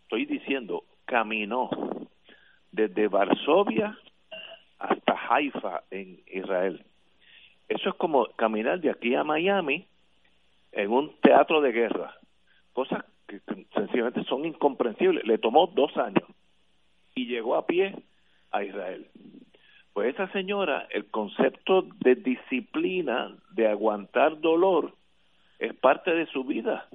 estoy 0.03 0.25
diciendo, 0.25 0.83
caminó 1.05 1.69
desde 2.71 3.07
Varsovia 3.07 3.97
hasta 4.77 5.17
Haifa 5.29 5.83
en 5.89 6.21
Israel. 6.27 6.85
Eso 7.69 7.89
es 7.89 7.95
como 7.95 8.25
caminar 8.35 8.81
de 8.81 8.89
aquí 8.89 9.13
a 9.15 9.23
Miami 9.23 9.87
en 10.71 10.91
un 10.91 11.15
teatro 11.21 11.61
de 11.61 11.71
guerra. 11.71 12.15
Cosas 12.73 13.05
que, 13.27 13.39
sencillamente 13.73 14.23
son 14.23 14.45
incomprensibles. 14.45 15.23
Le 15.25 15.37
tomó 15.37 15.67
dos 15.67 15.95
años 15.97 16.23
y 17.15 17.27
llegó 17.27 17.55
a 17.55 17.67
pie 17.67 17.95
a 18.51 18.63
Israel. 18.63 19.07
Pues 19.93 20.15
esa 20.15 20.31
señora, 20.31 20.87
el 20.89 21.05
concepto 21.11 21.83
de 21.99 22.15
disciplina, 22.15 23.35
de 23.51 23.67
aguantar 23.67 24.39
dolor, 24.39 24.93
es 25.59 25.73
parte 25.75 26.11
de 26.11 26.25
su 26.27 26.43
vida. 26.43 26.87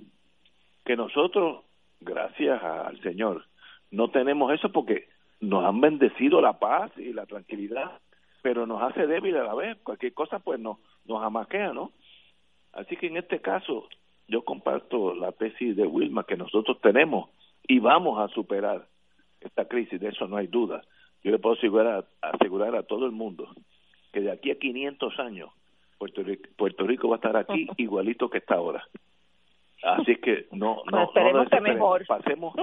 Que 0.85 0.97
nosotros, 0.97 1.65
gracias 2.01 2.63
al 2.63 3.01
Señor, 3.03 3.45
no 3.91 4.11
tenemos 4.11 4.53
eso 4.53 4.73
porque 4.73 5.09
nos 5.41 5.65
han 5.65 5.81
bendecido 5.81 6.41
la 6.41 6.59
paz 6.59 6.91
y 6.97 7.13
la 7.13 7.27
tranquilidad, 7.27 8.01
pero 8.45 8.67
nos 8.67 8.83
hace 8.83 9.07
débil 9.07 9.39
a 9.39 9.45
la 9.45 9.55
vez. 9.55 9.79
Cualquier 9.83 10.13
cosa, 10.13 10.39
pues 10.39 10.61
nos, 10.61 10.77
nos 11.07 11.23
amaquea, 11.23 11.73
¿no? 11.73 11.93
Así 12.75 12.95
que 12.95 13.07
en 13.07 13.17
este 13.17 13.41
caso, 13.41 13.89
yo 14.29 14.45
comparto 14.45 15.15
la 15.15 15.33
tesis 15.33 15.75
de 15.75 15.87
Wilma 15.87 16.25
que 16.25 16.37
nosotros 16.37 16.79
tenemos 16.83 17.31
y 17.67 17.79
vamos 17.79 18.21
a 18.21 18.29
superar 18.35 18.87
esta 19.41 19.67
crisis, 19.67 19.99
de 19.99 20.09
eso 20.09 20.29
no 20.29 20.37
hay 20.37 20.49
duda. 20.49 20.83
Yo 21.23 21.31
le 21.31 21.39
puedo 21.39 21.57
asegurar, 21.57 22.05
asegurar 22.21 22.77
a 22.77 22.83
todo 22.83 23.07
el 23.07 23.13
mundo 23.13 23.49
que 24.13 24.21
de 24.21 24.31
aquí 24.31 24.51
a 24.51 24.59
500 24.59 25.19
años 25.21 25.51
Puerto 25.97 26.23
Rico, 26.23 26.51
Puerto 26.55 26.87
Rico 26.87 27.09
va 27.09 27.15
a 27.15 27.21
estar 27.25 27.37
aquí 27.39 27.67
igualito 27.79 28.29
que 28.29 28.39
está 28.39 28.57
ahora. 28.57 28.87
Así 29.83 30.17
que 30.17 30.49
no, 30.53 30.83
no, 30.93 31.11
no 31.15 31.61
mejor. 31.63 32.05
pasemos, 32.07 32.55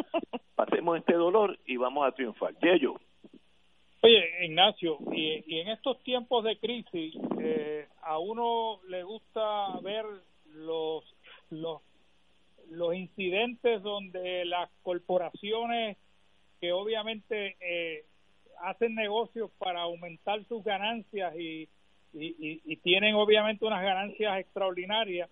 pasemos 0.53 0.99
este 0.99 1.13
dolor 1.13 1.57
y 1.65 1.77
vamos 1.77 2.07
a 2.07 2.11
triunfar. 2.11 2.53
Yello. 2.59 2.99
Oye, 4.03 4.45
Ignacio, 4.45 4.97
y, 5.11 5.43
y 5.45 5.59
en 5.59 5.67
estos 5.67 6.01
tiempos 6.03 6.43
de 6.43 6.57
crisis, 6.57 7.13
eh, 7.39 7.87
a 8.01 8.17
uno 8.17 8.79
le 8.89 9.03
gusta 9.03 9.79
ver 9.83 10.03
los, 10.55 11.03
los, 11.51 11.81
los 12.71 12.95
incidentes 12.95 13.83
donde 13.83 14.43
las 14.45 14.71
corporaciones 14.81 15.97
que 16.59 16.71
obviamente 16.71 17.57
eh, 17.61 18.05
hacen 18.63 18.95
negocios 18.95 19.51
para 19.59 19.81
aumentar 19.81 20.43
sus 20.45 20.63
ganancias 20.63 21.35
y, 21.35 21.69
y, 22.13 22.61
y, 22.65 22.77
tienen 22.77 23.13
obviamente 23.13 23.65
unas 23.65 23.83
ganancias 23.83 24.39
extraordinarias 24.39 25.29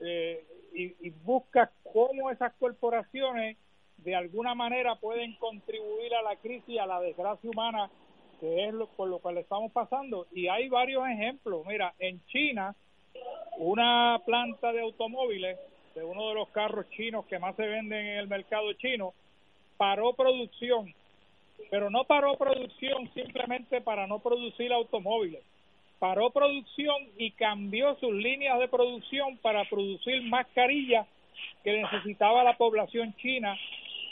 eh, 0.00 0.42
y, 0.72 1.06
y 1.06 1.10
busca 1.22 1.70
cómo 1.92 2.30
esas 2.30 2.54
corporaciones 2.54 3.58
de 3.98 4.14
alguna 4.14 4.54
manera 4.54 4.96
pueden 4.96 5.34
contribuir 5.36 6.14
a 6.14 6.22
la 6.22 6.36
crisis, 6.36 6.78
a 6.78 6.86
la 6.86 7.00
desgracia 7.00 7.50
humana 7.50 7.90
que 8.40 8.66
es 8.66 8.74
lo, 8.74 8.86
por 8.88 9.08
lo 9.08 9.18
cual 9.18 9.38
estamos 9.38 9.72
pasando. 9.72 10.26
Y 10.32 10.48
hay 10.48 10.68
varios 10.68 11.06
ejemplos. 11.08 11.64
Mira, 11.66 11.94
en 11.98 12.24
China, 12.26 12.74
una 13.58 14.20
planta 14.24 14.72
de 14.72 14.80
automóviles 14.80 15.58
de 15.94 16.04
uno 16.04 16.28
de 16.28 16.34
los 16.34 16.48
carros 16.50 16.88
chinos 16.90 17.24
que 17.26 17.38
más 17.38 17.56
se 17.56 17.66
venden 17.66 18.06
en 18.06 18.18
el 18.18 18.28
mercado 18.28 18.72
chino 18.74 19.14
paró 19.78 20.12
producción, 20.12 20.94
pero 21.70 21.90
no 21.90 22.04
paró 22.04 22.36
producción 22.36 23.10
simplemente 23.14 23.80
para 23.80 24.06
no 24.06 24.18
producir 24.18 24.72
automóviles. 24.72 25.42
Paró 25.98 26.30
producción 26.30 26.96
y 27.16 27.30
cambió 27.32 27.96
sus 27.96 28.12
líneas 28.12 28.58
de 28.58 28.68
producción 28.68 29.38
para 29.38 29.64
producir 29.64 30.22
mascarillas 30.22 31.06
que 31.64 31.72
necesitaba 31.80 32.44
la 32.44 32.56
población 32.56 33.14
china 33.16 33.56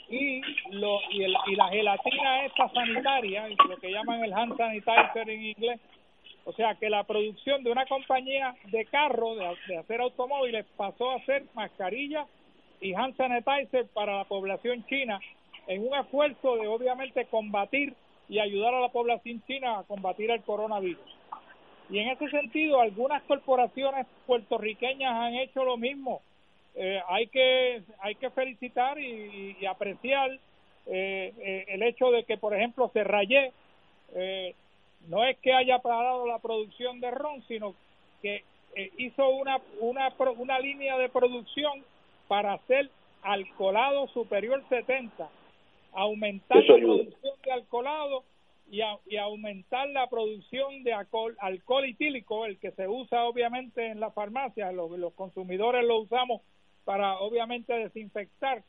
y, 0.08 0.40
lo, 0.70 1.00
y, 1.10 1.24
el, 1.24 1.34
y 1.46 1.56
la 1.56 1.68
gelatina 1.68 2.44
esta 2.44 2.68
sanitaria, 2.70 3.48
lo 3.68 3.76
que 3.78 3.90
llaman 3.90 4.24
el 4.24 4.32
hand 4.32 4.56
sanitizer 4.56 5.28
en 5.28 5.44
inglés, 5.44 5.80
o 6.44 6.52
sea 6.52 6.74
que 6.74 6.90
la 6.90 7.04
producción 7.04 7.62
de 7.64 7.72
una 7.72 7.86
compañía 7.86 8.54
de 8.70 8.84
carro, 8.86 9.34
de, 9.34 9.78
hacer 9.78 10.00
automóviles, 10.00 10.66
pasó 10.76 11.12
a 11.12 11.24
ser 11.24 11.44
mascarilla 11.54 12.26
y 12.80 12.94
hand 12.94 13.16
sanitizer 13.16 13.86
para 13.88 14.18
la 14.18 14.24
población 14.24 14.84
china 14.86 15.18
en 15.66 15.86
un 15.86 15.94
esfuerzo 15.94 16.56
de 16.56 16.66
obviamente 16.66 17.24
combatir 17.26 17.94
y 18.28 18.38
ayudar 18.38 18.74
a 18.74 18.80
la 18.80 18.88
población 18.90 19.42
china 19.46 19.78
a 19.78 19.84
combatir 19.84 20.30
el 20.30 20.42
coronavirus. 20.42 21.00
Y 21.90 21.98
en 21.98 22.08
ese 22.08 22.28
sentido, 22.28 22.80
algunas 22.80 23.22
corporaciones 23.24 24.06
puertorriqueñas 24.26 25.12
han 25.12 25.34
hecho 25.34 25.64
lo 25.64 25.76
mismo 25.76 26.22
eh, 26.76 27.00
hay 27.08 27.28
que 27.28 27.82
hay 28.00 28.14
que 28.16 28.30
felicitar 28.30 28.98
y, 28.98 29.64
apreciar 29.66 30.30
eh, 30.86 31.32
eh, 31.38 31.64
el 31.68 31.82
hecho 31.82 32.10
de 32.10 32.24
que 32.24 32.36
por 32.36 32.54
ejemplo 32.54 32.90
Serrayé 32.92 33.52
eh, 34.14 34.54
no 35.08 35.24
es 35.24 35.38
que 35.38 35.52
haya 35.52 35.78
parado 35.78 36.26
la 36.26 36.40
producción 36.40 37.00
de 37.00 37.10
ron 37.10 37.42
sino 37.46 37.74
que 38.22 38.42
hizo 38.98 39.28
una 39.28 39.60
una 39.80 40.12
una 40.36 40.58
línea 40.58 40.98
de 40.98 41.08
producción 41.08 41.84
para 42.26 42.54
hacer 42.54 42.90
alcoholado 43.22 44.08
superior 44.08 44.62
70 44.68 45.28
aumentar 45.92 46.58
la 46.64 46.76
producción 46.76 47.34
de 47.44 47.52
alcoholado 47.52 48.24
y, 48.68 48.80
y 49.06 49.16
aumentar 49.16 49.88
la 49.90 50.08
producción 50.08 50.82
de 50.82 50.92
alcohol, 50.92 51.36
alcohol 51.38 51.84
etílico, 51.84 52.46
el 52.46 52.58
que 52.58 52.72
se 52.72 52.88
usa 52.88 53.24
obviamente 53.24 53.86
en 53.88 54.00
la 54.00 54.10
farmacia, 54.10 54.72
los, 54.72 54.90
los 54.98 55.12
consumidores 55.12 55.84
lo 55.84 55.98
usamos 55.98 56.40
para 56.84 57.18
obviamente 57.18 57.72
desinfectar 57.72 58.62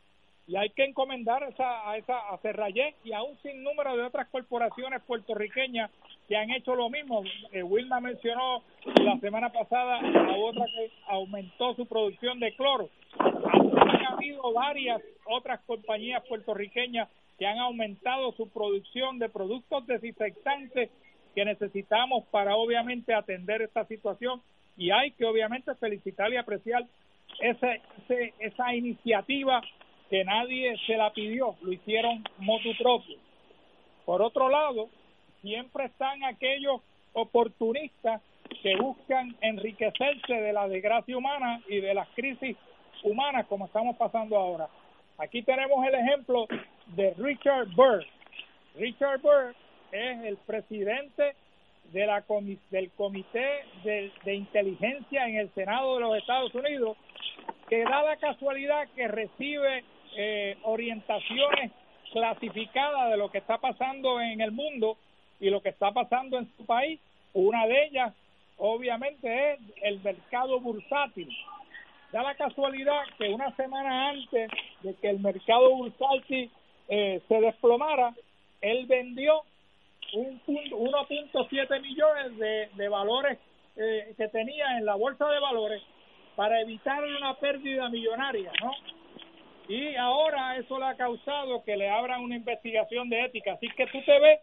y 0.48 0.56
hay 0.58 0.70
que 0.70 0.84
encomendar 0.84 1.42
esa, 1.44 1.90
a 1.90 1.98
esa 1.98 2.18
a 2.30 2.38
Cerrayé 2.38 2.96
y 3.04 3.14
a 3.14 3.24
un 3.24 3.36
sinnúmero 3.42 3.98
de 3.98 4.04
otras 4.04 4.28
corporaciones 4.28 5.02
puertorriqueñas 5.04 5.90
que 6.28 6.38
han 6.38 6.52
hecho 6.52 6.76
lo 6.76 6.90
mismo. 6.90 7.24
Eh, 7.52 7.64
Wilma 7.64 8.00
mencionó 8.00 8.62
la 9.04 9.18
semana 9.20 9.50
pasada 9.50 10.00
a 10.00 10.38
otra 10.38 10.66
que 10.66 10.92
aumentó 11.08 11.74
su 11.76 11.88
producción 11.88 12.40
de 12.40 12.56
cloro. 12.56 12.90
Han 13.18 14.14
habido 14.14 14.54
varias 14.54 15.02
otras 15.26 15.62
compañías 15.62 16.24
puertorriqueñas 16.28 17.10
que 17.40 17.48
han 17.48 17.58
aumentado 17.58 18.32
su 18.34 18.48
producción 18.50 19.18
de 19.18 19.30
productos 19.30 19.88
desinfectantes 19.88 20.92
que 21.34 21.44
necesitamos 21.44 22.24
para 22.28 22.56
obviamente 22.56 23.14
atender 23.14 23.64
esta 23.64 23.86
situación 23.86 24.42
y 24.78 24.92
hay 24.92 25.12
que 25.12 25.26
obviamente 25.26 25.74
felicitar 25.76 26.32
y 26.32 26.38
apreciar 26.38 26.86
ese, 27.40 27.82
esa 28.40 28.74
iniciativa 28.74 29.62
que 30.10 30.24
nadie 30.24 30.76
se 30.86 30.98
la 30.98 31.12
pidió, 31.12 31.56
lo 31.62 31.72
hicieron 31.72 32.24
motu 32.38 32.76
propio. 32.78 33.18
Por 34.06 34.22
otro 34.22 34.50
lado, 34.50 34.90
siempre 35.42 35.86
están 35.86 36.24
aquellos 36.24 36.82
oportunistas 37.14 38.22
que 38.62 38.76
buscan 38.76 39.36
enriquecerse 39.42 40.34
de 40.34 40.54
la 40.54 40.68
desgracia 40.68 41.18
humana 41.18 41.62
y 41.68 41.80
de 41.80 41.94
las 41.94 42.08
crisis 42.10 42.56
humanas 43.04 43.46
como 43.48 43.66
estamos 43.66 43.96
pasando 43.96 44.38
ahora. 44.38 44.68
Aquí 45.18 45.42
tenemos 45.42 45.86
el 45.88 45.96
ejemplo 45.96 46.46
de 46.88 47.14
Richard 47.18 47.68
Burr. 47.76 48.06
Richard 48.76 49.22
Burr 49.22 49.56
es 49.92 50.24
el 50.26 50.38
presidente 50.38 51.36
de 51.94 52.06
la 52.06 52.24
del 52.72 52.92
Comité 52.92 53.66
de 53.84 54.36
Inteligencia 54.36 55.28
en 55.28 55.38
el 55.38 55.54
Senado 55.54 55.96
de 55.96 56.02
los 56.02 56.18
Estados 56.18 56.54
Unidos 56.54 56.98
que 57.70 57.84
da 57.84 58.04
la 58.04 58.18
casualidad 58.18 58.88
que 58.96 59.08
recibe 59.08 59.84
eh, 60.18 60.58
orientaciones 60.64 61.72
clasificadas 62.12 63.12
de 63.12 63.18
lo 63.18 63.30
que 63.30 63.40
está 63.40 63.58
pasando 63.58 64.22
en 64.22 64.42
el 64.42 64.52
mundo 64.52 64.98
y 65.40 65.50
lo 65.50 65.62
que 65.62 65.70
está 65.70 65.92
pasando 65.92 66.38
en 66.38 66.50
su 66.56 66.66
país. 66.66 67.00
Una 67.34 67.66
de 67.68 67.86
ellas, 67.86 68.14
obviamente, 68.58 69.54
es 69.54 69.60
el 69.82 70.00
mercado 70.02 70.60
bursátil. 70.60 71.30
Da 72.12 72.24
la 72.24 72.36
casualidad 72.36 73.02
que 73.18 73.30
una 73.30 73.54
semana 73.56 74.10
antes 74.10 74.50
de 74.82 74.94
que 74.96 75.10
el 75.10 75.20
mercado 75.20 75.76
bursátil 75.76 76.50
eh, 76.88 77.22
se 77.28 77.42
desplomara, 77.42 78.14
él 78.62 78.86
vendió 78.86 79.42
un 80.14 80.40
1.7 80.46 81.82
millones 81.82 82.38
de, 82.38 82.70
de 82.76 82.90
valores 82.90 83.40
eh, 83.76 84.14
que 84.16 84.28
tenía 84.30 84.78
en 84.78 84.86
la 84.86 84.96
bolsa 84.96 85.28
de 85.28 85.40
valores 85.40 85.82
para 86.36 86.62
evitar 86.62 87.04
una 87.04 87.34
pérdida 87.36 87.90
millonaria, 87.90 88.52
¿no? 88.62 88.72
Y 89.68 89.96
ahora 89.96 90.58
eso 90.58 90.78
le 90.78 90.86
ha 90.86 90.96
causado 90.96 91.64
que 91.64 91.76
le 91.76 91.90
abran 91.90 92.22
una 92.22 92.36
investigación 92.36 93.10
de 93.10 93.26
ética. 93.26 93.54
Así 93.54 93.68
que 93.70 93.88
tú 93.88 94.00
te 94.04 94.20
ves 94.20 94.40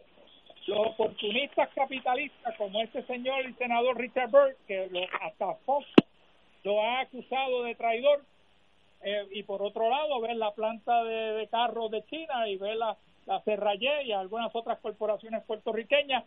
los 0.67 0.87
oportunistas 0.87 1.69
capitalistas 1.73 2.55
como 2.57 2.81
este 2.81 3.03
señor 3.03 3.41
el 3.41 3.55
senador 3.57 3.97
Richard 3.97 4.29
Burke, 4.29 4.57
que 4.67 4.87
lo, 4.91 5.01
hasta 5.21 5.53
Fox 5.65 5.85
lo 6.63 6.81
ha 6.81 7.01
acusado 7.01 7.63
de 7.63 7.75
traidor, 7.75 8.23
eh, 9.01 9.27
y 9.31 9.43
por 9.43 9.61
otro 9.61 9.89
lado 9.89 10.21
ver 10.21 10.35
la 10.37 10.51
planta 10.51 11.03
de, 11.03 11.33
de 11.33 11.47
carros 11.47 11.91
de 11.91 12.05
China 12.05 12.47
y 12.47 12.57
ver 12.57 12.77
la, 12.77 12.95
la 13.25 13.41
Ferrayé 13.41 14.03
y 14.03 14.13
algunas 14.13 14.55
otras 14.55 14.79
corporaciones 14.79 15.43
puertorriqueñas 15.43 16.23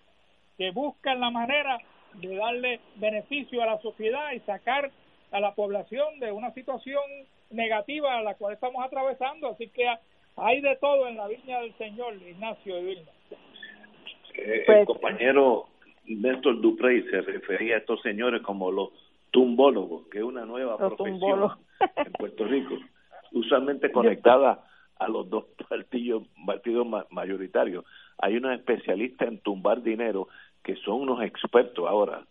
que 0.58 0.70
buscan 0.70 1.20
la 1.20 1.30
manera 1.30 1.78
de 2.14 2.36
darle 2.36 2.80
beneficio 2.96 3.62
a 3.62 3.66
la 3.66 3.80
sociedad 3.80 4.32
y 4.32 4.40
sacar 4.40 4.90
a 5.33 5.41
la 5.41 5.55
población 5.55 6.18
de 6.20 6.33
una 6.33 6.53
situación 6.53 7.03
negativa 7.51 8.16
a 8.18 8.22
la 8.22 8.35
cual 8.35 8.55
estamos 8.55 8.85
atravesando. 8.85 9.49
Así 9.49 9.68
que 9.68 9.87
hay 10.37 10.61
de 10.61 10.77
todo 10.77 11.09
en 11.09 11.16
la 11.16 11.29
viña 11.29 11.61
del 11.61 11.74
Señor, 11.74 12.14
Ignacio 12.14 12.77
de 12.77 12.83
Vilma. 12.83 13.11
Eh, 14.35 14.62
Pues- 14.66 14.79
el 14.81 14.87
compañero 14.87 15.66
Néstor 16.07 16.61
Duprey 16.61 17.03
se 17.11 17.20
refería 17.22 17.77
a 17.77 17.79
estos 17.79 18.01
señores 18.03 18.43
como 18.43 18.70
los 18.70 18.91
tumbólogos, 19.31 20.07
que 20.09 20.18
es 20.18 20.24
una 20.24 20.45
nueva 20.45 20.77
profesión 20.79 21.18
tumbólogos. 21.18 21.59
en 21.97 22.12
Puerto 22.12 22.45
Rico, 22.45 22.74
usualmente 23.33 23.91
conectada 23.93 24.62
a 24.99 25.09
los 25.09 25.29
dos 25.29 25.45
partidos, 25.68 26.22
partidos 26.47 26.87
ma- 26.87 27.07
mayoritarios. 27.11 27.85
Hay 28.18 28.37
unos 28.37 28.53
especialistas 28.59 29.29
en 29.29 29.39
tumbar 29.41 29.83
dinero 29.83 30.29
que 30.62 30.77
son 30.77 31.01
unos 31.03 31.22
expertos 31.22 31.87
ahora 31.87 32.24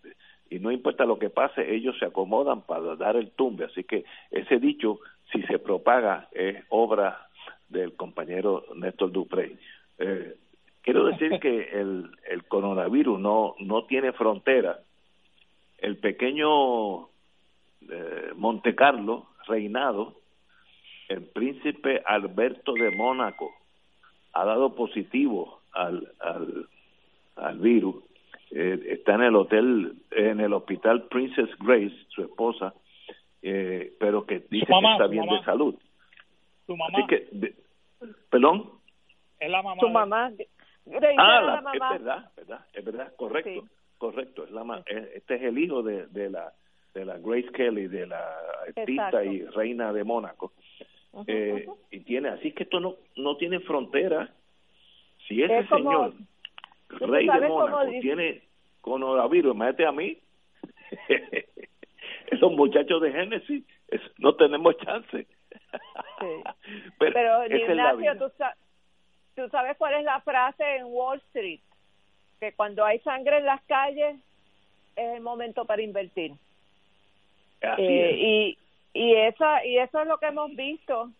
y 0.50 0.60
no 0.60 0.72
importa 0.72 1.06
lo 1.06 1.18
que 1.18 1.30
pase, 1.30 1.74
ellos 1.74 1.98
se 2.00 2.06
acomodan 2.06 2.62
para 2.62 2.96
dar 2.96 3.16
el 3.16 3.32
tumbe. 3.32 3.66
Así 3.66 3.84
que 3.84 4.06
ese 4.32 4.60
dicho, 4.60 5.00
si 5.32 5.41
se 5.43 5.60
propaga, 5.60 6.30
es 6.32 6.64
obra 6.70 7.28
del 7.70 7.96
compañero 7.96 8.64
Néstor 8.76 9.12
Duprey. 9.12 9.58
Eh, 9.98 10.36
quiero 10.82 11.06
decir 11.06 11.39
que 11.39 11.70
el, 11.72 12.12
el 12.30 12.43
coronavirus 12.46 13.20
no, 13.20 13.56
no 13.60 13.86
tiene 13.86 14.14
frontera. 14.14 14.80
El 15.80 15.98
pequeño 15.98 17.08
eh, 17.89 18.32
Monte 18.36 18.76
Carlo, 18.76 19.28
reinado, 19.48 20.16
el 21.10 21.24
príncipe 21.24 22.02
Alberto 22.06 22.74
de 22.74 22.91
Mónaco, 22.91 23.52
ha 24.34 24.46
dado 24.46 24.76
positivo 24.76 25.62
al, 25.72 26.12
al, 26.20 26.68
al 27.36 27.60
virus. 27.60 28.05
Eh, 28.58 28.80
está 28.93 29.16
en 29.16 29.24
el 29.24 29.36
hotel, 29.36 29.95
en 30.12 30.39
el 30.39 30.53
hospital 30.53 31.03
Princess 31.10 31.49
Grace, 31.60 31.93
su 32.08 32.22
esposa, 32.22 32.74
eh, 33.41 33.93
pero 33.99 34.26
que 34.26 34.43
dice 34.49 34.66
mamá, 34.72 34.91
que 34.91 34.93
está 35.03 35.08
bien 35.08 35.26
mamá. 35.26 35.39
de 35.39 35.45
salud. 35.45 35.76
Su 36.66 36.78
mamá 36.78 36.97
Así 36.97 37.08
que, 37.08 37.28
de- 37.34 37.53
perdón. 38.30 38.72
es 39.41 39.49
la 39.49 39.62
mamá. 39.62 39.80
Su 39.82 39.89
mamá, 39.89 40.32
Grace 40.86 41.16
Ah, 41.18 41.41
la- 41.41 41.56
la 41.56 41.62
mamá. 41.62 41.72
es 41.74 41.80
verdad, 41.99 42.32
verdad, 42.38 42.66
es 42.74 42.86
verdad, 42.86 43.14
correcto, 43.18 43.49
Sí. 43.49 43.62
correcto. 43.97 44.43
Es 44.45 44.51
la, 44.51 44.64
ma- 44.64 44.84
este 44.88 45.36
es 45.36 45.41
el 45.41 45.58
hijo 45.58 45.84
de, 45.84 46.08
de 46.08 46.30
la 46.30 46.53
de 46.93 47.03
la 47.03 47.18
Grace 47.18 47.51
Kelly, 47.51 47.88
de 47.89 48.08
la 48.08 48.24
artista 48.70 48.84
Exacto. 49.22 49.24
y 49.26 49.43
reina 49.47 49.91
de 49.91 50.06
Mónaco. 50.06 50.53
Eh, 51.28 51.68
y 51.91 51.99
tiene, 52.01 52.30
así 52.30 52.53
que 52.53 52.64
esto 52.64 52.80
no 52.80 52.95
no 53.18 53.36
tiene 53.36 53.60
frontera. 53.60 54.30
Si 55.28 55.43
ese 55.43 55.60
Es 55.60 55.68
como- 55.68 55.91
señor, 55.91 56.14
rey 57.10 57.28
de 57.28 57.47
Mónaco, 57.49 57.80
tiene 57.99 58.43
coronavirus, 58.86 59.55
imagínate 59.55 59.86
a 59.86 59.91
mí. 59.91 60.17
Esos 62.27 62.51
muchachos 62.53 63.01
de 63.01 63.11
Génesis, 63.11 63.63
es- 63.89 64.01
no 64.19 64.36
tenemos 64.36 64.77
chance. 64.77 65.27
Pero, 66.99 67.45
Ignacio. 67.47 68.17
¿tú, 68.17 68.31
sa- 68.38 68.55
tú 69.36 69.47
sabes 69.49 69.77
cuál 69.77 69.95
es 69.95 70.03
la 70.03 70.19
frase 70.21 70.63
en 70.77 70.86
Wall 70.86 71.17
Street, 71.27 71.59
que 72.39 72.53
cuando 72.53 72.86
hay 72.86 72.99
sangre 72.99 73.38
en 73.38 73.45
las 73.45 73.61
calles 73.63 74.15
es 74.95 75.15
el 75.15 75.21
momento 75.21 75.65
para 75.65 75.81
invertir. 75.81 76.31
Así 77.61 77.81
Eh, 77.81 78.09
es. 78.11 78.17
y 78.17 78.57
y 78.93 79.13
esa 79.15 79.65
y 79.65 79.77
eso 79.77 79.99
es 79.99 80.07
lo 80.07 80.17
que 80.19 80.27
hemos 80.27 80.55
visto 80.55 81.11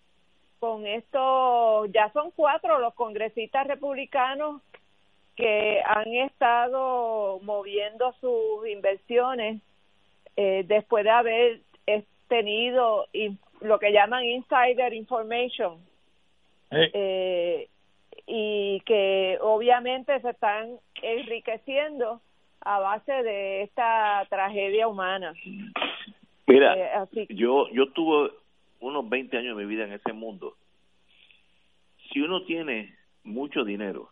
con 0.60 0.86
esto 0.88 1.86
ya 1.88 2.10
son 2.14 2.32
cuatro 2.32 2.80
los 2.80 2.94
congresistas 2.94 3.68
republicanos 3.68 4.62
que 5.36 5.82
han 5.86 6.08
estado 6.14 7.40
moviendo 7.42 8.14
sus 8.22 8.68
inversiones 8.68 9.62
eh, 10.38 10.64
después 10.68 11.04
de 11.04 11.10
haber 11.10 11.60
tenido 12.28 13.06
in- 13.14 13.38
lo 13.62 13.78
que 13.80 13.92
llaman 13.92 14.24
insider 14.24 14.94
information 14.94 15.78
eh, 16.94 17.68
y 18.28 18.80
que 18.86 19.38
obviamente 19.42 20.20
se 20.22 20.30
están 20.32 20.78
enriqueciendo 21.02 22.20
a 22.62 22.80
base 22.80 23.12
de 23.24 23.62
esta 23.62 24.26
tragedia 24.30 24.88
humana. 24.88 25.34
Mira, 26.48 26.76
Eh, 26.78 26.90
así- 26.96 27.28
yo 27.30 27.70
yo 27.70 27.92
tuve 27.92 28.32
unos 28.80 29.08
20 29.08 29.38
años 29.38 29.56
de 29.56 29.64
mi 29.64 29.70
vida 29.70 29.86
en 29.86 29.94
ese 29.94 30.14
mundo. 30.14 30.56
Si 32.12 32.22
uno 32.22 32.44
tiene 32.46 32.96
mucho 33.24 33.64
dinero, 33.64 34.10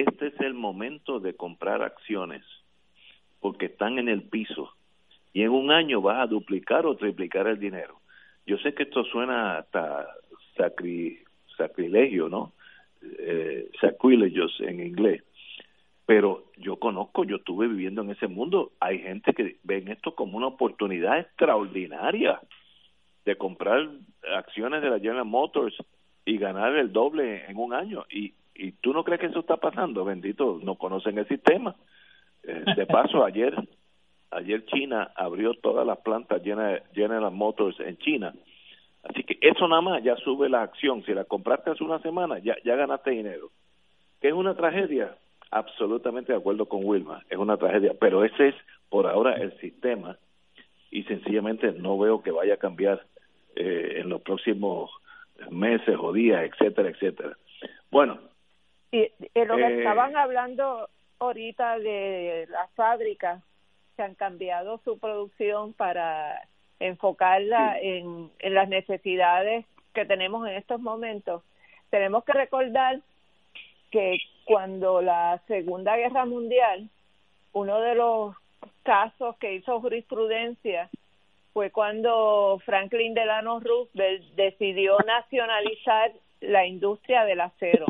este 0.00 0.28
es 0.28 0.40
el 0.40 0.54
momento 0.54 1.18
de 1.18 1.34
comprar 1.34 1.82
acciones 1.82 2.42
porque 3.40 3.66
están 3.66 3.98
en 3.98 4.08
el 4.08 4.22
piso 4.22 4.72
y 5.32 5.42
en 5.42 5.50
un 5.50 5.70
año 5.70 6.00
vas 6.00 6.20
a 6.20 6.26
duplicar 6.26 6.86
o 6.86 6.96
triplicar 6.96 7.46
el 7.46 7.58
dinero. 7.58 8.00
Yo 8.46 8.58
sé 8.58 8.74
que 8.74 8.84
esto 8.84 9.04
suena 9.04 9.58
hasta 9.58 10.08
sacri, 10.56 11.18
sacrilegio, 11.56 12.28
¿no? 12.28 12.52
Eh, 13.02 13.70
sacrilegios 13.80 14.56
en 14.60 14.80
inglés, 14.84 15.22
pero 16.06 16.44
yo 16.56 16.76
conozco, 16.76 17.24
yo 17.24 17.36
estuve 17.36 17.68
viviendo 17.68 18.02
en 18.02 18.10
ese 18.10 18.26
mundo, 18.26 18.72
hay 18.80 19.00
gente 19.00 19.32
que 19.34 19.56
ven 19.62 19.88
esto 19.88 20.14
como 20.14 20.36
una 20.36 20.48
oportunidad 20.48 21.20
extraordinaria 21.20 22.40
de 23.24 23.36
comprar 23.36 23.88
acciones 24.34 24.82
de 24.82 24.90
la 24.90 24.98
General 24.98 25.24
Motors 25.24 25.76
y 26.24 26.38
ganar 26.38 26.74
el 26.76 26.92
doble 26.92 27.44
en 27.46 27.56
un 27.56 27.72
año 27.72 28.04
y 28.10 28.34
y 28.58 28.72
tú 28.72 28.92
no 28.92 29.04
crees 29.04 29.20
que 29.20 29.26
eso 29.26 29.40
está 29.40 29.56
pasando, 29.56 30.04
bendito, 30.04 30.60
no 30.62 30.74
conocen 30.74 31.16
el 31.16 31.28
sistema. 31.28 31.74
Eh, 32.42 32.64
de 32.76 32.86
paso 32.86 33.24
ayer 33.24 33.54
ayer 34.30 34.64
China 34.66 35.10
abrió 35.14 35.54
todas 35.54 35.86
las 35.86 35.98
plantas 35.98 36.42
llenas 36.42 36.72
de 36.72 36.82
General 36.94 37.30
Motors 37.30 37.78
en 37.80 37.96
China. 37.98 38.34
Así 39.04 39.22
que 39.22 39.38
eso 39.40 39.66
nada 39.68 39.80
más 39.80 40.02
ya 40.02 40.16
sube 40.16 40.48
la 40.48 40.62
acción. 40.62 41.02
Si 41.04 41.14
la 41.14 41.24
compraste 41.24 41.70
hace 41.70 41.84
una 41.84 42.00
semana, 42.00 42.38
ya, 42.38 42.56
ya 42.64 42.76
ganaste 42.76 43.10
dinero. 43.10 43.50
¿Que 44.20 44.28
es 44.28 44.34
una 44.34 44.54
tragedia? 44.54 45.16
Absolutamente 45.50 46.32
de 46.32 46.38
acuerdo 46.38 46.66
con 46.66 46.84
Wilma, 46.84 47.24
es 47.30 47.38
una 47.38 47.56
tragedia. 47.56 47.94
Pero 47.98 48.24
ese 48.24 48.48
es 48.48 48.54
por 48.90 49.06
ahora 49.06 49.34
el 49.36 49.56
sistema 49.60 50.18
y 50.90 51.04
sencillamente 51.04 51.72
no 51.72 51.98
veo 51.98 52.22
que 52.22 52.30
vaya 52.30 52.54
a 52.54 52.58
cambiar 52.58 53.02
eh, 53.56 53.94
en 53.98 54.08
los 54.08 54.20
próximos 54.22 54.90
meses 55.50 55.96
o 55.98 56.12
días, 56.12 56.42
etcétera, 56.42 56.90
etcétera. 56.90 57.36
Bueno, 57.90 58.18
Y, 58.90 59.10
y 59.34 59.44
lo 59.44 59.56
que 59.56 59.66
Eh, 59.66 59.78
estaban 59.78 60.16
hablando 60.16 60.88
ahorita 61.18 61.78
de 61.78 62.46
las 62.50 62.70
fábricas 62.72 63.42
que 63.96 64.02
han 64.02 64.14
cambiado 64.14 64.78
su 64.84 64.98
producción 64.98 65.72
para 65.72 66.40
enfocarla 66.80 67.78
en, 67.80 68.30
en 68.38 68.54
las 68.54 68.68
necesidades 68.68 69.66
que 69.92 70.04
tenemos 70.04 70.46
en 70.46 70.54
estos 70.54 70.80
momentos. 70.80 71.42
Tenemos 71.90 72.24
que 72.24 72.32
recordar 72.32 73.00
que 73.90 74.18
cuando 74.44 75.02
la 75.02 75.40
Segunda 75.48 75.96
Guerra 75.96 76.24
Mundial, 76.24 76.88
uno 77.52 77.80
de 77.80 77.94
los 77.94 78.36
casos 78.84 79.36
que 79.38 79.54
hizo 79.54 79.80
jurisprudencia 79.80 80.88
fue 81.52 81.70
cuando 81.70 82.60
Franklin 82.64 83.14
Delano 83.14 83.58
Roosevelt 83.58 84.22
decidió 84.34 84.98
nacionalizar 85.06 86.12
la 86.40 86.64
industria 86.66 87.24
del 87.24 87.40
acero 87.40 87.86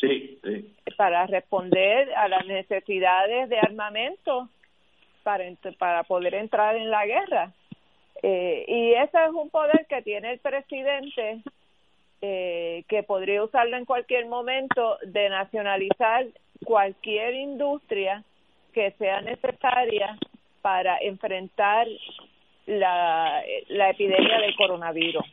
sí, 0.00 0.38
sí. 0.42 0.74
para 0.96 1.26
responder 1.26 2.12
a 2.14 2.28
las 2.28 2.46
necesidades 2.46 3.48
de 3.48 3.58
armamento 3.58 4.48
para 5.22 5.44
para 5.78 6.02
poder 6.04 6.34
entrar 6.34 6.76
en 6.76 6.90
la 6.90 7.06
guerra 7.06 7.52
Eh, 8.22 8.64
y 8.66 8.92
ese 8.94 9.18
es 9.26 9.32
un 9.34 9.50
poder 9.50 9.86
que 9.88 10.00
tiene 10.02 10.32
el 10.32 10.38
presidente 10.38 11.42
eh, 12.22 12.82
que 12.88 13.02
podría 13.02 13.44
usarlo 13.44 13.76
en 13.76 13.84
cualquier 13.84 14.24
momento 14.26 14.96
de 15.02 15.28
nacionalizar 15.28 16.24
cualquier 16.64 17.34
industria 17.34 18.24
que 18.72 18.92
sea 18.92 19.20
necesaria 19.20 20.16
para 20.62 20.96
enfrentar 21.02 21.86
la, 22.66 23.42
la 23.68 23.90
epidemia 23.90 24.38
del 24.40 24.56
coronavirus. 24.56 25.24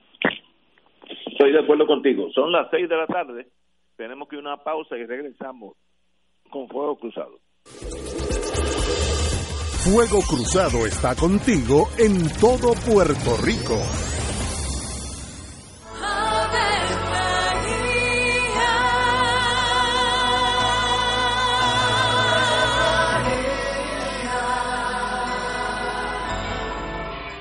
Estoy 1.31 1.53
de 1.53 1.59
acuerdo 1.59 1.87
contigo. 1.87 2.29
Son 2.31 2.51
las 2.51 2.69
seis 2.69 2.87
de 2.89 2.97
la 2.97 3.07
tarde. 3.07 3.47
Tenemos 4.03 4.27
que 4.27 4.35
ir 4.35 4.39
a 4.39 4.49
una 4.55 4.57
pausa 4.61 4.97
y 4.97 5.05
regresamos 5.05 5.77
con 6.49 6.67
Fuego 6.67 6.97
Cruzado. 6.97 7.39
Fuego 9.85 10.19
Cruzado 10.27 10.85
está 10.85 11.15
contigo 11.15 11.87
en 11.97 12.27
todo 12.41 12.73
Puerto 12.85 13.37
Rico. 13.41 14.12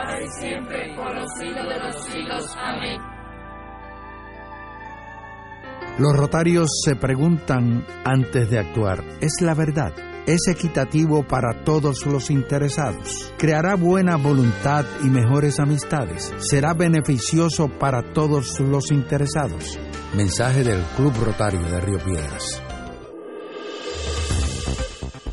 ahora 0.00 0.22
y 0.22 0.28
siempre, 0.40 0.94
por 0.96 1.14
los 1.14 1.30
siglos 1.38 1.68
de 1.68 1.78
los 1.78 2.04
siglos. 2.04 2.56
Amén. 2.56 3.00
Los 5.98 6.16
rotarios 6.16 6.70
se 6.84 6.96
preguntan 6.96 7.84
antes 8.04 8.48
de 8.48 8.58
actuar, 8.58 9.04
¿es 9.20 9.34
la 9.42 9.54
verdad? 9.54 9.92
¿Es 10.26 10.48
equitativo 10.48 11.24
para 11.24 11.64
todos 11.64 12.06
los 12.06 12.30
interesados? 12.30 13.32
¿Creará 13.36 13.74
buena 13.74 14.16
voluntad 14.16 14.84
y 15.02 15.08
mejores 15.08 15.58
amistades? 15.58 16.32
¿Será 16.38 16.72
beneficioso 16.74 17.68
para 17.68 18.12
todos 18.12 18.60
los 18.60 18.90
interesados? 18.92 19.78
Mensaje 20.14 20.62
del 20.62 20.82
Club 20.96 21.12
Rotario 21.24 21.62
de 21.62 21.80
Río 21.80 21.98
Piedras. 21.98 22.62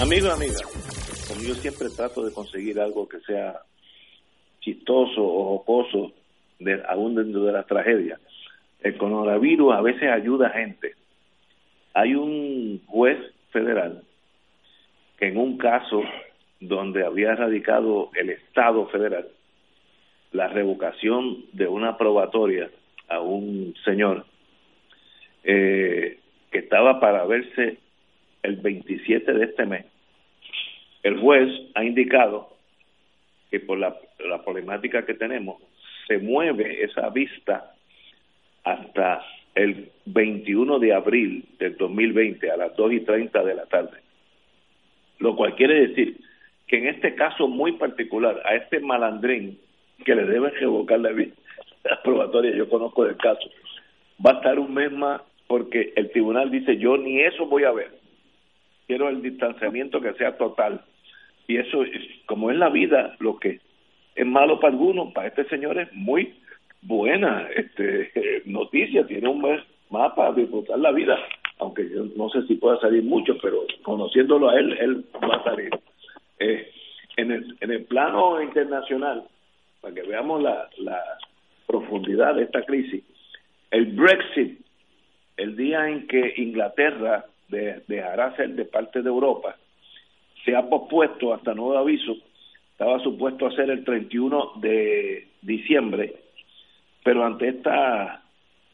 Amigos, 0.00 0.32
amigas, 0.32 0.62
como 1.28 1.42
yo 1.42 1.54
siempre 1.56 1.88
trato 1.94 2.24
de 2.24 2.32
conseguir 2.32 2.80
algo 2.80 3.06
que 3.06 3.20
sea 3.20 3.60
chistoso 4.60 5.22
o 5.22 5.58
jocoso, 5.58 6.12
de, 6.58 6.82
aún 6.88 7.14
dentro 7.14 7.44
de 7.44 7.52
la 7.52 7.64
tragedia, 7.64 8.18
el 8.80 8.96
coronavirus 8.96 9.74
a 9.74 9.82
veces 9.82 10.10
ayuda 10.10 10.46
a 10.46 10.58
gente. 10.58 10.94
Hay 11.92 12.14
un 12.14 12.80
juez 12.86 13.18
federal 13.50 14.02
que 15.18 15.28
en 15.28 15.36
un 15.36 15.58
caso 15.58 16.02
donde 16.60 17.04
había 17.04 17.34
radicado 17.34 18.10
el 18.14 18.30
Estado 18.30 18.86
federal 18.86 19.28
la 20.32 20.48
revocación 20.48 21.44
de 21.52 21.68
una 21.68 21.98
probatoria 21.98 22.70
a 23.08 23.20
un 23.20 23.74
señor 23.84 24.24
eh, 25.44 26.18
que 26.50 26.58
estaba 26.58 27.00
para 27.00 27.26
verse 27.26 27.76
el 28.42 28.56
27 28.56 29.32
de 29.32 29.44
este 29.44 29.66
mes, 29.66 29.84
el 31.02 31.18
juez 31.18 31.48
ha 31.74 31.84
indicado 31.84 32.48
que 33.50 33.60
por 33.60 33.78
la, 33.78 33.96
problemática 34.44 35.04
que 35.04 35.14
tenemos, 35.14 35.60
se 36.06 36.18
mueve 36.18 36.84
esa 36.84 37.08
vista 37.10 37.72
hasta 38.64 39.24
el 39.54 39.90
21 40.06 40.78
de 40.78 40.94
abril 40.94 41.44
del 41.58 41.76
2020 41.76 42.50
a 42.50 42.56
las 42.56 42.76
2 42.76 42.92
y 42.92 43.00
30 43.00 43.42
de 43.42 43.54
la 43.54 43.66
tarde. 43.66 43.98
Lo 45.18 45.34
cual 45.34 45.56
quiere 45.56 45.88
decir 45.88 46.16
que 46.66 46.78
en 46.78 46.86
este 46.86 47.14
caso 47.14 47.48
muy 47.48 47.72
particular, 47.72 48.40
a 48.44 48.54
este 48.54 48.78
malandrín 48.80 49.58
que 50.04 50.14
le 50.14 50.24
deben 50.24 50.52
revocar 50.54 51.00
la, 51.00 51.10
la 51.10 52.02
probatoria, 52.02 52.54
yo 52.54 52.68
conozco 52.68 53.04
el 53.06 53.16
caso, 53.16 53.50
va 54.24 54.32
a 54.32 54.34
estar 54.34 54.58
un 54.58 54.72
mes 54.72 54.92
más 54.92 55.22
porque 55.48 55.92
el 55.96 56.10
tribunal 56.10 56.50
dice 56.50 56.76
yo 56.76 56.96
ni 56.96 57.20
eso 57.20 57.46
voy 57.46 57.64
a 57.64 57.72
ver 57.72 58.00
quiero 58.90 59.08
el 59.08 59.22
distanciamiento 59.22 60.00
que 60.00 60.14
sea 60.14 60.36
total. 60.36 60.80
Y 61.50 61.56
eso, 61.56 61.82
es, 61.82 62.00
como 62.26 62.52
es 62.52 62.56
la 62.56 62.68
vida, 62.68 63.16
lo 63.18 63.36
que 63.40 63.58
es 64.14 64.24
malo 64.24 64.60
para 64.60 64.72
algunos, 64.72 65.12
para 65.12 65.26
este 65.26 65.44
señor 65.48 65.78
es 65.78 65.92
muy 65.92 66.32
buena 66.80 67.48
este 67.56 68.12
noticia, 68.44 69.04
tiene 69.04 69.28
un 69.28 69.42
mes 69.42 69.60
más 69.90 70.12
para 70.12 70.32
disfrutar 70.32 70.78
la 70.78 70.92
vida, 70.92 71.18
aunque 71.58 71.90
yo 71.90 72.04
no 72.14 72.28
sé 72.30 72.46
si 72.46 72.54
pueda 72.54 72.78
salir 72.78 73.02
mucho, 73.02 73.36
pero 73.42 73.66
conociéndolo 73.82 74.48
a 74.48 74.60
él, 74.60 74.78
él 74.78 75.04
va 75.20 75.38
a 75.38 75.42
salir. 75.42 75.70
Eh, 76.38 76.70
en, 77.16 77.32
el, 77.32 77.56
en 77.60 77.72
el 77.72 77.84
plano 77.86 78.40
internacional, 78.40 79.24
para 79.80 79.92
que 79.92 80.02
veamos 80.02 80.40
la, 80.40 80.68
la 80.78 81.02
profundidad 81.66 82.36
de 82.36 82.44
esta 82.44 82.62
crisis, 82.62 83.02
el 83.72 83.86
Brexit, 83.86 84.60
el 85.36 85.56
día 85.56 85.88
en 85.88 86.06
que 86.06 86.32
Inglaterra 86.36 87.24
de, 87.48 87.82
dejará 87.88 88.36
ser 88.36 88.50
de 88.50 88.66
parte 88.66 89.02
de 89.02 89.08
Europa, 89.08 89.56
se 90.44 90.56
ha 90.56 90.68
pospuesto 90.68 91.34
hasta 91.34 91.54
nuevo 91.54 91.76
aviso, 91.76 92.16
estaba 92.72 92.98
supuesto 93.00 93.46
a 93.46 93.52
ser 93.52 93.70
el 93.70 93.84
31 93.84 94.52
de 94.56 95.28
diciembre, 95.42 96.14
pero 97.04 97.24
ante 97.24 97.48
esta 97.48 98.22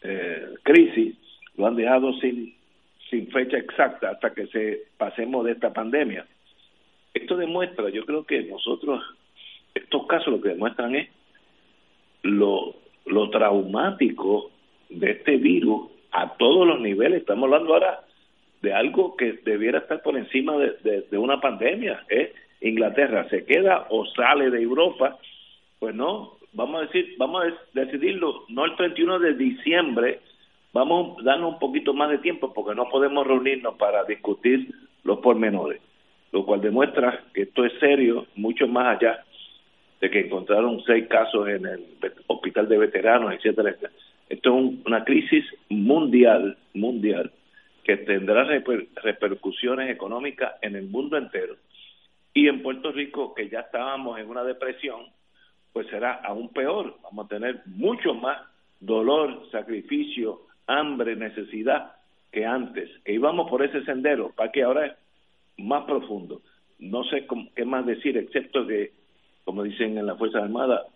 eh, 0.03 0.55
crisis 0.63 1.17
lo 1.57 1.67
han 1.67 1.77
dejado 1.77 2.13
sin, 2.21 2.55
sin 3.11 3.29
fecha 3.29 3.59
exacta 3.59 4.11
hasta 4.11 4.33
que 4.33 4.47
se 4.49 4.83
pasemos 4.97 5.45
de 5.45 5.53
esta 5.53 5.73
pandemia. 5.73 6.27
Esto 7.15 7.37
demuestra, 7.37 7.89
yo 7.89 8.05
creo 8.05 8.25
que 8.25 8.43
nosotros, 8.43 9.03
estos 9.75 10.07
casos 10.07 10.29
lo 10.29 10.41
que 10.41 10.51
demuestran 10.51 10.95
es 10.95 11.09
lo, 12.23 12.77
lo 13.07 13.31
traumático 13.31 14.51
de 14.89 15.13
este 15.13 15.37
virus 15.37 15.91
a 16.13 16.37
todos 16.37 16.67
los 16.67 16.81
niveles. 16.81 17.21
Estamos 17.21 17.45
hablando 17.45 17.75
ahora 17.75 18.06
de 18.63 18.73
algo 18.73 19.17
que 19.17 19.33
debiera 19.45 19.79
estar 19.79 20.03
por 20.03 20.17
encima 20.17 20.57
de, 20.57 21.07
de, 21.11 21.19
una 21.19 21.41
pandemia. 21.41 22.05
¿eh? 22.09 22.33
Inglaterra 22.61 23.29
se 23.29 23.45
queda 23.45 23.87
o 23.91 24.07
sale 24.07 24.51
de 24.51 24.63
Europa, 24.63 25.19
pues 25.79 25.95
no, 25.95 26.39
vamos 26.53 26.83
a 26.83 26.87
decir, 26.87 27.15
vamos 27.19 27.45
a 27.45 27.79
decidirlo 27.79 28.45
no 28.49 28.65
el 28.65 28.77
31 28.77 29.19
de 29.19 29.35
diciembre, 29.35 30.21
vamos 30.73 31.19
a 31.21 31.23
darnos 31.23 31.55
un 31.55 31.59
poquito 31.59 31.93
más 31.93 32.11
de 32.11 32.19
tiempo 32.19 32.53
porque 32.53 32.75
no 32.75 32.89
podemos 32.89 33.27
reunirnos 33.27 33.77
para 33.77 34.05
discutir 34.05 34.75
los 35.05 35.19
pormenores, 35.19 35.81
lo 36.33 36.45
cual 36.45 36.61
demuestra 36.61 37.25
que 37.35 37.43
esto 37.43 37.65
es 37.65 37.73
serio, 37.79 38.27
mucho 38.35 38.67
más 38.67 38.97
allá 38.97 39.23
de 40.01 40.11
que 40.11 40.21
encontraron 40.21 40.83
seis 40.85 41.07
casos 41.09 41.49
en 41.49 41.67
el 41.67 41.85
hospital 42.27 42.69
de 42.69 42.79
veteranos, 42.79 43.33
etcétera. 43.35 43.75
Esto 44.29 44.59
es 44.59 44.75
una 44.85 45.05
crisis 45.05 45.45
mundial, 45.69 46.57
mundial, 46.75 47.31
que 47.87 47.99
tendrá 47.99 48.43
repercusiones 48.43 49.89
económicas 49.89 50.55
en 50.61 50.75
el 50.75 50.89
mundo 50.89 51.17
entero. 51.17 51.55
Y 52.35 52.49
en 52.49 52.61
Puerto 52.61 52.91
Rico, 52.91 53.33
que 53.33 53.49
ya 53.49 53.61
estábamos 53.61 54.19
en 54.19 54.29
una 54.29 54.43
depresión, 54.43 55.03
pues 55.73 55.87
será 55.87 56.15
aún 56.15 56.49
peor. 56.49 56.97
Vamos 57.05 57.27
a 57.27 57.29
tener 57.29 57.63
mucho 57.67 58.13
más 58.13 58.41
dolor, 58.81 59.49
sacrificio, 59.53 60.41
hambre, 60.67 61.15
necesidad 61.15 61.93
que 62.33 62.45
antes. 62.45 62.91
E 63.05 63.13
íbamos 63.13 63.49
por 63.49 63.65
ese 63.65 63.85
sendero, 63.85 64.33
para 64.33 64.51
que 64.51 64.65
ahora 64.65 64.87
es 64.87 64.93
más 65.59 65.85
profundo. 65.85 66.43
No 66.81 67.05
sé 67.05 67.25
qué 67.55 67.65
más 67.65 67.87
decir, 67.87 68.17
excepto 68.17 68.67
que, 68.67 68.95
como 69.45 69.63
dicen 69.63 69.97
en 69.97 70.07
la 70.07 70.17
Fuerza 70.17 70.41
Armada, 70.41 70.87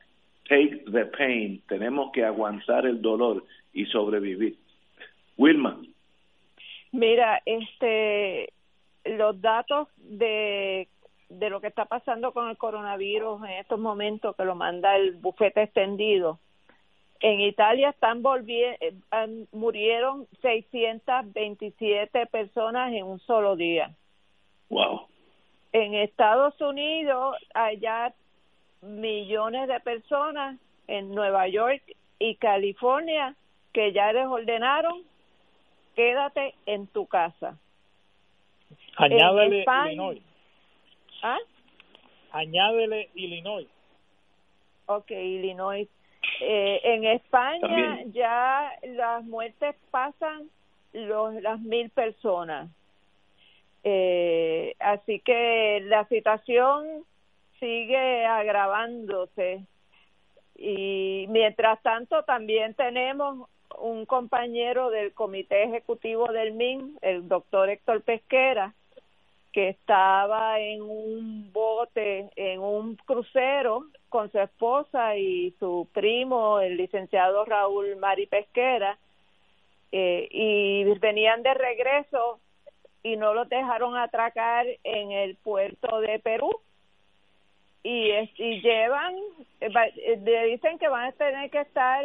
take 0.49 0.83
the 0.91 1.05
pain, 1.07 1.63
tenemos 1.69 2.11
que 2.11 2.25
aguantar 2.25 2.85
el 2.85 3.01
dolor 3.01 3.45
y 3.73 3.87
sobrevivir. 3.87 4.57
Wilma. 5.37 5.81
Mira, 6.93 7.41
este, 7.47 8.53
los 9.05 9.41
datos 9.41 9.89
de, 9.97 10.89
de 11.29 11.51
lo 11.51 11.61
que 11.61 11.69
está 11.69 11.85
pasando 11.85 12.33
con 12.33 12.49
el 12.49 12.57
coronavirus 12.57 13.43
en 13.45 13.51
estos 13.53 13.79
momentos 13.79 14.37
que 14.37 14.45
lo 14.45 14.55
manda 14.55 14.97
el 14.97 15.17
bufete 15.17 15.63
extendido. 15.63 16.39
En 17.21 17.41
Italia 17.41 17.91
están 17.91 18.23
murieron 19.53 20.27
627 20.41 22.27
personas 22.27 22.93
en 22.93 23.05
un 23.05 23.21
solo 23.21 23.57
día. 23.57 23.95
Wow. 24.71 25.07
En 25.73 25.95
Estados 25.95 26.59
Unidos, 26.61 27.37
allá 27.53 28.15
millones 28.81 29.69
de 29.69 29.81
personas 29.81 30.59
en 30.89 31.15
Nueva 31.15 31.47
York 31.49 31.83
y 32.19 32.37
California 32.37 33.35
que 33.73 33.93
ya 33.93 34.13
les 34.13 34.27
ordenaron 34.27 35.03
quédate 36.01 36.55
en 36.65 36.87
tu 36.87 37.07
casa. 37.07 37.59
Añádele 38.97 39.67
Illinois. 39.67 40.23
¿Ah? 41.23 41.39
Añádele 42.33 43.11
Illinois. 43.15 43.69
Ok, 44.87 45.11
Illinois. 45.11 45.87
Eh, 46.41 46.81
en 46.85 47.05
España 47.05 48.03
ya 48.15 48.73
las 48.83 49.25
muertes 49.25 49.77
pasan 49.91 50.49
los, 50.95 51.35
las 51.43 51.61
mil 51.61 51.91
personas. 51.91 52.71
Eh, 53.85 54.75
así 54.79 55.21
que 55.21 55.83
la 55.85 56.07
situación 56.09 57.05
sigue 57.59 58.25
agravándose 58.25 59.67
y 60.57 61.27
mientras 61.29 61.83
tanto 61.83 62.23
también 62.25 62.73
tenemos 62.73 63.51
un 63.79 64.07
compañero 64.07 64.91
del 64.91 65.13
comité 65.13 65.65
ejecutivo 65.65 66.27
del 66.33 66.53
MIN, 66.53 66.99
el 67.03 67.29
doctor 67.29 67.71
Héctor 67.71 68.03
Pesquera, 68.03 68.75
que 69.53 69.69
estaba 69.69 70.61
en 70.61 70.83
un 70.83 71.53
bote, 71.53 72.31
en 72.37 72.61
un 72.61 72.97
crucero 72.97 73.87
con 74.09 74.31
su 74.31 74.39
esposa 74.39 75.17
y 75.17 75.55
su 75.59 75.89
primo, 75.93 76.61
el 76.61 76.77
licenciado 76.77 77.45
Raúl 77.45 77.97
Mari 77.97 78.27
Pesquera, 78.27 78.99
eh, 79.93 80.29
y 80.31 80.85
venían 80.99 81.43
de 81.43 81.55
regreso 81.55 82.39
y 83.03 83.17
no 83.17 83.35
los 83.35 83.49
dejaron 83.49 83.97
atracar 83.97 84.67
en 84.85 85.11
el 85.11 85.37
puerto 85.37 86.01
de 86.01 86.19
Perú. 86.19 86.51
Y, 87.83 88.11
y 88.37 88.61
llevan, 88.61 89.15
eh, 89.61 89.71
eh, 89.97 90.21
le 90.23 90.45
dicen 90.47 90.79
que 90.79 90.89
van 90.89 91.07
a 91.09 91.13
tener 91.13 91.51
que 91.51 91.61
estar 91.61 92.05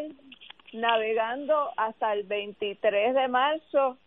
navegando 0.75 1.71
hasta 1.77 2.13
el 2.13 2.23
23 2.23 3.13
de 3.13 3.27
marzo, 3.27 3.97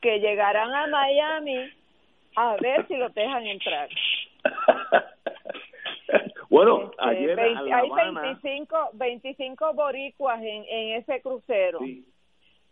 que 0.00 0.20
llegarán 0.20 0.74
a 0.74 0.86
Miami 0.86 1.70
a 2.36 2.56
ver 2.56 2.86
si 2.86 2.96
los 2.96 3.12
dejan 3.14 3.46
entrar. 3.46 3.88
bueno, 6.50 6.90
este, 6.92 7.04
ayer 7.04 7.40
hay 7.40 7.90
25, 7.90 8.90
25 8.94 9.74
boricuas 9.74 10.40
en, 10.40 10.64
en 10.68 10.96
ese 10.98 11.20
crucero. 11.22 11.80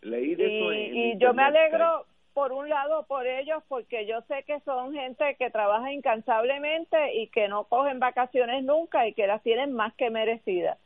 Leí 0.02 0.34
de 0.34 0.48
y, 0.48 1.12
y 1.12 1.18
yo 1.18 1.32
me 1.32 1.44
alegro 1.44 2.04
por 2.34 2.52
un 2.52 2.68
lado 2.68 3.06
por 3.06 3.26
ellos 3.26 3.62
porque 3.68 4.06
yo 4.06 4.20
sé 4.22 4.42
que 4.42 4.60
son 4.60 4.92
gente 4.92 5.36
que 5.38 5.50
trabaja 5.50 5.92
incansablemente 5.92 7.14
y 7.14 7.28
que 7.28 7.48
no 7.48 7.64
cogen 7.64 8.00
vacaciones 8.00 8.64
nunca 8.64 9.06
y 9.06 9.14
que 9.14 9.26
las 9.26 9.42
tienen 9.42 9.72
más 9.72 9.94
que 9.94 10.10
merecidas 10.10 10.78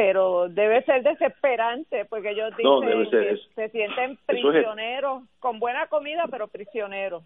pero 0.00 0.48
debe 0.48 0.82
ser 0.84 1.02
desesperante 1.02 2.06
porque 2.06 2.30
ellos 2.30 2.56
dicen 2.56 3.10
que 3.10 3.38
se 3.54 3.68
sienten 3.68 4.16
prisioneros 4.24 5.24
con 5.40 5.60
buena 5.60 5.88
comida 5.88 6.24
pero 6.30 6.48
prisioneros. 6.48 7.22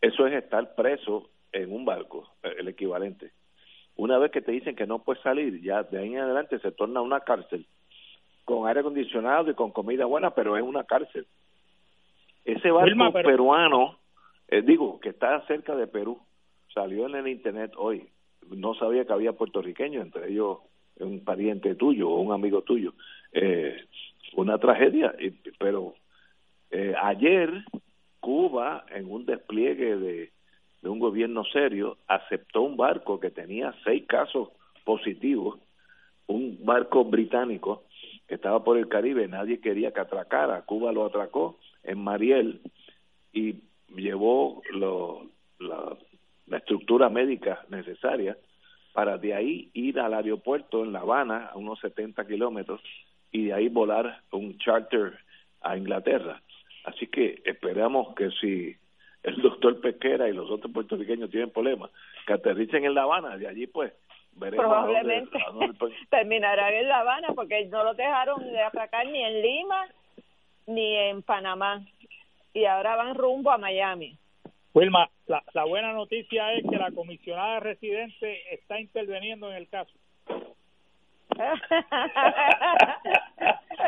Eso 0.00 0.28
es 0.28 0.34
estar 0.34 0.76
preso 0.76 1.28
en 1.50 1.72
un 1.72 1.84
barco 1.84 2.28
el 2.44 2.68
equivalente. 2.68 3.32
Una 3.96 4.16
vez 4.16 4.30
que 4.30 4.42
te 4.42 4.52
dicen 4.52 4.76
que 4.76 4.86
no 4.86 5.00
puedes 5.00 5.20
salir 5.24 5.60
ya 5.60 5.82
de 5.82 5.98
ahí 5.98 6.14
en 6.14 6.20
adelante 6.20 6.60
se 6.60 6.70
torna 6.70 7.00
una 7.00 7.18
cárcel 7.18 7.66
con 8.44 8.68
aire 8.68 8.78
acondicionado 8.78 9.50
y 9.50 9.54
con 9.54 9.72
comida 9.72 10.04
buena 10.04 10.30
pero 10.30 10.56
es 10.56 10.62
una 10.62 10.84
cárcel. 10.84 11.26
Ese 12.44 12.70
barco 12.70 13.12
peruano, 13.12 13.98
eh, 14.46 14.62
digo, 14.62 15.00
que 15.00 15.08
está 15.08 15.44
cerca 15.48 15.74
de 15.74 15.88
Perú, 15.88 16.20
salió 16.72 17.08
en 17.08 17.16
el 17.16 17.26
internet 17.26 17.72
hoy. 17.76 18.08
No 18.48 18.74
sabía 18.74 19.04
que 19.04 19.12
había 19.12 19.32
puertorriqueños, 19.32 20.04
entre 20.04 20.30
ellos 20.30 20.58
un 21.00 21.20
pariente 21.24 21.74
tuyo 21.74 22.10
o 22.10 22.20
un 22.20 22.32
amigo 22.32 22.62
tuyo. 22.62 22.94
Eh, 23.32 23.76
una 24.34 24.58
tragedia, 24.58 25.14
pero 25.58 25.94
eh, 26.70 26.94
ayer 27.00 27.64
Cuba, 28.20 28.84
en 28.90 29.10
un 29.10 29.24
despliegue 29.24 29.96
de, 29.96 30.32
un 30.82 30.98
gobierno 30.98 31.44
serio, 31.44 31.98
aceptó 32.06 32.62
un 32.62 32.76
barco 32.76 33.20
que 33.20 33.30
tenía 33.30 33.74
seis 33.84 34.04
casos 34.06 34.50
positivos, 34.84 35.58
un 36.26 36.58
barco 36.64 37.04
británico 37.04 37.84
que 38.26 38.34
estaba 38.34 38.62
por 38.64 38.78
el 38.78 38.88
Caribe, 38.88 39.28
nadie 39.28 39.60
quería 39.60 39.92
que 39.92 40.00
atracara, 40.00 40.62
Cuba 40.62 40.92
lo 40.92 41.04
atracó 41.04 41.58
en 41.82 41.98
Mariel 41.98 42.60
y 43.32 43.56
llevó 43.94 44.62
lo, 44.72 45.26
la, 45.58 45.96
estructura 46.56 47.08
médica 47.08 47.64
necesaria 47.68 48.36
para 48.92 49.18
de 49.18 49.34
ahí 49.34 49.70
ir 49.74 50.00
al 50.00 50.14
aeropuerto 50.14 50.84
en 50.84 50.92
La 50.92 51.00
Habana, 51.00 51.50
a 51.52 51.56
unos 51.56 51.78
70 51.80 52.26
kilómetros, 52.26 52.80
y 53.30 53.46
de 53.46 53.52
ahí 53.54 53.68
volar 53.68 54.22
un 54.32 54.58
charter 54.58 55.18
a 55.60 55.76
Inglaterra. 55.76 56.42
Así 56.84 57.06
que 57.06 57.42
esperamos 57.44 58.14
que 58.14 58.30
si 58.40 58.76
el 59.22 59.42
doctor 59.42 59.80
Pesquera 59.80 60.28
y 60.28 60.32
los 60.32 60.50
otros 60.50 60.72
puertorriqueños 60.72 61.30
tienen 61.30 61.50
problemas, 61.50 61.90
que 62.26 62.32
aterricen 62.32 62.84
en 62.84 62.94
La 62.94 63.02
Habana, 63.02 63.36
de 63.36 63.48
allí 63.48 63.66
pues 63.66 63.92
veremos. 64.32 64.66
Probablemente 64.66 65.38
terminarán 66.10 66.74
en 66.74 66.88
La 66.88 67.00
Habana 67.00 67.28
porque 67.34 67.66
no 67.66 67.84
lo 67.84 67.94
dejaron 67.94 68.42
de 68.42 68.62
atracar 68.62 69.06
ni 69.06 69.22
en 69.22 69.42
Lima 69.42 69.86
ni 70.66 70.94
en 70.96 71.22
Panamá 71.22 71.82
y 72.52 72.64
ahora 72.64 72.96
van 72.96 73.14
rumbo 73.14 73.50
a 73.50 73.58
Miami. 73.58 74.16
Wilma, 74.74 75.08
la, 75.28 75.44
la 75.52 75.64
buena 75.64 75.92
noticia 75.92 76.52
es 76.54 76.64
que 76.68 76.76
la 76.76 76.90
comisionada 76.90 77.60
residente 77.60 78.54
está 78.54 78.80
interviniendo 78.80 79.50
en 79.50 79.56
el 79.56 79.68
caso. 79.68 79.92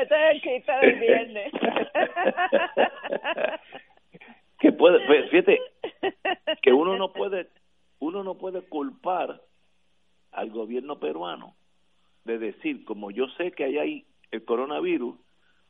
este 0.00 0.14
es 0.14 0.30
el 0.30 0.40
chiste 0.40 0.72
del 0.72 1.00
viernes. 1.00 1.52
que 4.60 4.72
puede, 4.72 5.28
fíjate, 5.28 5.60
que 6.62 6.72
uno 6.72 6.96
no 6.96 7.12
puede, 7.12 7.48
uno 7.98 8.22
no 8.22 8.36
puede 8.36 8.62
culpar 8.62 9.40
al 10.32 10.50
gobierno 10.50 11.00
peruano 11.00 11.56
de 12.24 12.38
decir, 12.38 12.84
como 12.84 13.10
yo 13.10 13.26
sé 13.30 13.52
que 13.52 13.64
hay 13.64 14.04
el 14.30 14.44
coronavirus, 14.44 15.16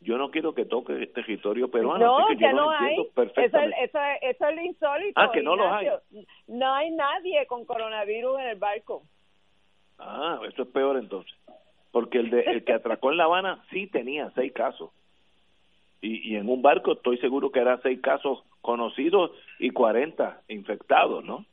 yo 0.00 0.16
no 0.16 0.30
quiero 0.30 0.54
que 0.54 0.64
toque 0.64 1.06
territorio 1.08 1.70
peruano. 1.70 2.04
No, 2.04 2.18
así 2.18 2.36
que, 2.36 2.44
yo 2.44 2.52
no 2.52 2.70
hay. 2.70 2.96
Eso 2.96 3.58
es, 3.58 3.72
eso, 3.82 3.98
es, 4.22 4.54
lo 4.54 4.62
insólito. 4.62 5.20
Ah, 5.20 5.30
que 5.32 5.42
no 5.42 5.56
los 5.56 5.70
hay. 5.72 5.88
No 6.46 6.72
hay 6.72 6.90
nadie 6.90 7.46
con 7.46 7.64
coronavirus 7.64 8.40
en 8.40 8.46
el 8.46 8.58
barco. 8.58 9.02
Ah, 9.98 10.40
eso 10.48 10.62
es 10.62 10.68
peor 10.68 10.96
entonces. 10.96 11.34
Porque 11.92 12.18
el, 12.18 12.30
de, 12.30 12.40
el 12.40 12.64
que 12.64 12.72
atracó 12.72 13.10
en 13.10 13.18
La 13.18 13.24
Habana 13.24 13.62
sí 13.70 13.86
tenía 13.88 14.30
seis 14.34 14.52
casos. 14.52 14.90
Y, 16.00 16.32
y 16.32 16.36
en 16.36 16.48
un 16.48 16.62
barco 16.62 16.92
estoy 16.92 17.18
seguro 17.18 17.50
que 17.50 17.60
eran 17.60 17.82
seis 17.82 18.00
casos 18.00 18.42
conocidos 18.62 19.32
y 19.58 19.70
cuarenta 19.70 20.40
infectados, 20.48 21.24
¿no? 21.24 21.44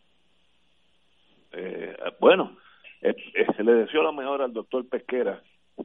Eh, 1.52 1.96
bueno, 2.20 2.58
eh, 3.02 3.16
eh, 3.34 3.64
le 3.64 3.74
deseo 3.74 4.04
lo 4.04 4.14
mejor 4.14 4.42
al 4.42 4.54
doctor 4.54 4.88
Pesquera. 4.88 5.42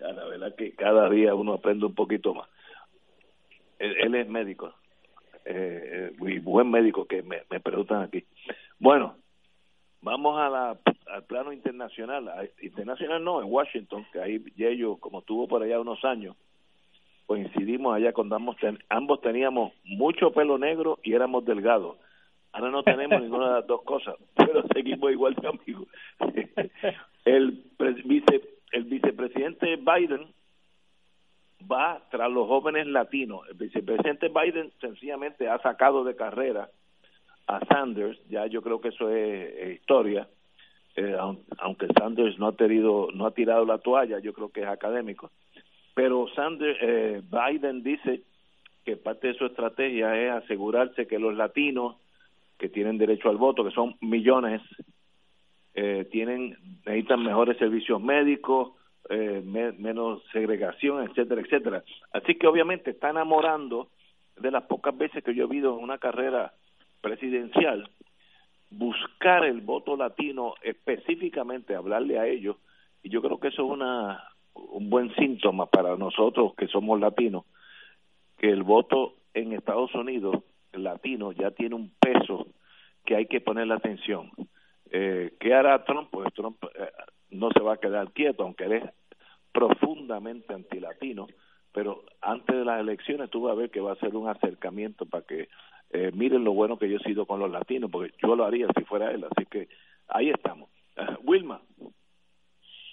a 0.00 0.12
la 0.12 0.24
verdad 0.26 0.54
que 0.54 0.74
cada 0.74 1.08
día 1.08 1.34
uno 1.34 1.54
aprende 1.54 1.86
un 1.86 1.94
poquito 1.94 2.34
más. 2.34 2.48
él, 3.78 4.14
es 4.14 4.28
médico, 4.28 4.74
eh, 5.44 6.12
muy 6.18 6.38
buen 6.38 6.70
médico 6.70 7.06
que 7.06 7.22
me, 7.22 7.42
me 7.50 7.60
preguntan 7.60 8.02
aquí. 8.02 8.24
Bueno, 8.78 9.16
vamos 10.02 10.38
a 10.38 10.48
la, 10.48 10.78
al 11.10 11.24
plano 11.24 11.52
internacional, 11.52 12.50
internacional 12.62 13.22
no, 13.22 13.42
en 13.42 13.48
Washington, 13.50 14.06
que 14.12 14.20
ahí 14.20 14.42
ellos, 14.58 14.98
como 14.98 15.20
estuvo 15.20 15.48
por 15.48 15.62
allá 15.62 15.80
unos 15.80 16.04
años, 16.04 16.36
coincidimos 17.26 17.94
allá 17.94 18.12
cuando 18.12 18.36
ambos, 18.36 18.56
ambos 18.88 19.20
teníamos 19.20 19.72
mucho 19.84 20.32
pelo 20.32 20.58
negro 20.58 20.98
y 21.02 21.14
éramos 21.14 21.44
delgados. 21.44 21.96
Ahora 22.52 22.70
no 22.70 22.82
tenemos 22.82 23.20
ninguna 23.22 23.48
de 23.48 23.54
las 23.54 23.66
dos 23.66 23.82
cosas, 23.82 24.16
pero 24.34 24.64
seguimos 24.74 25.10
igual 25.12 25.34
de 25.34 25.48
amigos. 25.48 25.88
el, 27.24 27.64
vice, 28.04 28.40
el 28.72 28.84
vicepresidente 28.84 29.76
Biden 29.76 30.28
va 31.70 32.02
tras 32.10 32.30
los 32.30 32.46
jóvenes 32.46 32.86
latinos. 32.86 33.46
El 33.48 33.54
vicepresidente 33.54 34.28
Biden 34.28 34.72
sencillamente 34.80 35.48
ha 35.48 35.58
sacado 35.60 36.04
de 36.04 36.16
carrera 36.16 36.70
a 37.46 37.60
Sanders, 37.66 38.18
ya 38.28 38.46
yo 38.46 38.62
creo 38.62 38.80
que 38.80 38.88
eso 38.88 39.10
es, 39.10 39.74
historia, 39.80 40.28
eh, 40.96 41.16
aunque 41.58 41.88
Sanders 41.98 42.38
no 42.38 42.48
ha 42.48 42.52
tenido, 42.52 43.08
no 43.12 43.26
ha 43.26 43.32
tirado 43.32 43.64
la 43.64 43.78
toalla, 43.78 44.18
yo 44.20 44.32
creo 44.32 44.50
que 44.50 44.62
es 44.62 44.68
académico. 44.68 45.30
Pero 45.94 46.28
Sanders, 46.34 46.78
eh, 46.80 47.22
Biden 47.28 47.82
dice 47.82 48.22
que 48.84 48.96
parte 48.96 49.28
de 49.28 49.34
su 49.34 49.46
estrategia 49.46 50.16
es 50.16 50.44
asegurarse 50.44 51.06
que 51.06 51.18
los 51.18 51.34
latinos 51.34 51.96
que 52.58 52.68
tienen 52.68 52.98
derecho 52.98 53.28
al 53.28 53.36
voto, 53.36 53.64
que 53.64 53.70
son 53.70 53.96
millones, 54.00 54.62
eh, 55.82 56.04
tienen 56.12 56.58
necesitan 56.84 57.24
mejores 57.24 57.56
servicios 57.56 58.02
médicos, 58.02 58.72
eh, 59.08 59.42
menos 59.42 60.22
segregación, 60.30 61.08
etcétera, 61.08 61.40
etcétera. 61.40 61.84
Así 62.12 62.34
que 62.34 62.46
obviamente 62.46 62.90
está 62.90 63.08
enamorando 63.08 63.88
de 64.38 64.50
las 64.50 64.64
pocas 64.64 64.94
veces 64.98 65.24
que 65.24 65.34
yo 65.34 65.44
he 65.44 65.48
visto 65.48 65.74
en 65.74 65.82
una 65.82 65.96
carrera 65.96 66.52
presidencial 67.00 67.88
buscar 68.68 69.46
el 69.46 69.62
voto 69.62 69.96
latino 69.96 70.52
específicamente 70.62 71.74
hablarle 71.74 72.18
a 72.18 72.26
ellos 72.26 72.56
y 73.02 73.08
yo 73.08 73.22
creo 73.22 73.40
que 73.40 73.48
eso 73.48 73.64
es 73.64 73.70
una 73.70 74.22
un 74.54 74.90
buen 74.90 75.14
síntoma 75.14 75.64
para 75.66 75.96
nosotros 75.96 76.54
que 76.56 76.68
somos 76.68 77.00
latinos 77.00 77.44
que 78.36 78.50
el 78.50 78.62
voto 78.62 79.14
en 79.32 79.54
Estados 79.54 79.94
Unidos 79.94 80.44
latino 80.72 81.32
ya 81.32 81.50
tiene 81.52 81.74
un 81.74 81.90
peso 81.98 82.48
que 83.06 83.16
hay 83.16 83.26
que 83.26 83.40
ponerle 83.40 83.74
atención 83.74 84.30
eh, 84.90 85.32
¿qué 85.38 85.54
hará 85.54 85.84
Trump? 85.84 86.08
pues 86.10 86.32
Trump 86.34 86.62
eh, 86.74 86.90
no 87.30 87.50
se 87.52 87.60
va 87.60 87.74
a 87.74 87.80
quedar 87.80 88.12
quieto 88.12 88.42
aunque 88.42 88.64
él 88.64 88.72
es 88.72 88.84
profundamente 89.52 90.54
antilatino 90.54 91.26
pero 91.72 92.02
antes 92.20 92.56
de 92.56 92.64
las 92.64 92.80
elecciones 92.80 93.30
tú 93.30 93.42
vas 93.42 93.52
a 93.52 93.56
ver 93.56 93.70
que 93.70 93.80
va 93.80 93.92
a 93.92 93.96
ser 93.96 94.16
un 94.16 94.28
acercamiento 94.28 95.06
para 95.06 95.24
que 95.24 95.48
eh, 95.92 96.10
miren 96.14 96.44
lo 96.44 96.52
bueno 96.52 96.78
que 96.78 96.88
yo 96.88 96.98
he 96.98 97.02
sido 97.02 97.26
con 97.26 97.40
los 97.40 97.50
latinos, 97.50 97.90
porque 97.90 98.12
yo 98.22 98.36
lo 98.36 98.44
haría 98.44 98.68
si 98.76 98.84
fuera 98.84 99.10
él, 99.10 99.24
así 99.24 99.44
que 99.46 99.68
ahí 100.08 100.30
estamos. 100.30 100.70
Wilma. 101.24 101.60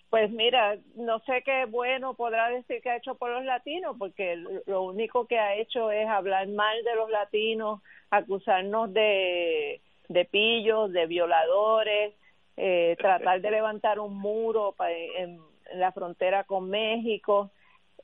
Pues 0.10 0.32
mira, 0.32 0.78
no 0.96 1.20
sé 1.20 1.44
qué 1.44 1.66
bueno 1.66 2.14
podrá 2.14 2.50
decir 2.50 2.82
que 2.82 2.90
ha 2.90 2.96
hecho 2.96 3.16
por 3.16 3.30
los 3.30 3.44
latinos, 3.44 3.96
porque 4.00 4.42
lo 4.66 4.84
único 4.84 5.28
que 5.28 5.38
ha 5.38 5.56
hecho 5.56 5.92
es 5.92 6.08
hablar 6.08 6.48
mal 6.48 6.82
de 6.84 6.96
los 6.96 7.10
latinos, 7.10 7.82
acusarnos 8.10 8.94
de, 8.94 9.82
de 10.08 10.26
pillos, 10.26 10.92
de 10.92 11.06
violadores, 11.06 12.14
eh, 12.56 12.96
tratar 12.98 13.42
de 13.42 13.52
levantar 13.52 14.00
un 14.00 14.18
muro 14.18 14.76
en 15.18 15.40
la 15.76 15.92
frontera 15.92 16.44
con 16.44 16.70
México 16.70 17.52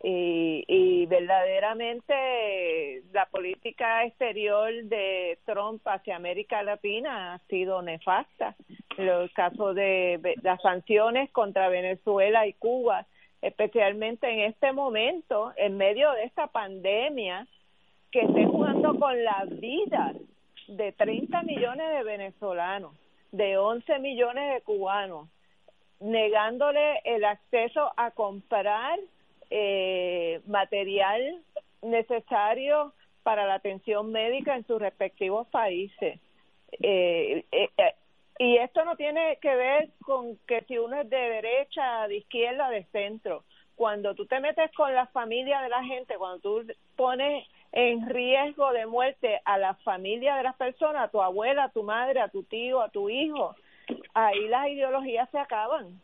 y, 0.04 0.66
y 0.68 1.06
verdaderamente 1.06 3.04
la 3.14 3.26
política 3.28 4.06
exterior 4.06 4.72
de 4.84 5.40
Trump 5.46 5.82
hacia 5.86 6.18
América 6.18 6.62
Latina 6.62 7.34
ha 7.34 7.40
sido 7.48 7.82
nefasta. 7.82 8.56
Los 8.98 9.32
casos 9.32 9.76
de 9.76 10.36
las 10.44 10.62
sanciones 10.62 11.32
contra 11.32 11.70
Venezuela 11.70 12.46
y 12.46 12.54
Cuba, 12.54 13.08
especialmente 13.42 14.30
en 14.30 14.42
este 14.42 14.72
momento, 14.72 15.52
en 15.56 15.78
medio 15.78 16.12
de 16.12 16.26
esta 16.26 16.48
pandemia, 16.48 17.48
que 18.12 18.22
esté 18.22 18.46
jugando 18.46 19.00
con 19.00 19.24
la 19.24 19.46
vida 19.50 20.14
de 20.68 20.92
30 20.92 21.44
millones 21.44 21.90
de 21.92 22.04
venezolanos, 22.04 22.96
de 23.32 23.58
11 23.58 24.00
millones 24.00 24.54
de 24.54 24.62
cubanos, 24.62 25.30
negándole 26.00 27.00
el 27.06 27.24
acceso 27.26 27.92
a 27.98 28.12
comprar 28.12 29.00
eh, 29.50 30.42
material 30.48 31.42
necesario 31.82 32.94
para 33.24 33.46
la 33.46 33.56
atención 33.56 34.12
médica 34.12 34.56
en 34.56 34.68
sus 34.68 34.80
respectivos 34.80 35.48
países. 35.48 36.20
Eh, 36.82 37.46
eh, 37.52 37.70
eh, 37.78 37.96
y 38.40 38.58
esto 38.58 38.84
no 38.84 38.96
tiene 38.96 39.38
que 39.42 39.56
ver 39.56 39.90
con 40.02 40.38
que 40.48 40.64
si 40.68 40.78
uno 40.78 41.00
es 41.02 41.10
de 41.10 41.18
derecha, 41.18 42.08
de 42.08 42.18
izquierda, 42.18 42.70
de 42.70 42.84
centro. 42.86 43.44
Cuando 43.76 44.14
tú 44.16 44.26
te 44.26 44.40
metes 44.40 44.72
con 44.74 44.94
la 44.94 45.08
familia 45.08 45.62
de 45.62 45.70
la 45.70 45.84
gente, 45.84 46.18
cuando 46.18 46.40
tú 46.40 46.74
pones 46.96 47.48
en 47.74 48.08
riesgo 48.08 48.72
de 48.72 48.86
muerte 48.86 49.42
a 49.46 49.58
la 49.58 49.74
familia 49.74 50.36
de 50.36 50.44
las 50.44 50.56
personas, 50.56 51.06
a 51.06 51.08
tu 51.12 51.22
abuela, 51.22 51.66
a 51.66 51.70
tu 51.70 51.84
madre, 51.84 52.22
a 52.22 52.30
tu 52.30 52.44
tío, 52.44 52.82
a 52.82 52.90
tu 52.90 53.10
hijo, 53.10 53.56
ahí 54.14 54.48
las 54.48 54.68
ideologías 54.70 55.30
se 55.32 55.40
acaban 55.40 56.00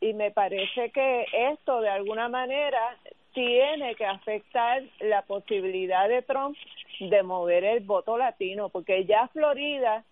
y 0.00 0.12
me 0.12 0.30
parece 0.30 0.90
que 0.90 1.26
esto 1.32 1.80
de 1.80 1.88
alguna 1.88 2.28
manera 2.28 2.98
tiene 3.32 3.94
que 3.94 4.04
afectar 4.04 4.82
la 5.00 5.22
posibilidad 5.22 6.06
de 6.06 6.20
Trump 6.20 6.56
de 7.00 7.22
mover 7.22 7.64
el 7.64 7.80
voto 7.80 8.18
latino, 8.18 8.68
porque 8.68 9.06
ya 9.06 9.28
Florida 9.28 10.04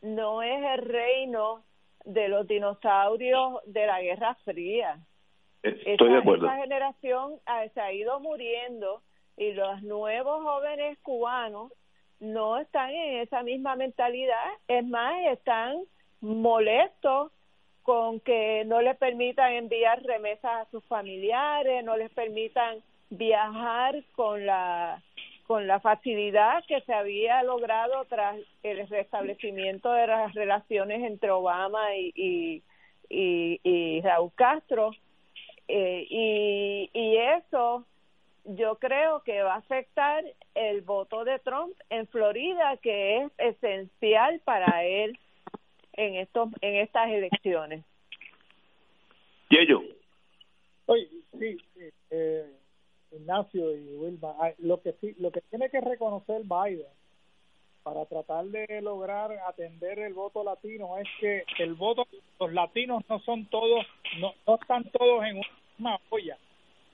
no 0.00 0.42
es 0.42 0.64
el 0.64 0.86
reino 0.86 1.62
de 2.04 2.28
los 2.28 2.48
dinosaurios 2.48 3.60
de 3.66 3.86
la 3.86 4.00
Guerra 4.00 4.34
Fría. 4.44 4.98
Estoy 5.62 6.10
de 6.10 6.18
acuerdo. 6.18 6.46
Esa 6.46 6.56
generación 6.56 7.34
se 7.74 7.80
ha 7.80 7.92
ido 7.92 8.18
muriendo 8.20 9.02
y 9.36 9.52
los 9.52 9.82
nuevos 9.82 10.42
jóvenes 10.42 10.98
cubanos 11.02 11.72
no 12.20 12.58
están 12.58 12.90
en 12.90 13.20
esa 13.20 13.42
misma 13.42 13.76
mentalidad, 13.76 14.44
es 14.68 14.84
más, 14.86 15.14
están 15.26 15.82
molestos 16.20 17.30
con 17.82 18.20
que 18.20 18.64
no 18.66 18.80
les 18.80 18.96
permitan 18.96 19.52
enviar 19.52 20.02
remesas 20.02 20.66
a 20.66 20.70
sus 20.70 20.84
familiares, 20.86 21.84
no 21.84 21.96
les 21.96 22.10
permitan 22.10 22.82
viajar 23.10 24.02
con 24.14 24.44
la 24.44 25.02
con 25.46 25.68
la 25.68 25.78
facilidad 25.78 26.64
que 26.66 26.80
se 26.80 26.92
había 26.92 27.40
logrado 27.44 28.04
tras 28.06 28.36
el 28.64 28.88
restablecimiento 28.88 29.92
de 29.92 30.08
las 30.08 30.34
relaciones 30.34 31.04
entre 31.04 31.30
Obama 31.30 31.94
y, 31.94 32.12
y, 33.08 33.60
y, 33.62 34.00
Raúl 34.00 34.32
Castro. 34.34 34.90
Eh, 35.68 36.04
y, 36.10 36.90
y 36.92 37.16
eso 37.16 37.84
yo 38.46 38.76
creo 38.76 39.22
que 39.22 39.42
va 39.42 39.54
a 39.54 39.58
afectar 39.58 40.24
el 40.54 40.82
voto 40.82 41.24
de 41.24 41.38
Trump 41.40 41.76
en 41.90 42.06
Florida, 42.06 42.76
que 42.78 43.22
es 43.22 43.32
esencial 43.38 44.40
para 44.44 44.84
él 44.84 45.18
en 45.94 46.16
estos 46.16 46.50
en 46.60 46.76
estas 46.76 47.10
elecciones. 47.10 47.84
¿Y 49.48 49.58
ello? 49.58 49.82
Oye, 50.86 51.08
sí, 51.38 51.56
eh, 52.10 52.46
Ignacio 53.12 53.76
y 53.76 53.94
Wilma, 53.96 54.34
lo 54.58 54.80
que 54.80 54.92
sí, 55.00 55.14
lo 55.18 55.30
que 55.30 55.40
tiene 55.42 55.70
que 55.70 55.80
reconocer 55.80 56.42
Biden 56.42 56.86
para 57.82 58.04
tratar 58.06 58.44
de 58.46 58.80
lograr 58.82 59.30
atender 59.46 59.98
el 60.00 60.12
voto 60.12 60.42
latino 60.42 60.98
es 60.98 61.06
que 61.20 61.44
el 61.58 61.74
voto, 61.74 62.06
los 62.40 62.52
latinos 62.52 63.04
no 63.08 63.20
son 63.20 63.46
todos, 63.46 63.86
no, 64.18 64.34
no 64.46 64.54
están 64.56 64.84
todos 64.90 65.24
en 65.24 65.40
una 65.78 65.98
olla. 66.10 66.36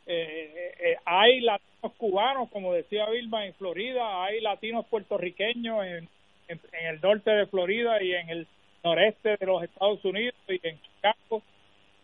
Eh, 0.06 0.74
eh, 0.80 0.96
hay 1.04 1.40
latinos 1.40 1.92
cubanos, 1.96 2.50
como 2.50 2.72
decía 2.72 3.08
Vilma, 3.10 3.46
en 3.46 3.54
Florida, 3.54 4.24
hay 4.24 4.40
latinos 4.40 4.86
puertorriqueños 4.86 5.84
en, 5.84 6.08
en, 6.48 6.60
el 6.72 7.00
norte 7.00 7.30
de 7.30 7.46
Florida 7.46 8.02
y 8.02 8.12
en 8.12 8.28
el 8.28 8.46
noreste 8.82 9.36
de 9.36 9.46
los 9.46 9.62
Estados 9.62 10.04
Unidos 10.04 10.34
y 10.48 10.60
en 10.66 10.80
Chicago. 10.80 11.42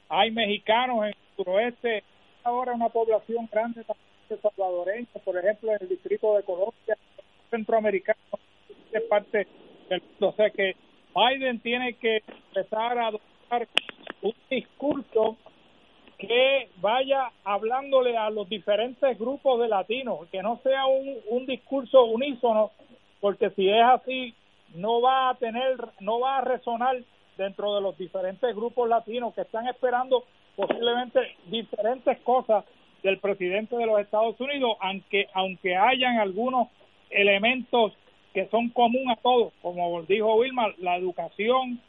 Hay 0.08 0.30
mexicanos 0.30 0.98
en 1.04 1.08
el 1.08 1.16
suroeste, 1.36 2.04
ahora 2.44 2.72
una 2.72 2.88
población 2.88 3.48
grande 3.50 3.84
también 3.84 4.08
salvadoreña, 4.36 5.06
por 5.24 5.36
ejemplo, 5.36 5.72
en 5.72 5.78
el 5.80 5.88
distrito 5.88 6.36
de 6.36 6.42
Colombia, 6.42 6.96
centroamericano, 7.50 8.18
es 8.92 9.02
parte 9.02 9.46
del 9.88 10.02
mundo. 10.02 10.28
O 10.28 10.32
sea 10.32 10.50
que 10.50 10.76
Biden 11.14 11.60
tiene 11.60 11.94
que 11.94 12.22
empezar 12.26 12.98
a 12.98 13.08
adoptar 13.08 13.68
un 14.22 14.34
discurso 14.50 15.36
que 16.18 16.68
vaya 16.80 17.30
hablándole 17.44 18.16
a 18.16 18.28
los 18.30 18.48
diferentes 18.48 19.16
grupos 19.18 19.60
de 19.60 19.68
latinos, 19.68 20.28
que 20.30 20.42
no 20.42 20.60
sea 20.64 20.84
un, 20.86 21.46
discurso 21.46 22.04
unísono, 22.04 22.72
porque 23.20 23.50
si 23.50 23.70
es 23.70 23.82
así, 23.82 24.34
no 24.74 25.00
va 25.00 25.30
a 25.30 25.34
tener, 25.36 25.76
no 26.00 26.18
va 26.20 26.38
a 26.38 26.40
resonar 26.42 26.96
dentro 27.36 27.74
de 27.76 27.80
los 27.80 27.96
diferentes 27.96 28.54
grupos 28.54 28.88
latinos 28.88 29.32
que 29.32 29.42
están 29.42 29.68
esperando 29.68 30.24
posiblemente 30.56 31.20
diferentes 31.46 32.18
cosas 32.20 32.64
del 33.04 33.18
presidente 33.20 33.76
de 33.76 33.86
los 33.86 34.00
Estados 34.00 34.38
Unidos, 34.40 34.76
aunque 34.80 35.28
aunque 35.32 35.76
hayan 35.76 36.18
algunos 36.18 36.68
elementos 37.10 37.92
que 38.34 38.48
son 38.48 38.70
comunes 38.70 39.16
a 39.16 39.22
todos, 39.22 39.52
como 39.62 40.02
dijo 40.02 40.34
Wilma, 40.34 40.66
la 40.78 40.96
educación, 40.96 41.80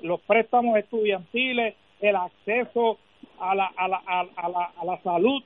los 0.00 0.20
préstamos 0.22 0.76
estudiantiles, 0.76 1.76
el 2.00 2.16
acceso 2.16 2.98
a 3.38 3.54
la, 3.54 3.66
a 3.76 3.88
la, 3.88 4.02
a, 4.06 4.48
la, 4.48 4.72
a 4.76 4.84
la 4.84 4.98
salud. 5.02 5.42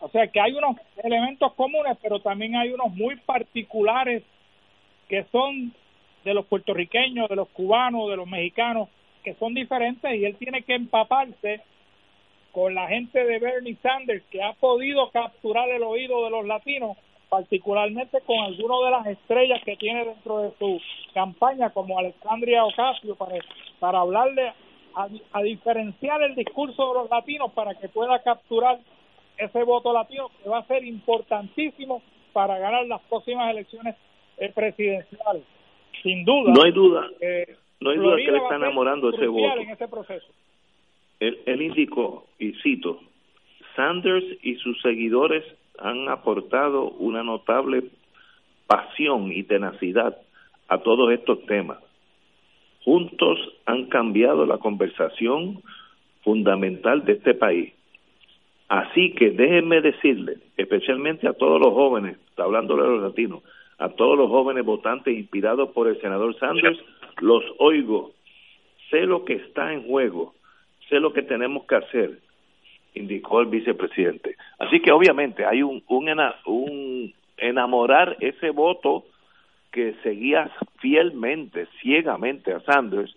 O 0.00 0.08
sea 0.10 0.26
que 0.28 0.40
hay 0.40 0.52
unos 0.52 0.76
elementos 1.02 1.52
comunes, 1.54 1.96
pero 2.02 2.20
también 2.20 2.56
hay 2.56 2.70
unos 2.70 2.94
muy 2.94 3.16
particulares 3.16 4.22
que 5.08 5.24
son 5.32 5.72
de 6.24 6.34
los 6.34 6.46
puertorriqueños, 6.46 7.28
de 7.28 7.36
los 7.36 7.48
cubanos, 7.48 8.10
de 8.10 8.16
los 8.16 8.26
mexicanos, 8.26 8.88
que 9.22 9.34
son 9.34 9.54
diferentes 9.54 10.12
y 10.14 10.24
él 10.24 10.36
tiene 10.36 10.62
que 10.62 10.74
empaparse 10.74 11.60
con 12.52 12.74
la 12.74 12.88
gente 12.88 13.24
de 13.24 13.38
Bernie 13.38 13.76
Sanders 13.82 14.24
que 14.30 14.42
ha 14.42 14.52
podido 14.54 15.10
capturar 15.10 15.68
el 15.68 15.82
oído 15.82 16.24
de 16.24 16.30
los 16.30 16.46
latinos, 16.46 16.96
particularmente 17.28 18.20
con 18.22 18.38
algunas 18.38 18.78
de 18.84 18.90
las 18.90 19.06
estrellas 19.18 19.62
que 19.64 19.76
tiene 19.76 20.04
dentro 20.04 20.38
de 20.40 20.52
su 20.58 20.80
campaña, 21.12 21.70
como 21.70 21.98
Alexandria 21.98 22.64
Ocasio, 22.64 23.14
para, 23.14 23.36
para 23.78 24.00
hablarle 24.00 24.52
a, 24.96 25.42
diferenciar 25.42 26.22
el 26.22 26.34
discurso 26.34 26.88
de 26.88 27.00
los 27.00 27.10
latinos 27.10 27.52
para 27.52 27.74
que 27.74 27.88
pueda 27.88 28.22
capturar 28.22 28.78
ese 29.36 29.62
voto 29.62 29.92
latino 29.92 30.30
que 30.42 30.48
va 30.48 30.58
a 30.58 30.66
ser 30.66 30.84
importantísimo 30.84 32.02
para 32.32 32.58
ganar 32.58 32.86
las 32.86 33.02
próximas 33.02 33.50
elecciones 33.50 33.94
eh, 34.38 34.50
presidenciales. 34.54 35.42
Sin 36.02 36.24
duda. 36.24 36.52
No 36.52 36.62
hay 36.62 36.72
duda. 36.72 37.08
Eh, 37.20 37.56
no 37.80 37.90
hay 37.90 37.98
duda 37.98 38.16
que 38.16 38.24
él 38.24 38.36
está 38.36 38.56
enamorando 38.56 39.10
ese 39.10 39.26
voto. 39.26 39.60
En 39.60 39.70
ese 39.70 39.86
proceso. 39.88 40.26
Él, 41.20 41.38
él 41.44 41.62
indicó, 41.62 42.26
y 42.38 42.52
cito, 42.62 43.00
Sanders 43.74 44.24
y 44.42 44.56
sus 44.56 44.80
seguidores 44.80 45.44
han 45.78 46.08
aportado 46.08 46.90
una 46.92 47.22
notable 47.22 47.84
pasión 48.66 49.30
y 49.30 49.42
tenacidad 49.42 50.18
a 50.68 50.78
todos 50.78 51.12
estos 51.12 51.44
temas 51.46 51.78
juntos 52.86 53.40
han 53.66 53.86
cambiado 53.86 54.46
la 54.46 54.58
conversación 54.58 55.60
fundamental 56.22 57.04
de 57.04 57.14
este 57.14 57.34
país. 57.34 57.72
Así 58.68 59.12
que 59.12 59.30
déjenme 59.30 59.80
decirle, 59.80 60.36
especialmente 60.56 61.26
a 61.26 61.32
todos 61.32 61.60
los 61.60 61.74
jóvenes, 61.74 62.16
está 62.28 62.44
hablando 62.44 62.76
de 62.76 62.86
los 62.86 63.02
latinos, 63.02 63.42
a 63.78 63.88
todos 63.88 64.16
los 64.16 64.30
jóvenes 64.30 64.64
votantes 64.64 65.18
inspirados 65.18 65.70
por 65.70 65.88
el 65.88 66.00
senador 66.00 66.38
Sanders, 66.38 66.78
los 67.20 67.42
oigo, 67.58 68.12
sé 68.88 69.00
lo 69.00 69.24
que 69.24 69.34
está 69.34 69.72
en 69.72 69.82
juego, 69.82 70.34
sé 70.88 71.00
lo 71.00 71.12
que 71.12 71.22
tenemos 71.22 71.64
que 71.66 71.74
hacer, 71.74 72.20
indicó 72.94 73.40
el 73.40 73.46
vicepresidente. 73.46 74.36
Así 74.60 74.78
que 74.78 74.92
obviamente 74.92 75.44
hay 75.44 75.64
un, 75.64 75.82
un, 75.88 76.08
un 76.46 77.14
enamorar 77.36 78.16
ese 78.20 78.50
voto 78.50 79.06
que 79.76 79.94
seguía 80.02 80.50
fielmente, 80.78 81.68
ciegamente 81.82 82.50
a 82.54 82.60
Sanders 82.60 83.14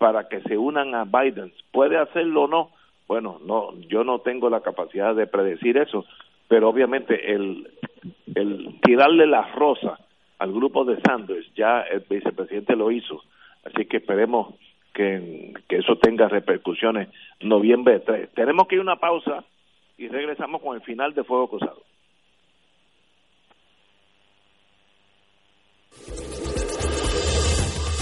para 0.00 0.28
que 0.28 0.40
se 0.40 0.58
unan 0.58 0.92
a 0.96 1.04
Biden. 1.04 1.52
¿Puede 1.70 1.96
hacerlo 1.96 2.42
o 2.42 2.48
no? 2.48 2.70
Bueno, 3.06 3.38
no, 3.46 3.78
yo 3.82 4.02
no 4.02 4.18
tengo 4.18 4.50
la 4.50 4.60
capacidad 4.60 5.14
de 5.14 5.28
predecir 5.28 5.76
eso, 5.76 6.04
pero 6.48 6.68
obviamente 6.68 7.32
el, 7.32 7.70
el 8.34 8.80
tirarle 8.82 9.28
la 9.28 9.52
rosa 9.52 10.00
al 10.40 10.52
grupo 10.52 10.84
de 10.84 11.00
Sanders, 11.00 11.46
ya 11.54 11.82
el 11.82 12.02
vicepresidente 12.10 12.74
lo 12.74 12.90
hizo, 12.90 13.22
así 13.64 13.86
que 13.86 13.98
esperemos 13.98 14.54
que, 14.92 15.54
que 15.68 15.76
eso 15.76 15.94
tenga 15.98 16.26
repercusiones 16.26 17.08
noviembre 17.38 18.00
3. 18.00 18.30
Tenemos 18.34 18.66
que 18.66 18.74
ir 18.74 18.80
a 18.80 18.82
una 18.82 18.96
pausa 18.96 19.44
y 19.96 20.08
regresamos 20.08 20.60
con 20.60 20.74
el 20.74 20.82
final 20.82 21.14
de 21.14 21.22
Fuego 21.22 21.50
Cruzado. 21.50 21.82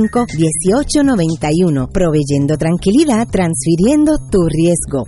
1891 0.00 1.88
proveyendo 1.92 2.56
tranquilidad, 2.56 3.28
transfiriendo 3.30 4.16
tu 4.30 4.48
riesgo. 4.48 5.04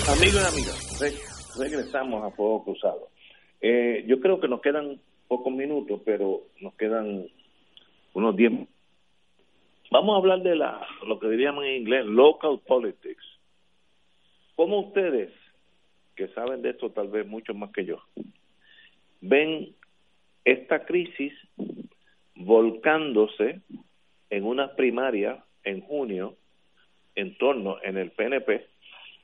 Amigos 0.07 0.41
y 0.41 0.47
amigas, 0.47 1.55
regresamos 1.57 2.23
a 2.23 2.31
Fuego 2.35 2.63
Cruzado. 2.63 3.09
Eh, 3.61 4.03
yo 4.07 4.19
creo 4.19 4.39
que 4.39 4.47
nos 4.47 4.61
quedan 4.61 4.99
pocos 5.27 5.53
minutos, 5.53 6.01
pero 6.05 6.43
nos 6.61 6.73
quedan 6.75 7.25
unos 8.13 8.35
10 8.35 8.67
Vamos 9.91 10.15
a 10.15 10.17
hablar 10.17 10.41
de 10.41 10.55
la, 10.55 10.85
lo 11.07 11.19
que 11.19 11.29
diríamos 11.29 11.63
en 11.65 11.81
inglés, 11.81 12.05
local 12.05 12.59
politics. 12.65 13.23
¿Cómo 14.55 14.87
ustedes, 14.87 15.31
que 16.15 16.27
saben 16.29 16.61
de 16.61 16.71
esto 16.71 16.91
tal 16.91 17.07
vez 17.09 17.27
mucho 17.27 17.53
más 17.53 17.71
que 17.71 17.85
yo, 17.85 18.01
ven 19.21 19.74
esta 20.45 20.85
crisis 20.85 21.33
volcándose 22.35 23.61
en 24.29 24.45
una 24.45 24.75
primaria 24.75 25.43
en 25.63 25.81
junio 25.81 26.35
en 27.15 27.37
torno 27.37 27.77
en 27.83 27.97
el 27.97 28.11
PNP 28.11 28.65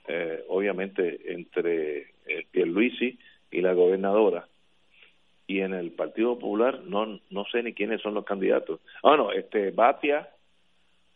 eh, 0.08 0.44
obviamente 0.50 1.32
entre 1.32 2.00
eh, 2.26 2.46
Pierluisi 2.52 3.18
y 3.52 3.62
la 3.62 3.74
gobernadora 3.74 4.48
y 5.48 5.60
en 5.60 5.74
el 5.74 5.92
Partido 5.92 6.36
Popular 6.36 6.82
no 6.86 7.20
no 7.30 7.46
sé 7.52 7.62
ni 7.62 7.74
quiénes 7.74 8.02
son 8.02 8.14
los 8.14 8.26
candidatos. 8.26 8.80
Ah, 9.04 9.18
no, 9.18 9.32
este 9.32 9.72
Batia 9.72 10.30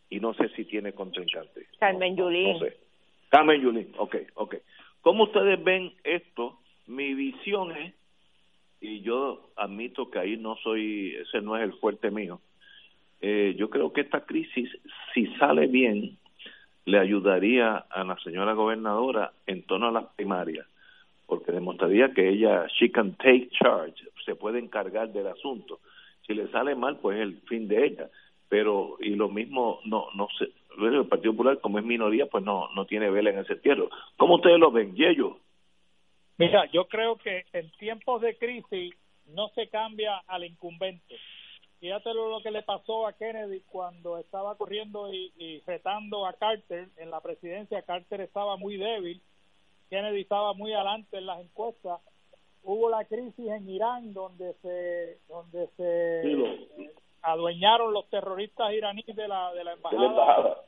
y 0.09 0.19
no 0.19 0.33
sé 0.33 0.49
si 0.49 0.65
tiene 0.65 0.93
contrincante. 0.93 1.67
Carmen 1.79 2.15
Yulín. 2.15 2.53
No 2.53 2.59
sé. 2.59 2.77
Carmen 3.29 3.61
Yulín, 3.61 3.93
ok, 3.97 4.15
ok. 4.35 4.55
¿Cómo 5.01 5.23
ustedes 5.25 5.63
ven 5.63 5.93
esto? 6.03 6.59
Mi 6.87 7.13
visión 7.13 7.71
es, 7.75 7.93
y 8.85 9.01
yo 9.01 9.49
admito 9.55 10.09
que 10.09 10.19
ahí 10.19 10.37
no 10.37 10.55
soy, 10.57 11.15
ese 11.15 11.41
no 11.41 11.57
es 11.57 11.63
el 11.63 11.73
fuerte 11.73 12.11
mío, 12.11 12.39
eh, 13.21 13.55
yo 13.57 13.69
creo 13.69 13.91
que 13.91 14.01
esta 14.01 14.25
crisis, 14.25 14.69
si 15.13 15.27
sale 15.37 15.67
bien, 15.67 16.17
le 16.85 16.99
ayudaría 16.99 17.77
a 17.77 18.03
la 18.03 18.17
señora 18.19 18.53
gobernadora 18.53 19.31
en 19.47 19.63
torno 19.63 19.87
a 19.87 19.91
las 19.91 20.05
primarias, 20.15 20.67
porque 21.25 21.51
demostraría 21.51 22.13
que 22.13 22.29
ella, 22.29 22.67
she 22.79 22.91
can 22.91 23.15
take 23.15 23.49
charge, 23.49 24.03
se 24.23 24.35
puede 24.35 24.59
encargar 24.59 25.11
del 25.11 25.27
asunto. 25.27 25.79
Si 26.27 26.33
le 26.33 26.47
sale 26.49 26.75
mal, 26.75 26.97
pues 26.97 27.17
es 27.17 27.23
el 27.23 27.37
fin 27.41 27.67
de 27.67 27.85
ella. 27.85 28.09
Pero, 28.47 28.97
y 28.99 29.15
lo 29.15 29.29
mismo, 29.29 29.79
no, 29.85 30.07
no 30.15 30.27
sé, 30.37 30.49
el 30.77 31.07
Partido 31.07 31.33
Popular, 31.33 31.59
como 31.61 31.79
es 31.79 31.85
minoría, 31.85 32.27
pues 32.27 32.43
no, 32.43 32.69
no 32.75 32.85
tiene 32.85 33.09
vela 33.09 33.31
en 33.31 33.39
ese 33.39 33.53
entierro. 33.53 33.89
¿Cómo 34.17 34.35
ustedes 34.35 34.59
lo 34.59 34.71
ven, 34.71 34.95
Yello? 34.95 35.37
Mira, 36.37 36.65
yo 36.71 36.87
creo 36.87 37.17
que 37.17 37.45
en 37.53 37.71
tiempos 37.77 38.21
de 38.21 38.37
crisis 38.37 38.93
no 39.27 39.49
se 39.49 39.67
cambia 39.69 40.17
al 40.27 40.43
incumbente. 40.43 41.15
Fíjate 41.79 42.13
lo 42.13 42.41
que 42.41 42.51
le 42.51 42.63
pasó 42.63 43.07
a 43.07 43.13
Kennedy 43.13 43.61
cuando 43.71 44.17
estaba 44.17 44.55
corriendo 44.55 45.13
y, 45.13 45.31
y 45.37 45.59
retando 45.61 46.25
a 46.25 46.33
Carter 46.33 46.89
en 46.97 47.11
la 47.11 47.21
presidencia. 47.21 47.81
Carter 47.83 48.21
estaba 48.21 48.57
muy 48.57 48.77
débil, 48.77 49.21
Kennedy 49.89 50.21
estaba 50.21 50.53
muy 50.53 50.73
adelante 50.73 51.17
en 51.17 51.25
las 51.25 51.39
encuestas. 51.39 52.01
Hubo 52.63 52.89
la 52.89 53.05
crisis 53.05 53.47
en 53.47 53.69
Irán 53.69 54.13
donde 54.13 54.53
se 54.61 55.19
donde 55.27 55.67
se 55.77 56.79
adueñaron 57.21 57.93
los 57.93 58.09
terroristas 58.09 58.73
iraníes 58.73 59.15
de 59.15 59.27
la 59.27 59.53
de 59.53 59.63
la 59.63 59.73
embajada, 59.73 60.61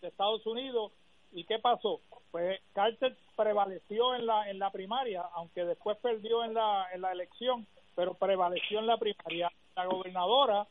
de 0.00 0.08
Estados 0.08 0.46
Unidos 0.46 0.92
y 1.32 1.44
qué 1.44 1.58
pasó 1.58 2.00
pues 2.30 2.60
Carter 2.72 3.16
prevaleció 3.36 4.14
en 4.14 4.26
la 4.26 4.50
en 4.50 4.58
la 4.58 4.70
primaria 4.70 5.22
aunque 5.34 5.64
después 5.64 5.96
perdió 5.98 6.44
en 6.44 6.54
la 6.54 6.86
en 6.92 7.00
la 7.00 7.12
elección 7.12 7.66
pero 7.94 8.12
prevaleció 8.12 8.78
en 8.78 8.86
la 8.86 8.98
primaria. 8.98 9.50
La 9.74 9.86
gobernadora 9.86 10.66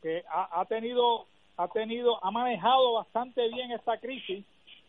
que 0.00 0.24
ha, 0.28 0.60
ha 0.60 0.64
tenido 0.66 1.26
ha 1.56 1.68
tenido 1.68 2.22
ha 2.24 2.30
manejado 2.30 2.94
bastante 2.94 3.48
bien 3.48 3.72
esta 3.72 3.98
crisis 3.98 4.44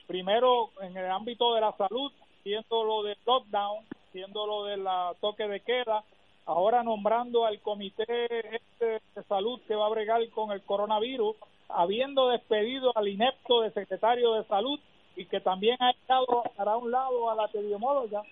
primero 0.08 0.72
en 0.82 0.96
el 0.98 1.12
ámbito 1.12 1.54
de 1.56 1.62
la 1.62 1.72
salud 1.78 2.12
siendo 2.44 2.84
lo 2.84 3.04
del 3.04 3.18
lockdown 3.26 3.86
siendo 4.12 4.46
lo 4.46 4.66
de 4.66 4.78
la 4.78 5.14
toque 5.20 5.48
de 5.48 5.60
queda 5.62 6.04
ahora 6.46 6.84
nombrando 6.84 7.46
al 7.46 7.60
comité 7.62 8.28
este 8.56 9.02
de 9.16 9.24
salud 9.28 9.60
que 9.68 9.76
va 9.76 9.86
a 9.86 9.90
bregar 9.90 10.28
con 10.30 10.52
el 10.52 10.62
coronavirus, 10.64 11.36
habiendo 11.70 12.30
despedido 12.30 12.92
al 12.96 13.08
inepto 13.08 13.62
de 13.62 13.72
secretario 13.72 14.34
de 14.34 14.44
salud 14.46 14.80
y 15.16 15.26
que 15.26 15.40
también 15.40 15.78
ha 15.80 15.92
echado 15.92 16.44
para 16.56 16.78
un 16.78 16.92
lado 16.92 17.30
a 17.30 17.36
la 17.36 17.46
epidemióloga. 17.46 18.24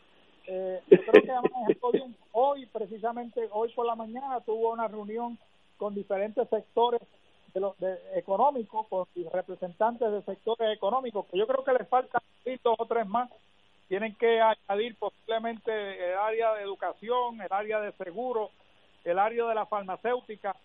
Eh, 0.48 0.82
yo 0.90 0.98
creo 1.06 1.24
que 1.24 1.32
ha 1.32 1.42
manejado 1.42 1.92
bien. 1.92 2.16
Hoy, 2.32 2.66
precisamente, 2.68 3.48
hoy 3.52 3.72
por 3.74 3.86
la 3.86 3.96
mañana 3.96 4.40
tuvo 4.42 4.72
una 4.72 4.88
reunión 4.88 5.38
con 5.78 5.94
diferentes 5.94 6.48
sectores 6.50 7.02
de 7.54 7.62
de, 7.80 7.98
económicos, 8.16 8.88
con 8.88 9.06
representantes 9.32 10.12
de 10.12 10.22
sectores 10.24 10.74
económicos, 10.74 11.26
que 11.28 11.38
yo 11.38 11.46
creo 11.46 11.64
que 11.64 11.74
les 11.74 11.88
faltan 11.88 12.22
dos 12.64 12.76
o 12.80 12.86
tres 12.86 13.08
más 13.08 13.30
tienen 13.92 14.16
que 14.16 14.40
añadir 14.40 14.96
posiblemente 14.96 16.12
el 16.12 16.18
área 16.18 16.54
de 16.54 16.62
educación, 16.64 17.42
el 17.42 17.52
área 17.52 17.82
de 17.82 17.92
seguro, 17.92 18.50
el 19.04 19.20
área 19.20 19.46
de 19.48 19.54
la 19.54 19.66
farmacéutica, 19.66 20.56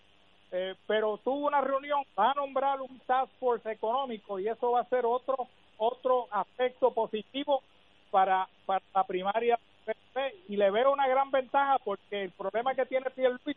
eh, 0.53 0.75
pero 0.87 1.17
tuvo 1.17 1.47
una 1.47 1.59
reunión, 1.59 2.03
va 2.17 2.31
a 2.31 2.35
nombrar 2.35 2.79
un 2.79 2.97
task 2.99 3.29
force 3.37 3.69
económico 3.69 4.39
y 4.39 4.47
eso 4.47 4.71
va 4.71 4.79
a 4.79 4.89
ser 4.89 5.05
otro 5.05 5.49
otro 5.77 6.27
aspecto 6.31 6.93
positivo 6.93 7.61
para, 8.11 8.47
para 8.65 8.83
la 8.93 9.03
primaria 9.03 9.59
y 10.47 10.57
le 10.57 10.71
veo 10.71 10.91
una 10.91 11.07
gran 11.07 11.29
ventaja 11.31 11.77
porque 11.83 12.23
el 12.23 12.31
problema 12.31 12.73
que 12.73 12.85
tiene 12.85 13.09
Pierluisi 13.11 13.55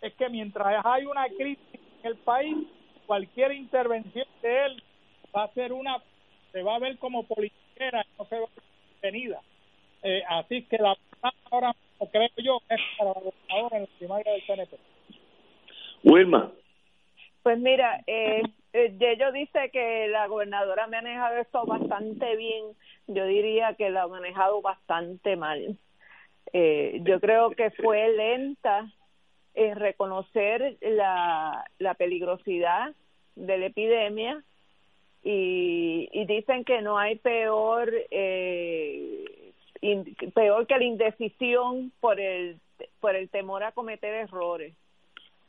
es 0.00 0.12
que 0.14 0.28
mientras 0.28 0.84
hay 0.84 1.06
una 1.06 1.26
crisis 1.28 1.80
en 2.02 2.10
el 2.10 2.16
país, 2.18 2.56
cualquier 3.06 3.52
intervención 3.52 4.26
de 4.42 4.66
él 4.66 4.82
va 5.34 5.44
a 5.44 5.54
ser 5.54 5.72
una, 5.72 5.96
se 6.52 6.62
va 6.62 6.76
a 6.76 6.78
ver 6.78 6.98
como 6.98 7.24
politiquera, 7.24 8.04
no 8.18 8.26
se 8.26 8.38
va 8.38 8.44
a 8.44 9.00
tenida. 9.00 9.40
Eh, 10.02 10.22
así 10.28 10.62
que 10.64 10.76
la 10.78 10.94
ahora 11.50 11.74
creo 12.12 12.28
yo 12.36 12.60
es 12.68 12.80
para 12.98 13.14
la 13.14 13.20
gobernadora 13.20 13.76
en 13.76 13.82
la 13.82 13.88
primaria 13.98 14.32
del 14.32 14.42
PNP. 14.42 14.76
Wilma. 16.02 16.52
Pues 17.42 17.58
mira, 17.58 18.02
eh, 18.06 18.42
Yello 18.74 19.30
dice 19.30 19.70
que 19.70 20.08
la 20.08 20.26
gobernadora 20.26 20.84
ha 20.84 20.88
manejado 20.88 21.36
esto 21.36 21.64
bastante 21.64 22.34
bien. 22.34 22.64
Yo 23.06 23.24
diría 23.24 23.74
que 23.74 23.90
la 23.90 24.02
ha 24.02 24.08
manejado 24.08 24.60
bastante 24.62 25.36
mal. 25.36 25.78
Eh, 26.52 26.98
yo 27.02 27.20
creo 27.20 27.50
que 27.50 27.70
fue 27.70 28.08
lenta 28.16 28.90
en 29.54 29.76
reconocer 29.76 30.76
la, 30.80 31.64
la 31.78 31.94
peligrosidad 31.94 32.92
de 33.36 33.58
la 33.58 33.66
epidemia 33.66 34.42
y, 35.22 36.08
y 36.12 36.26
dicen 36.26 36.64
que 36.64 36.82
no 36.82 36.98
hay 36.98 37.16
peor 37.16 37.92
eh, 38.10 39.52
peor 40.34 40.66
que 40.66 40.78
la 40.78 40.84
indecisión 40.84 41.92
por 42.00 42.18
el 42.18 42.58
por 43.00 43.14
el 43.14 43.28
temor 43.30 43.62
a 43.62 43.72
cometer 43.72 44.12
errores 44.14 44.74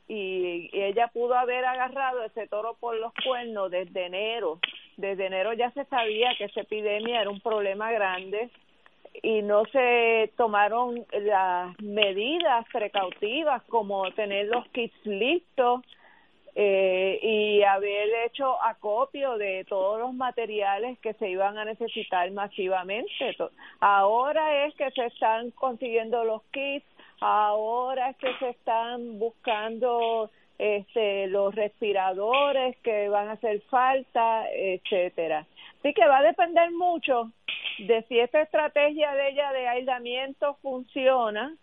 y, 0.08 0.70
ella 0.72 1.08
pudo 1.08 1.34
haber 1.34 1.64
agarrado 1.64 2.24
ese 2.24 2.46
toro 2.46 2.74
por 2.78 2.96
los 2.96 3.12
cuernos 3.24 3.70
desde 3.70 4.06
enero 4.06 4.58
desde 4.96 5.26
enero 5.26 5.52
ya 5.52 5.70
se 5.72 5.84
sabía 5.86 6.34
que 6.38 6.44
esa 6.44 6.60
epidemia 6.60 7.20
era 7.22 7.30
un 7.30 7.40
problema 7.40 7.90
grande 7.90 8.50
y 9.22 9.42
no 9.42 9.64
se 9.66 10.32
tomaron 10.36 11.06
las 11.12 11.80
medidas 11.80 12.66
precautivas 12.72 13.62
como 13.64 14.10
tener 14.12 14.46
los 14.46 14.66
kits 14.68 15.06
listos 15.06 15.82
eh, 16.58 17.18
y 17.22 17.62
haber 17.64 18.08
hecho 18.24 18.62
acopio 18.62 19.36
de 19.36 19.66
todos 19.68 20.00
los 20.00 20.14
materiales 20.14 20.98
que 21.00 21.12
se 21.14 21.28
iban 21.28 21.58
a 21.58 21.66
necesitar 21.66 22.30
masivamente. 22.30 23.12
Ahora 23.80 24.64
es 24.64 24.74
que 24.74 24.90
se 24.92 25.04
están 25.04 25.50
consiguiendo 25.50 26.24
los 26.24 26.42
kits, 26.44 26.86
ahora 27.20 28.10
es 28.10 28.16
que 28.16 28.34
se 28.38 28.50
están 28.50 29.18
buscando 29.18 30.30
este 30.58 31.26
los 31.26 31.54
respiradores 31.54 32.76
que 32.78 33.08
van 33.08 33.28
a 33.28 33.32
hacer 33.32 33.60
falta, 33.62 34.46
etcétera. 34.50 35.46
Así 35.78 35.92
que 35.92 36.06
va 36.06 36.18
a 36.18 36.22
depender 36.22 36.70
mucho 36.72 37.30
de 37.78 38.02
si 38.08 38.18
esta 38.18 38.40
estrategia 38.40 39.14
de 39.14 39.28
ella 39.28 39.52
de 39.52 39.68
aislamiento 39.68 40.56
funciona 40.62 41.54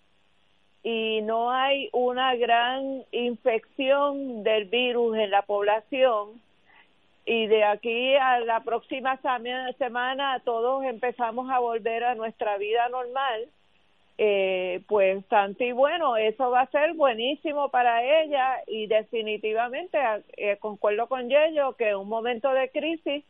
y 0.84 1.22
no 1.24 1.52
hay 1.52 1.90
una 1.94 2.36
gran 2.36 3.04
infección 3.12 4.44
del 4.44 4.66
virus 4.66 5.18
en 5.18 5.32
la 5.32 5.42
población 5.42 6.42
y 7.26 7.48
de 7.48 7.64
aquí 7.64 8.16
a 8.16 8.40
la 8.42 8.60
próxima 8.60 9.18
semana 9.78 10.42
todos 10.44 10.84
empezamos 10.84 11.50
a 11.50 11.60
volver 11.60 12.04
a 12.04 12.16
nuestra 12.16 12.58
vida 12.58 12.90
normal 12.90 13.48
eh, 14.18 14.82
pues 14.88 15.26
Santi 15.30 15.72
bueno 15.72 16.18
eso 16.18 16.52
va 16.52 16.62
a 16.62 16.72
ser 16.72 16.94
buenísimo 16.94 17.70
para 17.70 18.04
ella 18.04 18.62
y 18.68 18.88
definitivamente 18.88 19.98
eh, 20.38 20.58
concuerdo 20.58 21.08
con 21.08 21.30
Yello 21.30 21.74
que 21.74 21.90
en 21.90 21.98
un 21.98 22.10
momento 22.10 22.52
de 22.52 22.70
crisis 22.70 23.26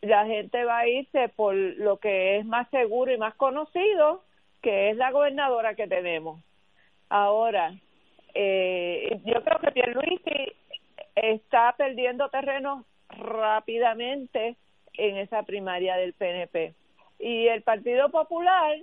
la 0.00 0.26
gente 0.26 0.64
va 0.64 0.78
a 0.78 0.88
irse 0.88 1.28
por 1.28 1.54
lo 1.54 1.98
que 1.98 2.38
es 2.38 2.46
más 2.46 2.68
seguro 2.70 3.12
y 3.12 3.18
más 3.18 3.34
conocido 3.34 4.22
que 4.62 4.90
es 4.90 4.96
la 4.96 5.10
gobernadora 5.10 5.74
que 5.74 5.86
tenemos 5.86 6.40
Ahora, 7.14 7.74
eh, 8.32 9.20
yo 9.26 9.44
creo 9.44 9.58
que 9.60 9.72
Pierluisi 9.72 10.54
está 11.14 11.74
perdiendo 11.76 12.30
terreno 12.30 12.86
rápidamente 13.10 14.56
en 14.94 15.18
esa 15.18 15.42
primaria 15.42 15.96
del 15.96 16.14
PNP. 16.14 16.72
Y 17.18 17.48
el 17.48 17.60
Partido 17.60 18.08
Popular, 18.10 18.78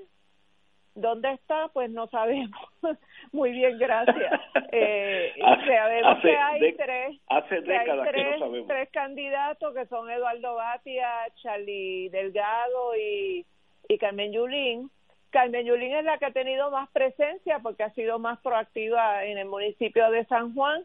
¿dónde 1.00 1.32
está? 1.32 1.70
Pues 1.74 1.90
no 1.90 2.08
sabemos. 2.08 2.60
Muy 3.32 3.52
bien, 3.52 3.78
gracias. 3.78 4.42
Eh, 4.72 5.34
sabemos 5.40 6.22
que 6.22 6.38
hay 6.38 6.74
tres, 6.74 7.20
hace 7.28 7.62
décadas 7.62 8.06
hay 8.06 8.12
tres, 8.12 8.26
que 8.26 8.32
no 8.34 8.40
sabemos. 8.40 8.68
tres 8.68 8.90
candidatos 8.92 9.74
que 9.74 9.86
son 9.88 10.12
Eduardo 10.12 10.54
Batia, 10.54 11.10
Charlie 11.42 12.10
Delgado 12.10 12.96
y, 12.96 13.48
y 13.88 13.98
Carmen 13.98 14.32
Yulín 14.32 14.92
Carmen 15.30 15.66
Yulín 15.66 15.94
es 15.96 16.04
la 16.04 16.18
que 16.18 16.26
ha 16.26 16.32
tenido 16.32 16.72
más 16.72 16.90
presencia 16.90 17.60
porque 17.60 17.84
ha 17.84 17.92
sido 17.92 18.20
más 18.20 18.40
proactiva 18.40 19.26
en 19.26 19.38
el 19.38 19.48
municipio 19.48 20.10
de 20.12 20.26
San 20.26 20.54
Juan 20.54 20.84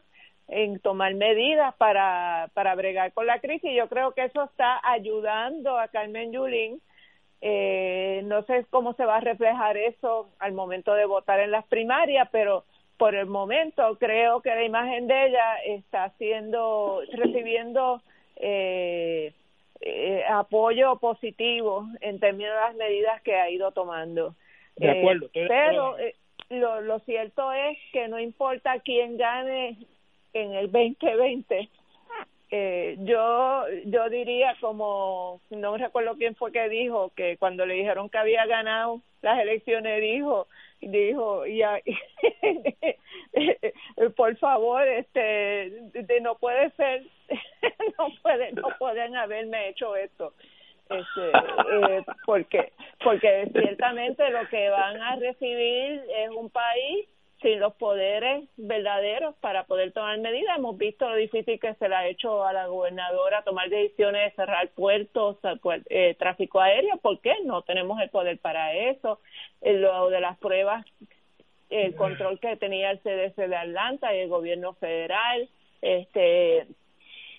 en 0.49 0.79
tomar 0.81 1.15
medidas 1.15 1.75
para, 1.77 2.51
para 2.53 2.75
bregar 2.75 3.13
con 3.13 3.27
la 3.27 3.41
crisis. 3.41 3.71
Yo 3.75 3.89
creo 3.89 4.13
que 4.13 4.25
eso 4.25 4.45
está 4.45 4.81
ayudando 4.83 5.79
a 5.79 5.89
Carmen 5.89 6.33
Yulín. 6.33 6.81
Eh, 7.47 8.23
no 8.25 8.43
sé 8.45 8.65
cómo 8.71 8.95
se 8.95 9.05
va 9.05 9.17
a 9.17 9.21
reflejar 9.21 9.77
eso 9.77 10.31
al 10.39 10.55
momento 10.55 10.95
de 10.95 11.05
votar 11.05 11.41
en 11.41 11.51
las 11.51 11.67
primarias, 11.67 12.27
pero 12.33 12.65
por 12.97 13.15
el 13.15 13.27
momento 13.27 13.99
creo 13.99 14.41
que 14.41 14.49
la 14.49 14.65
imagen 14.65 15.07
de 15.07 15.27
ella 15.27 15.57
está 15.67 16.09
siendo 16.17 17.03
recibiendo 17.13 18.01
eh, 18.37 19.35
eh, 19.83 20.23
apoyo 20.27 20.97
positivo 20.97 21.87
en 22.01 22.19
términos 22.19 22.55
de 22.55 22.61
las 22.61 22.75
medidas 22.77 23.21
que 23.21 23.35
ha 23.35 23.51
ido 23.51 23.73
tomando. 23.73 24.35
De 24.77 24.91
acuerdo. 24.91 25.27
Eh, 25.35 25.45
pero 25.47 25.99
eh, 25.99 26.15
lo, 26.49 26.81
lo 26.81 27.01
cierto 27.01 27.53
es 27.53 27.77
que 27.93 28.09
no 28.09 28.19
importa 28.19 28.81
quién 28.81 29.19
gane 29.19 29.77
en 30.33 30.55
el 30.55 30.73
2020, 30.73 31.69
eh, 32.51 32.97
yo 33.01 33.65
yo 33.87 34.09
diría 34.11 34.55
como 34.61 35.41
no 35.51 35.77
recuerdo 35.77 36.17
quién 36.17 36.37
fue 36.37 36.53
que 36.53 36.69
dijo 36.69 37.11
que 37.17 37.37
cuando 37.39 37.67
le 37.67 37.75
dijeron 37.75 38.11
que 38.11 38.19
había 38.19 38.47
ganado 38.47 39.01
las 39.23 39.41
elecciones 39.41 40.01
dijo 40.01 40.47
dijo 40.81 41.47
ya 41.47 41.81
por 44.17 44.37
favor 44.37 44.87
este 44.87 45.73
no 46.21 46.37
puede 46.37 46.71
ser 46.73 47.03
no 47.99 48.09
puede 48.23 48.53
no 48.53 48.69
pueden 48.79 49.17
haberme 49.17 49.69
hecho 49.69 49.97
esto. 49.97 50.35
Este 50.91 51.29
eh, 51.29 52.05
porque 52.27 52.73
porque 53.03 53.49
ciertamente 53.53 54.29
lo 54.31 54.47
que 54.49 54.69
van 54.69 55.01
a 55.01 55.17
recibir 55.17 56.03
es 56.15 56.31
un 56.31 56.51
país 56.51 57.09
sin 57.45 57.61
los 57.61 57.75
poderes 57.75 58.49
verdaderos 58.57 59.35
para 59.37 59.65
poder 59.65 59.93
tomar 59.93 60.19
medidas. 60.19 60.57
Hemos 60.57 60.79
visto 60.79 61.07
lo 61.07 61.15
difícil 61.15 61.61
que 61.61 61.75
se 61.75 61.91
le 61.91 61.95
ha 61.95 62.09
hecho 62.09 62.43
a 62.43 62.55
la 62.55 62.69
gobernadora 62.69 63.45
tomar 63.45 63.69
decisiones 63.69 64.31
de 64.31 64.37
cerrar 64.37 64.71
puertos, 64.71 65.37
eh, 65.91 66.17
tráfico 66.19 66.63
aéreo. 66.63 66.97
¿Por 66.97 67.21
qué? 67.21 67.35
No 67.45 67.61
tenemos 67.61 68.01
el 68.01 68.09
poder 68.09 68.39
para 68.39 68.73
eso. 68.73 69.21
Eh, 69.61 69.75
lo 69.75 70.09
de 70.09 70.23
las 70.23 70.39
pruebas, 70.39 70.87
el 71.69 71.95
control 71.97 72.41
que 72.41 72.57
tenía 72.57 72.91
el 72.91 73.01
CDC 73.01 73.37
de 73.47 73.57
Atlanta 73.57 74.15
y 74.15 74.21
el 74.21 74.29
gobierno 74.31 74.73
federal, 74.75 75.47
este 75.83 76.67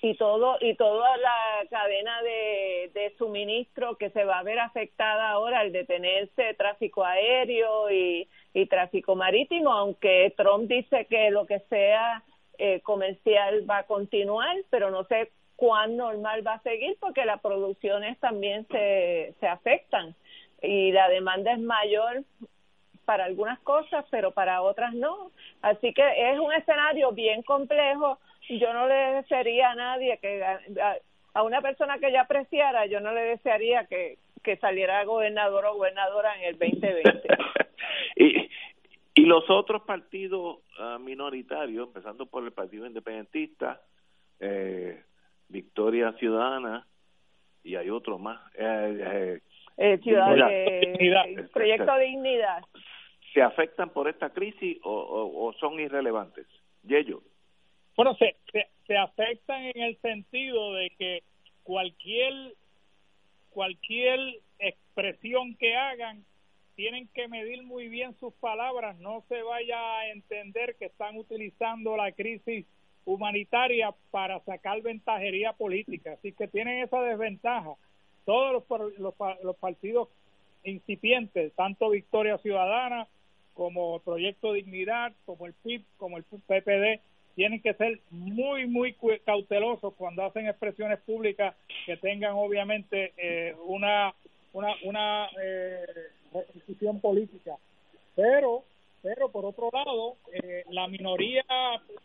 y 0.05 0.15
todo 0.15 0.57
y 0.61 0.75
toda 0.75 1.17
la 1.17 1.67
cadena 1.69 2.21
de, 2.21 3.13
suministro 3.17 3.97
que 3.97 4.09
se 4.09 4.25
va 4.25 4.39
a 4.39 4.43
ver 4.43 4.59
afectada 4.59 5.29
ahora 5.29 5.59
al 5.59 5.71
detenerse 5.71 6.53
tráfico 6.55 7.03
aéreo 7.03 7.89
y 7.91 8.27
y 8.55 8.67
tráfico 8.67 9.15
marítimo, 9.15 9.71
aunque 9.71 10.33
Trump 10.37 10.69
dice 10.69 11.05
que 11.07 11.29
lo 11.29 11.45
que 11.45 11.59
sea 11.69 12.23
eh, 12.57 12.79
comercial 12.81 13.69
va 13.69 13.79
a 13.79 13.85
continuar, 13.85 14.55
pero 14.69 14.89
no 14.89 15.03
sé 15.03 15.31
cuán 15.57 15.97
normal 15.97 16.45
va 16.47 16.53
a 16.53 16.61
seguir 16.61 16.95
porque 17.01 17.25
las 17.25 17.41
producciones 17.41 18.17
también 18.19 18.65
se, 18.67 19.33
se 19.41 19.47
afectan 19.47 20.15
y 20.61 20.93
la 20.93 21.09
demanda 21.09 21.51
es 21.51 21.59
mayor 21.59 22.23
para 23.03 23.25
algunas 23.25 23.59
cosas, 23.59 24.05
pero 24.09 24.31
para 24.31 24.61
otras 24.61 24.93
no. 24.93 25.31
Así 25.61 25.93
que 25.93 26.31
es 26.31 26.39
un 26.39 26.53
escenario 26.53 27.11
bien 27.11 27.43
complejo. 27.43 28.19
Yo 28.49 28.73
no 28.73 28.87
le 28.87 28.95
desearía 29.15 29.71
a 29.71 29.75
nadie 29.75 30.17
que 30.19 30.43
a 31.35 31.43
una 31.43 31.61
persona 31.61 31.99
que 31.99 32.11
ya 32.11 32.21
apreciara, 32.21 32.85
yo 32.85 33.01
no 33.01 33.11
le 33.11 33.21
desearía 33.21 33.85
que, 33.85 34.17
que 34.41 34.55
saliera 34.57 35.03
gobernador 35.03 35.65
o 35.65 35.75
gobernadora 35.75 36.33
en 36.37 36.43
el 36.45 36.57
2020. 36.57 37.27
y, 38.15 38.49
y 39.15 39.25
los 39.25 39.49
otros 39.49 39.81
partidos 39.81 40.59
uh, 40.79 40.97
minoritarios, 40.99 41.87
empezando 41.87 42.25
por 42.25 42.45
el 42.45 42.53
Partido 42.53 42.85
Independentista, 42.85 43.81
eh, 44.39 45.03
Victoria 45.49 46.13
Ciudadana, 46.13 46.87
y 47.63 47.75
hay 47.75 47.89
otros 47.89 48.19
más. 48.19 48.39
Eh, 48.57 49.41
eh, 49.77 49.97
ciudad, 50.03 50.35
dignidad. 50.81 51.25
Proyecto 51.51 51.97
Dignidad. 51.97 52.63
¿Se 53.33 53.41
afectan 53.41 53.89
por 53.89 54.07
esta 54.07 54.29
crisis 54.29 54.77
o, 54.83 54.93
o, 54.93 55.47
o 55.47 55.53
son 55.53 55.79
irrelevantes? 55.81 56.47
Yello. 56.83 57.21
Bueno, 57.95 58.15
se, 58.15 58.35
se, 58.87 58.97
afectan 58.97 59.63
en 59.63 59.81
el 59.81 59.97
sentido 60.01 60.73
de 60.73 60.89
que 60.97 61.23
cualquier 61.63 62.53
cualquier 63.49 64.19
expresión 64.59 65.55
que 65.55 65.75
hagan 65.75 66.25
tienen 66.75 67.07
que 67.13 67.29
medir 67.29 67.63
muy 67.63 67.87
bien 67.87 68.13
sus 68.19 68.33
palabras, 68.33 68.97
no 68.99 69.23
se 69.29 69.41
vaya 69.41 69.99
a 69.99 70.09
entender 70.09 70.75
que 70.75 70.85
están 70.85 71.15
utilizando 71.15 71.95
la 71.95 72.11
crisis 72.11 72.65
humanitaria 73.05 73.95
para 74.11 74.41
sacar 74.41 74.81
ventajería 74.81 75.53
política, 75.53 76.13
así 76.13 76.33
que 76.33 76.49
tienen 76.49 76.83
esa 76.83 77.01
desventaja. 77.01 77.75
Todos 78.25 78.51
los, 78.51 78.99
los, 78.99 79.13
los 79.41 79.55
partidos 79.55 80.09
incipientes, 80.65 81.53
tanto 81.53 81.91
Victoria 81.91 82.37
Ciudadana 82.39 83.07
como 83.53 83.99
Proyecto 83.99 84.51
Dignidad, 84.51 85.13
como 85.25 85.45
el 85.45 85.53
PIB, 85.53 85.83
como 85.97 86.17
el 86.17 86.23
PPD, 86.23 86.99
tienen 87.35 87.61
que 87.61 87.73
ser 87.73 87.99
muy, 88.09 88.65
muy 88.65 88.95
cautelosos 89.25 89.93
cuando 89.95 90.23
hacen 90.23 90.47
expresiones 90.47 90.99
públicas 91.01 91.55
que 91.85 91.97
tengan 91.97 92.33
obviamente 92.33 93.13
eh, 93.17 93.55
una, 93.65 94.13
una, 94.53 94.73
una 94.83 95.27
eh, 95.43 95.85
política. 97.01 97.57
Pero, 98.15 98.63
pero 99.01 99.29
por 99.29 99.45
otro 99.45 99.69
lado, 99.71 100.15
eh, 100.31 100.63
la 100.69 100.87
minoría 100.87 101.43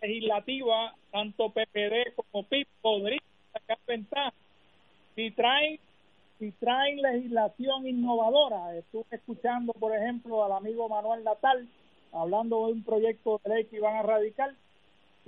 legislativa, 0.03 0.95
tanto 1.13 1.51
PPD 1.51 2.15
como 2.17 2.45
PIB, 2.45 2.67
podría 2.83 3.23
sacar 3.53 3.79
ventaja 3.87 4.33
si 5.15 5.31
traen 5.31 5.79
si 6.41 6.53
traen 6.53 7.03
legislación 7.03 7.87
innovadora. 7.87 8.75
Estuve 8.75 9.05
escuchando, 9.11 9.75
por 9.75 9.95
ejemplo, 9.95 10.43
al 10.43 10.53
amigo 10.53 10.89
Manuel 10.89 11.23
Natal 11.23 11.69
hablando 12.13 12.67
de 12.67 12.73
un 12.73 12.83
proyecto 12.83 13.41
de 13.45 13.55
ley 13.55 13.65
que 13.67 13.77
iban 13.77 13.95
a 13.95 14.03
radicar 14.03 14.55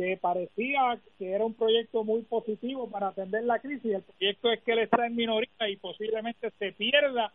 que 0.03 0.17
parecía 0.17 0.99
que 1.17 1.31
era 1.31 1.45
un 1.45 1.55
proyecto 1.55 2.03
muy 2.03 2.23
positivo 2.23 2.91
para 2.91 3.09
atender 3.09 3.45
la 3.45 3.61
crisis. 3.61 3.95
El 3.95 4.03
proyecto 4.03 4.51
es 4.51 4.61
que 4.63 4.73
él 4.73 4.79
está 4.81 5.07
en 5.07 5.15
minoría 5.15 5.69
y 5.69 5.77
posiblemente 5.77 6.51
se 6.59 6.73
pierda 6.73 7.33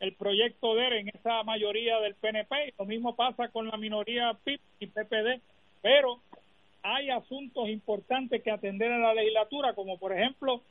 el 0.00 0.14
proyecto 0.14 0.74
de 0.74 0.86
él 0.88 0.92
en 0.94 1.08
esa 1.08 1.44
mayoría 1.44 2.00
del 2.00 2.16
PNP. 2.16 2.74
Lo 2.78 2.84
mismo 2.84 3.14
pasa 3.14 3.48
con 3.48 3.68
la 3.68 3.76
minoría 3.76 4.36
PIP 4.42 4.60
y 4.80 4.86
PPD, 4.88 5.40
pero 5.82 6.18
hay 6.82 7.10
asuntos 7.10 7.68
importantes 7.68 8.42
que 8.42 8.50
atender 8.50 8.90
en 8.90 9.02
la 9.02 9.14
legislatura, 9.14 9.74
como 9.74 9.96
por 9.96 10.12
ejemplo 10.12 10.62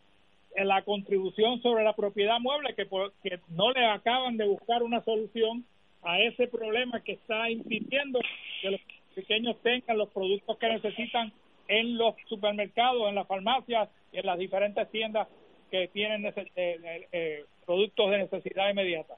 en 0.55 0.67
la 0.67 0.81
contribución 0.81 1.61
sobre 1.61 1.85
la 1.85 1.93
propiedad 1.93 2.39
mueble, 2.39 2.75
que, 2.75 2.85
que 3.23 3.39
no 3.49 3.71
le 3.71 3.85
acaban 3.85 4.35
de 4.35 4.45
buscar 4.45 4.83
una 4.83 5.01
solución 5.05 5.63
a 6.03 6.19
ese 6.19 6.47
problema 6.47 7.01
que 7.01 7.13
está 7.13 7.49
impidiendo 7.49 8.19
que 8.61 8.71
los 8.71 8.81
pequeños 9.19 9.57
tengan 9.61 9.97
los 9.97 10.09
productos 10.09 10.57
que 10.57 10.69
necesitan 10.69 11.31
en 11.67 11.97
los 11.97 12.15
supermercados, 12.27 13.09
en 13.09 13.15
las 13.15 13.27
farmacias 13.27 13.89
y 14.11 14.19
en 14.19 14.25
las 14.25 14.37
diferentes 14.37 14.89
tiendas 14.91 15.27
que 15.69 15.87
tienen 15.89 16.25
eh, 16.25 17.07
eh, 17.11 17.45
productos 17.65 18.11
de 18.11 18.17
necesidad 18.19 18.69
inmediata. 18.69 19.15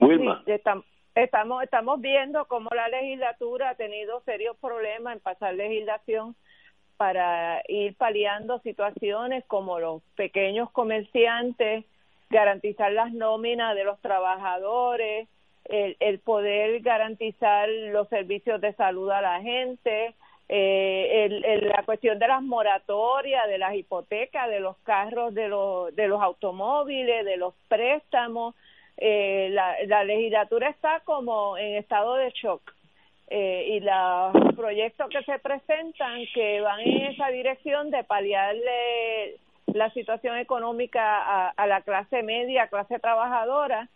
Wilma. 0.00 0.44
estamos, 1.14 1.62
estamos 1.62 2.00
viendo 2.00 2.44
cómo 2.44 2.68
la 2.74 2.88
legislatura 2.88 3.70
ha 3.70 3.74
tenido 3.74 4.20
serios 4.20 4.56
problemas 4.58 5.14
en 5.14 5.20
pasar 5.20 5.54
legislación 5.54 6.36
para 6.98 7.62
ir 7.68 7.96
paliando 7.96 8.58
situaciones 8.60 9.44
como 9.46 9.80
los 9.80 10.02
pequeños 10.14 10.70
comerciantes, 10.70 11.84
garantizar 12.28 12.92
las 12.92 13.12
nóminas 13.12 13.74
de 13.74 13.84
los 13.84 13.98
trabajadores, 14.00 15.28
el, 15.68 15.96
el 16.00 16.18
poder 16.18 16.80
garantizar 16.80 17.68
los 17.68 18.08
servicios 18.08 18.60
de 18.60 18.72
salud 18.74 19.10
a 19.10 19.20
la 19.20 19.40
gente, 19.40 20.14
eh, 20.48 21.24
el, 21.24 21.68
la 21.68 21.82
cuestión 21.84 22.18
de 22.18 22.28
las 22.28 22.42
moratorias, 22.42 23.48
de 23.48 23.58
las 23.58 23.74
hipotecas, 23.74 24.48
de 24.48 24.60
los 24.60 24.76
carros, 24.78 25.34
de 25.34 25.48
los, 25.48 25.94
de 25.96 26.06
los 26.06 26.22
automóviles, 26.22 27.24
de 27.24 27.36
los 27.36 27.54
préstamos. 27.68 28.54
Eh, 28.96 29.48
la, 29.50 29.76
la 29.86 30.04
legislatura 30.04 30.70
está 30.70 31.00
como 31.00 31.58
en 31.58 31.74
estado 31.76 32.14
de 32.14 32.30
shock. 32.30 32.72
Eh, 33.28 33.70
y 33.72 33.80
los 33.80 34.54
proyectos 34.54 35.08
que 35.10 35.20
se 35.24 35.40
presentan 35.40 36.20
que 36.32 36.60
van 36.60 36.78
en 36.80 37.06
esa 37.06 37.26
dirección 37.28 37.90
de 37.90 38.04
paliarle 38.04 39.38
la 39.66 39.90
situación 39.90 40.38
económica 40.38 41.02
a, 41.02 41.48
a 41.48 41.66
la 41.66 41.80
clase 41.80 42.22
media, 42.22 42.68
clase 42.68 43.00
trabajadora, 43.00 43.88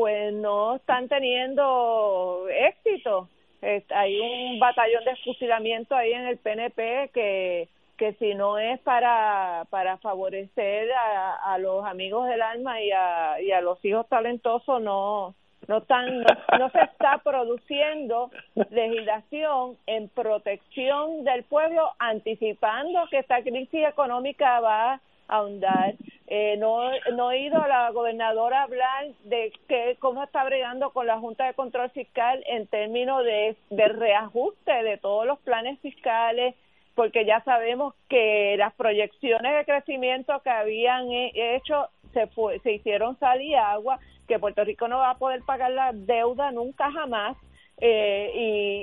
pues 0.00 0.32
no 0.32 0.76
están 0.76 1.08
teniendo 1.08 2.46
éxito. 2.48 3.28
hay 3.60 4.18
un 4.18 4.58
batallón 4.58 5.04
de 5.04 5.14
fusilamiento 5.16 5.94
ahí 5.94 6.14
en 6.14 6.26
el 6.26 6.38
PNP 6.38 7.10
que 7.12 7.68
que 7.98 8.14
si 8.14 8.34
no 8.34 8.58
es 8.58 8.80
para 8.80 9.66
para 9.68 9.98
favorecer 9.98 10.90
a, 10.92 11.52
a 11.52 11.58
los 11.58 11.84
amigos 11.84 12.26
del 12.28 12.40
alma 12.40 12.80
y 12.80 12.90
a, 12.92 13.42
y 13.42 13.52
a 13.52 13.60
los 13.60 13.84
hijos 13.84 14.08
talentosos 14.08 14.80
no 14.80 15.34
no 15.68 15.76
están 15.76 16.22
no, 16.58 16.70
se 16.70 16.80
está 16.80 17.18
produciendo 17.22 18.30
legislación 18.70 19.76
en 19.86 20.08
protección 20.08 21.24
del 21.24 21.42
pueblo 21.44 21.90
anticipando 21.98 23.06
que 23.10 23.18
esta 23.18 23.42
crisis 23.42 23.86
económica 23.86 24.60
va 24.60 24.94
a 24.94 25.00
ahondar 25.28 25.94
Eh, 26.32 26.56
no, 26.58 26.92
no 27.16 27.32
he 27.32 27.40
ido 27.40 27.60
a 27.60 27.66
la 27.66 27.90
gobernadora 27.90 28.60
a 28.60 28.62
hablar 28.62 29.08
de 29.24 29.52
que, 29.66 29.96
cómo 29.98 30.22
está 30.22 30.44
bregando 30.44 30.90
con 30.92 31.08
la 31.08 31.18
Junta 31.18 31.44
de 31.44 31.54
Control 31.54 31.90
Fiscal 31.90 32.44
en 32.46 32.68
términos 32.68 33.24
de, 33.24 33.56
de 33.68 33.88
reajuste 33.88 34.84
de 34.84 34.96
todos 34.96 35.26
los 35.26 35.40
planes 35.40 35.80
fiscales, 35.80 36.54
porque 36.94 37.24
ya 37.24 37.40
sabemos 37.40 37.94
que 38.08 38.54
las 38.58 38.72
proyecciones 38.74 39.56
de 39.56 39.64
crecimiento 39.64 40.40
que 40.44 40.50
habían 40.50 41.10
hecho 41.10 41.88
se, 42.12 42.28
fue, 42.28 42.60
se 42.60 42.74
hicieron 42.74 43.18
sal 43.18 43.42
y 43.42 43.56
agua, 43.56 43.98
que 44.28 44.38
Puerto 44.38 44.62
Rico 44.62 44.86
no 44.86 44.98
va 44.98 45.10
a 45.10 45.18
poder 45.18 45.42
pagar 45.42 45.72
la 45.72 45.90
deuda 45.92 46.52
nunca 46.52 46.92
jamás. 46.92 47.36
Eh, 47.78 48.30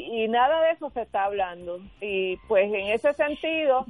y, 0.10 0.24
y 0.24 0.28
nada 0.28 0.60
de 0.64 0.72
eso 0.72 0.90
se 0.90 1.04
está 1.04 1.24
hablando. 1.24 1.80
Y 2.02 2.36
pues 2.50 2.66
en 2.66 2.88
ese 2.88 3.14
sentido, 3.14 3.86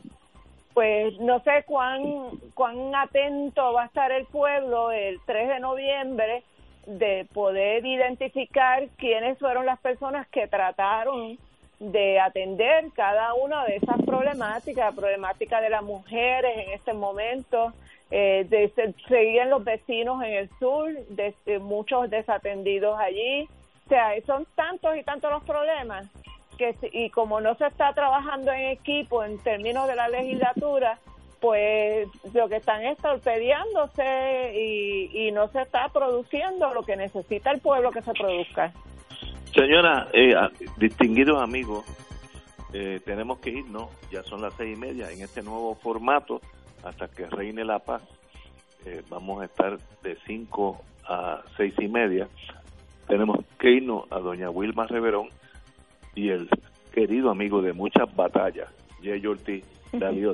pues 0.78 1.18
no 1.20 1.40
sé 1.40 1.64
cuán, 1.66 2.30
cuán 2.54 2.94
atento 2.94 3.74
va 3.74 3.82
a 3.82 3.86
estar 3.88 4.12
el 4.12 4.28
pueblo 4.28 4.92
el 4.92 5.20
3 5.26 5.48
de 5.48 5.60
noviembre 5.60 6.44
de 6.86 7.26
poder 7.34 7.84
identificar 7.84 8.88
quiénes 8.96 9.40
fueron 9.40 9.66
las 9.66 9.80
personas 9.80 10.28
que 10.28 10.48
trataron 10.48 11.40
de 11.80 12.20
atender 12.20 12.92
cada 12.94 13.34
una 13.34 13.66
de 13.66 13.78
esas 13.78 14.00
problemáticas, 14.06 14.94
la 14.94 15.02
problemática 15.02 15.62
de 15.62 15.72
las 15.72 15.82
mujeres 15.82 16.56
en 16.56 16.74
este 16.74 16.94
momento, 16.94 17.74
eh, 18.12 18.46
de, 18.48 18.72
seguían 19.08 19.50
los 19.50 19.64
vecinos 19.64 20.22
en 20.22 20.34
el 20.34 20.50
sur, 20.60 20.92
de, 20.94 21.58
muchos 21.58 22.08
desatendidos 22.12 23.00
allí, 23.00 23.50
o 23.88 23.90
sea, 23.90 24.12
son 24.28 24.46
tantos 24.54 24.96
y 24.96 25.02
tantos 25.02 25.32
los 25.32 25.44
problemas 25.44 26.08
que 26.58 26.76
y 26.92 27.10
como 27.10 27.40
no 27.40 27.56
se 27.56 27.68
está 27.68 27.94
trabajando 27.94 28.52
en 28.52 28.72
equipo 28.72 29.24
en 29.24 29.38
términos 29.40 29.88
de 29.88 29.96
la 29.96 30.10
legislatura, 30.10 31.00
pues 31.40 32.08
lo 32.34 32.50
que 32.50 32.58
están 32.58 32.84
es 32.84 32.98
torpedeándose 32.98 34.54
y, 34.56 35.28
y 35.28 35.32
no 35.32 35.48
se 35.50 35.62
está 35.62 35.88
produciendo 35.90 36.74
lo 36.74 36.84
que 36.84 36.96
necesita 36.96 37.52
el 37.52 37.62
pueblo 37.62 37.92
que 37.92 38.02
se 38.02 38.12
produzca. 38.14 38.74
Señora, 39.54 40.08
eh, 40.14 40.34
distinguidos 40.78 41.42
amigos, 41.42 41.86
eh, 42.74 43.00
tenemos 43.06 43.40
que 43.40 43.52
irnos, 43.52 43.90
ya 44.12 44.24
son 44.24 44.42
las 44.42 44.54
seis 44.56 44.78
y 44.78 44.80
media, 44.80 45.10
en 45.12 45.22
este 45.22 45.42
nuevo 45.42 45.76
formato, 45.76 46.42
hasta 46.84 47.08
que 47.08 47.26
reine 47.28 47.64
la 47.64 47.80
paz, 47.80 48.02
eh, 48.86 49.02
vamos 49.10 49.42
a 49.42 49.46
estar 49.46 49.78
de 50.04 50.18
cinco 50.26 50.82
a 51.08 51.42
seis 51.56 51.74
y 51.80 51.88
media. 51.88 52.28
Tenemos 53.08 53.40
que 53.58 53.72
irnos 53.72 54.04
a 54.12 54.20
doña 54.20 54.50
Wilma 54.50 54.86
Reverón, 54.86 55.30
y 56.18 56.30
el 56.30 56.50
querido 56.94 57.30
amigo 57.30 57.62
de 57.62 57.74
muchas 57.74 58.14
batallas, 58.16 58.68
Jay 59.04 59.26
Ortiz 59.26 59.64
David. 59.94 60.30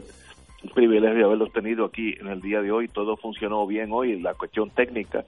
Un 0.64 0.69
privilegio 0.69 1.26
haberlos 1.26 1.51
tenido 1.51 1.84
aquí 1.84 2.15
en 2.19 2.27
el 2.27 2.39
día 2.39 2.61
de 2.61 2.72
hoy. 2.72 2.88
Todo 2.88 3.18
funcionó 3.18 3.68
bien 3.68 3.89
hoy. 3.91 4.19
La 4.22 4.34
cuestión 4.34 4.69
técnica 4.69 5.26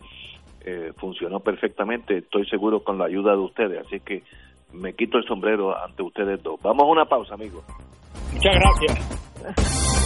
eh, 0.62 0.94
funcionó 0.96 1.42
perfectamente. 1.42 2.20
Estoy 2.20 2.46
seguro 2.48 2.82
con 2.82 2.98
la 2.98 3.06
ayuda 3.06 3.34
de 3.34 3.40
ustedes. 3.40 3.86
Así 3.86 4.00
que 4.00 4.24
me 4.72 4.94
quito 4.94 5.18
el 5.18 5.26
sombrero 5.26 5.78
ante 5.78 6.04
ustedes 6.04 6.42
dos. 6.42 6.62
Vamos 6.62 6.84
a 6.84 6.88
una 6.88 7.06
pausa, 7.06 7.34
amigos. 7.34 7.66
Muchas 8.34 8.56
gracias. 8.56 10.05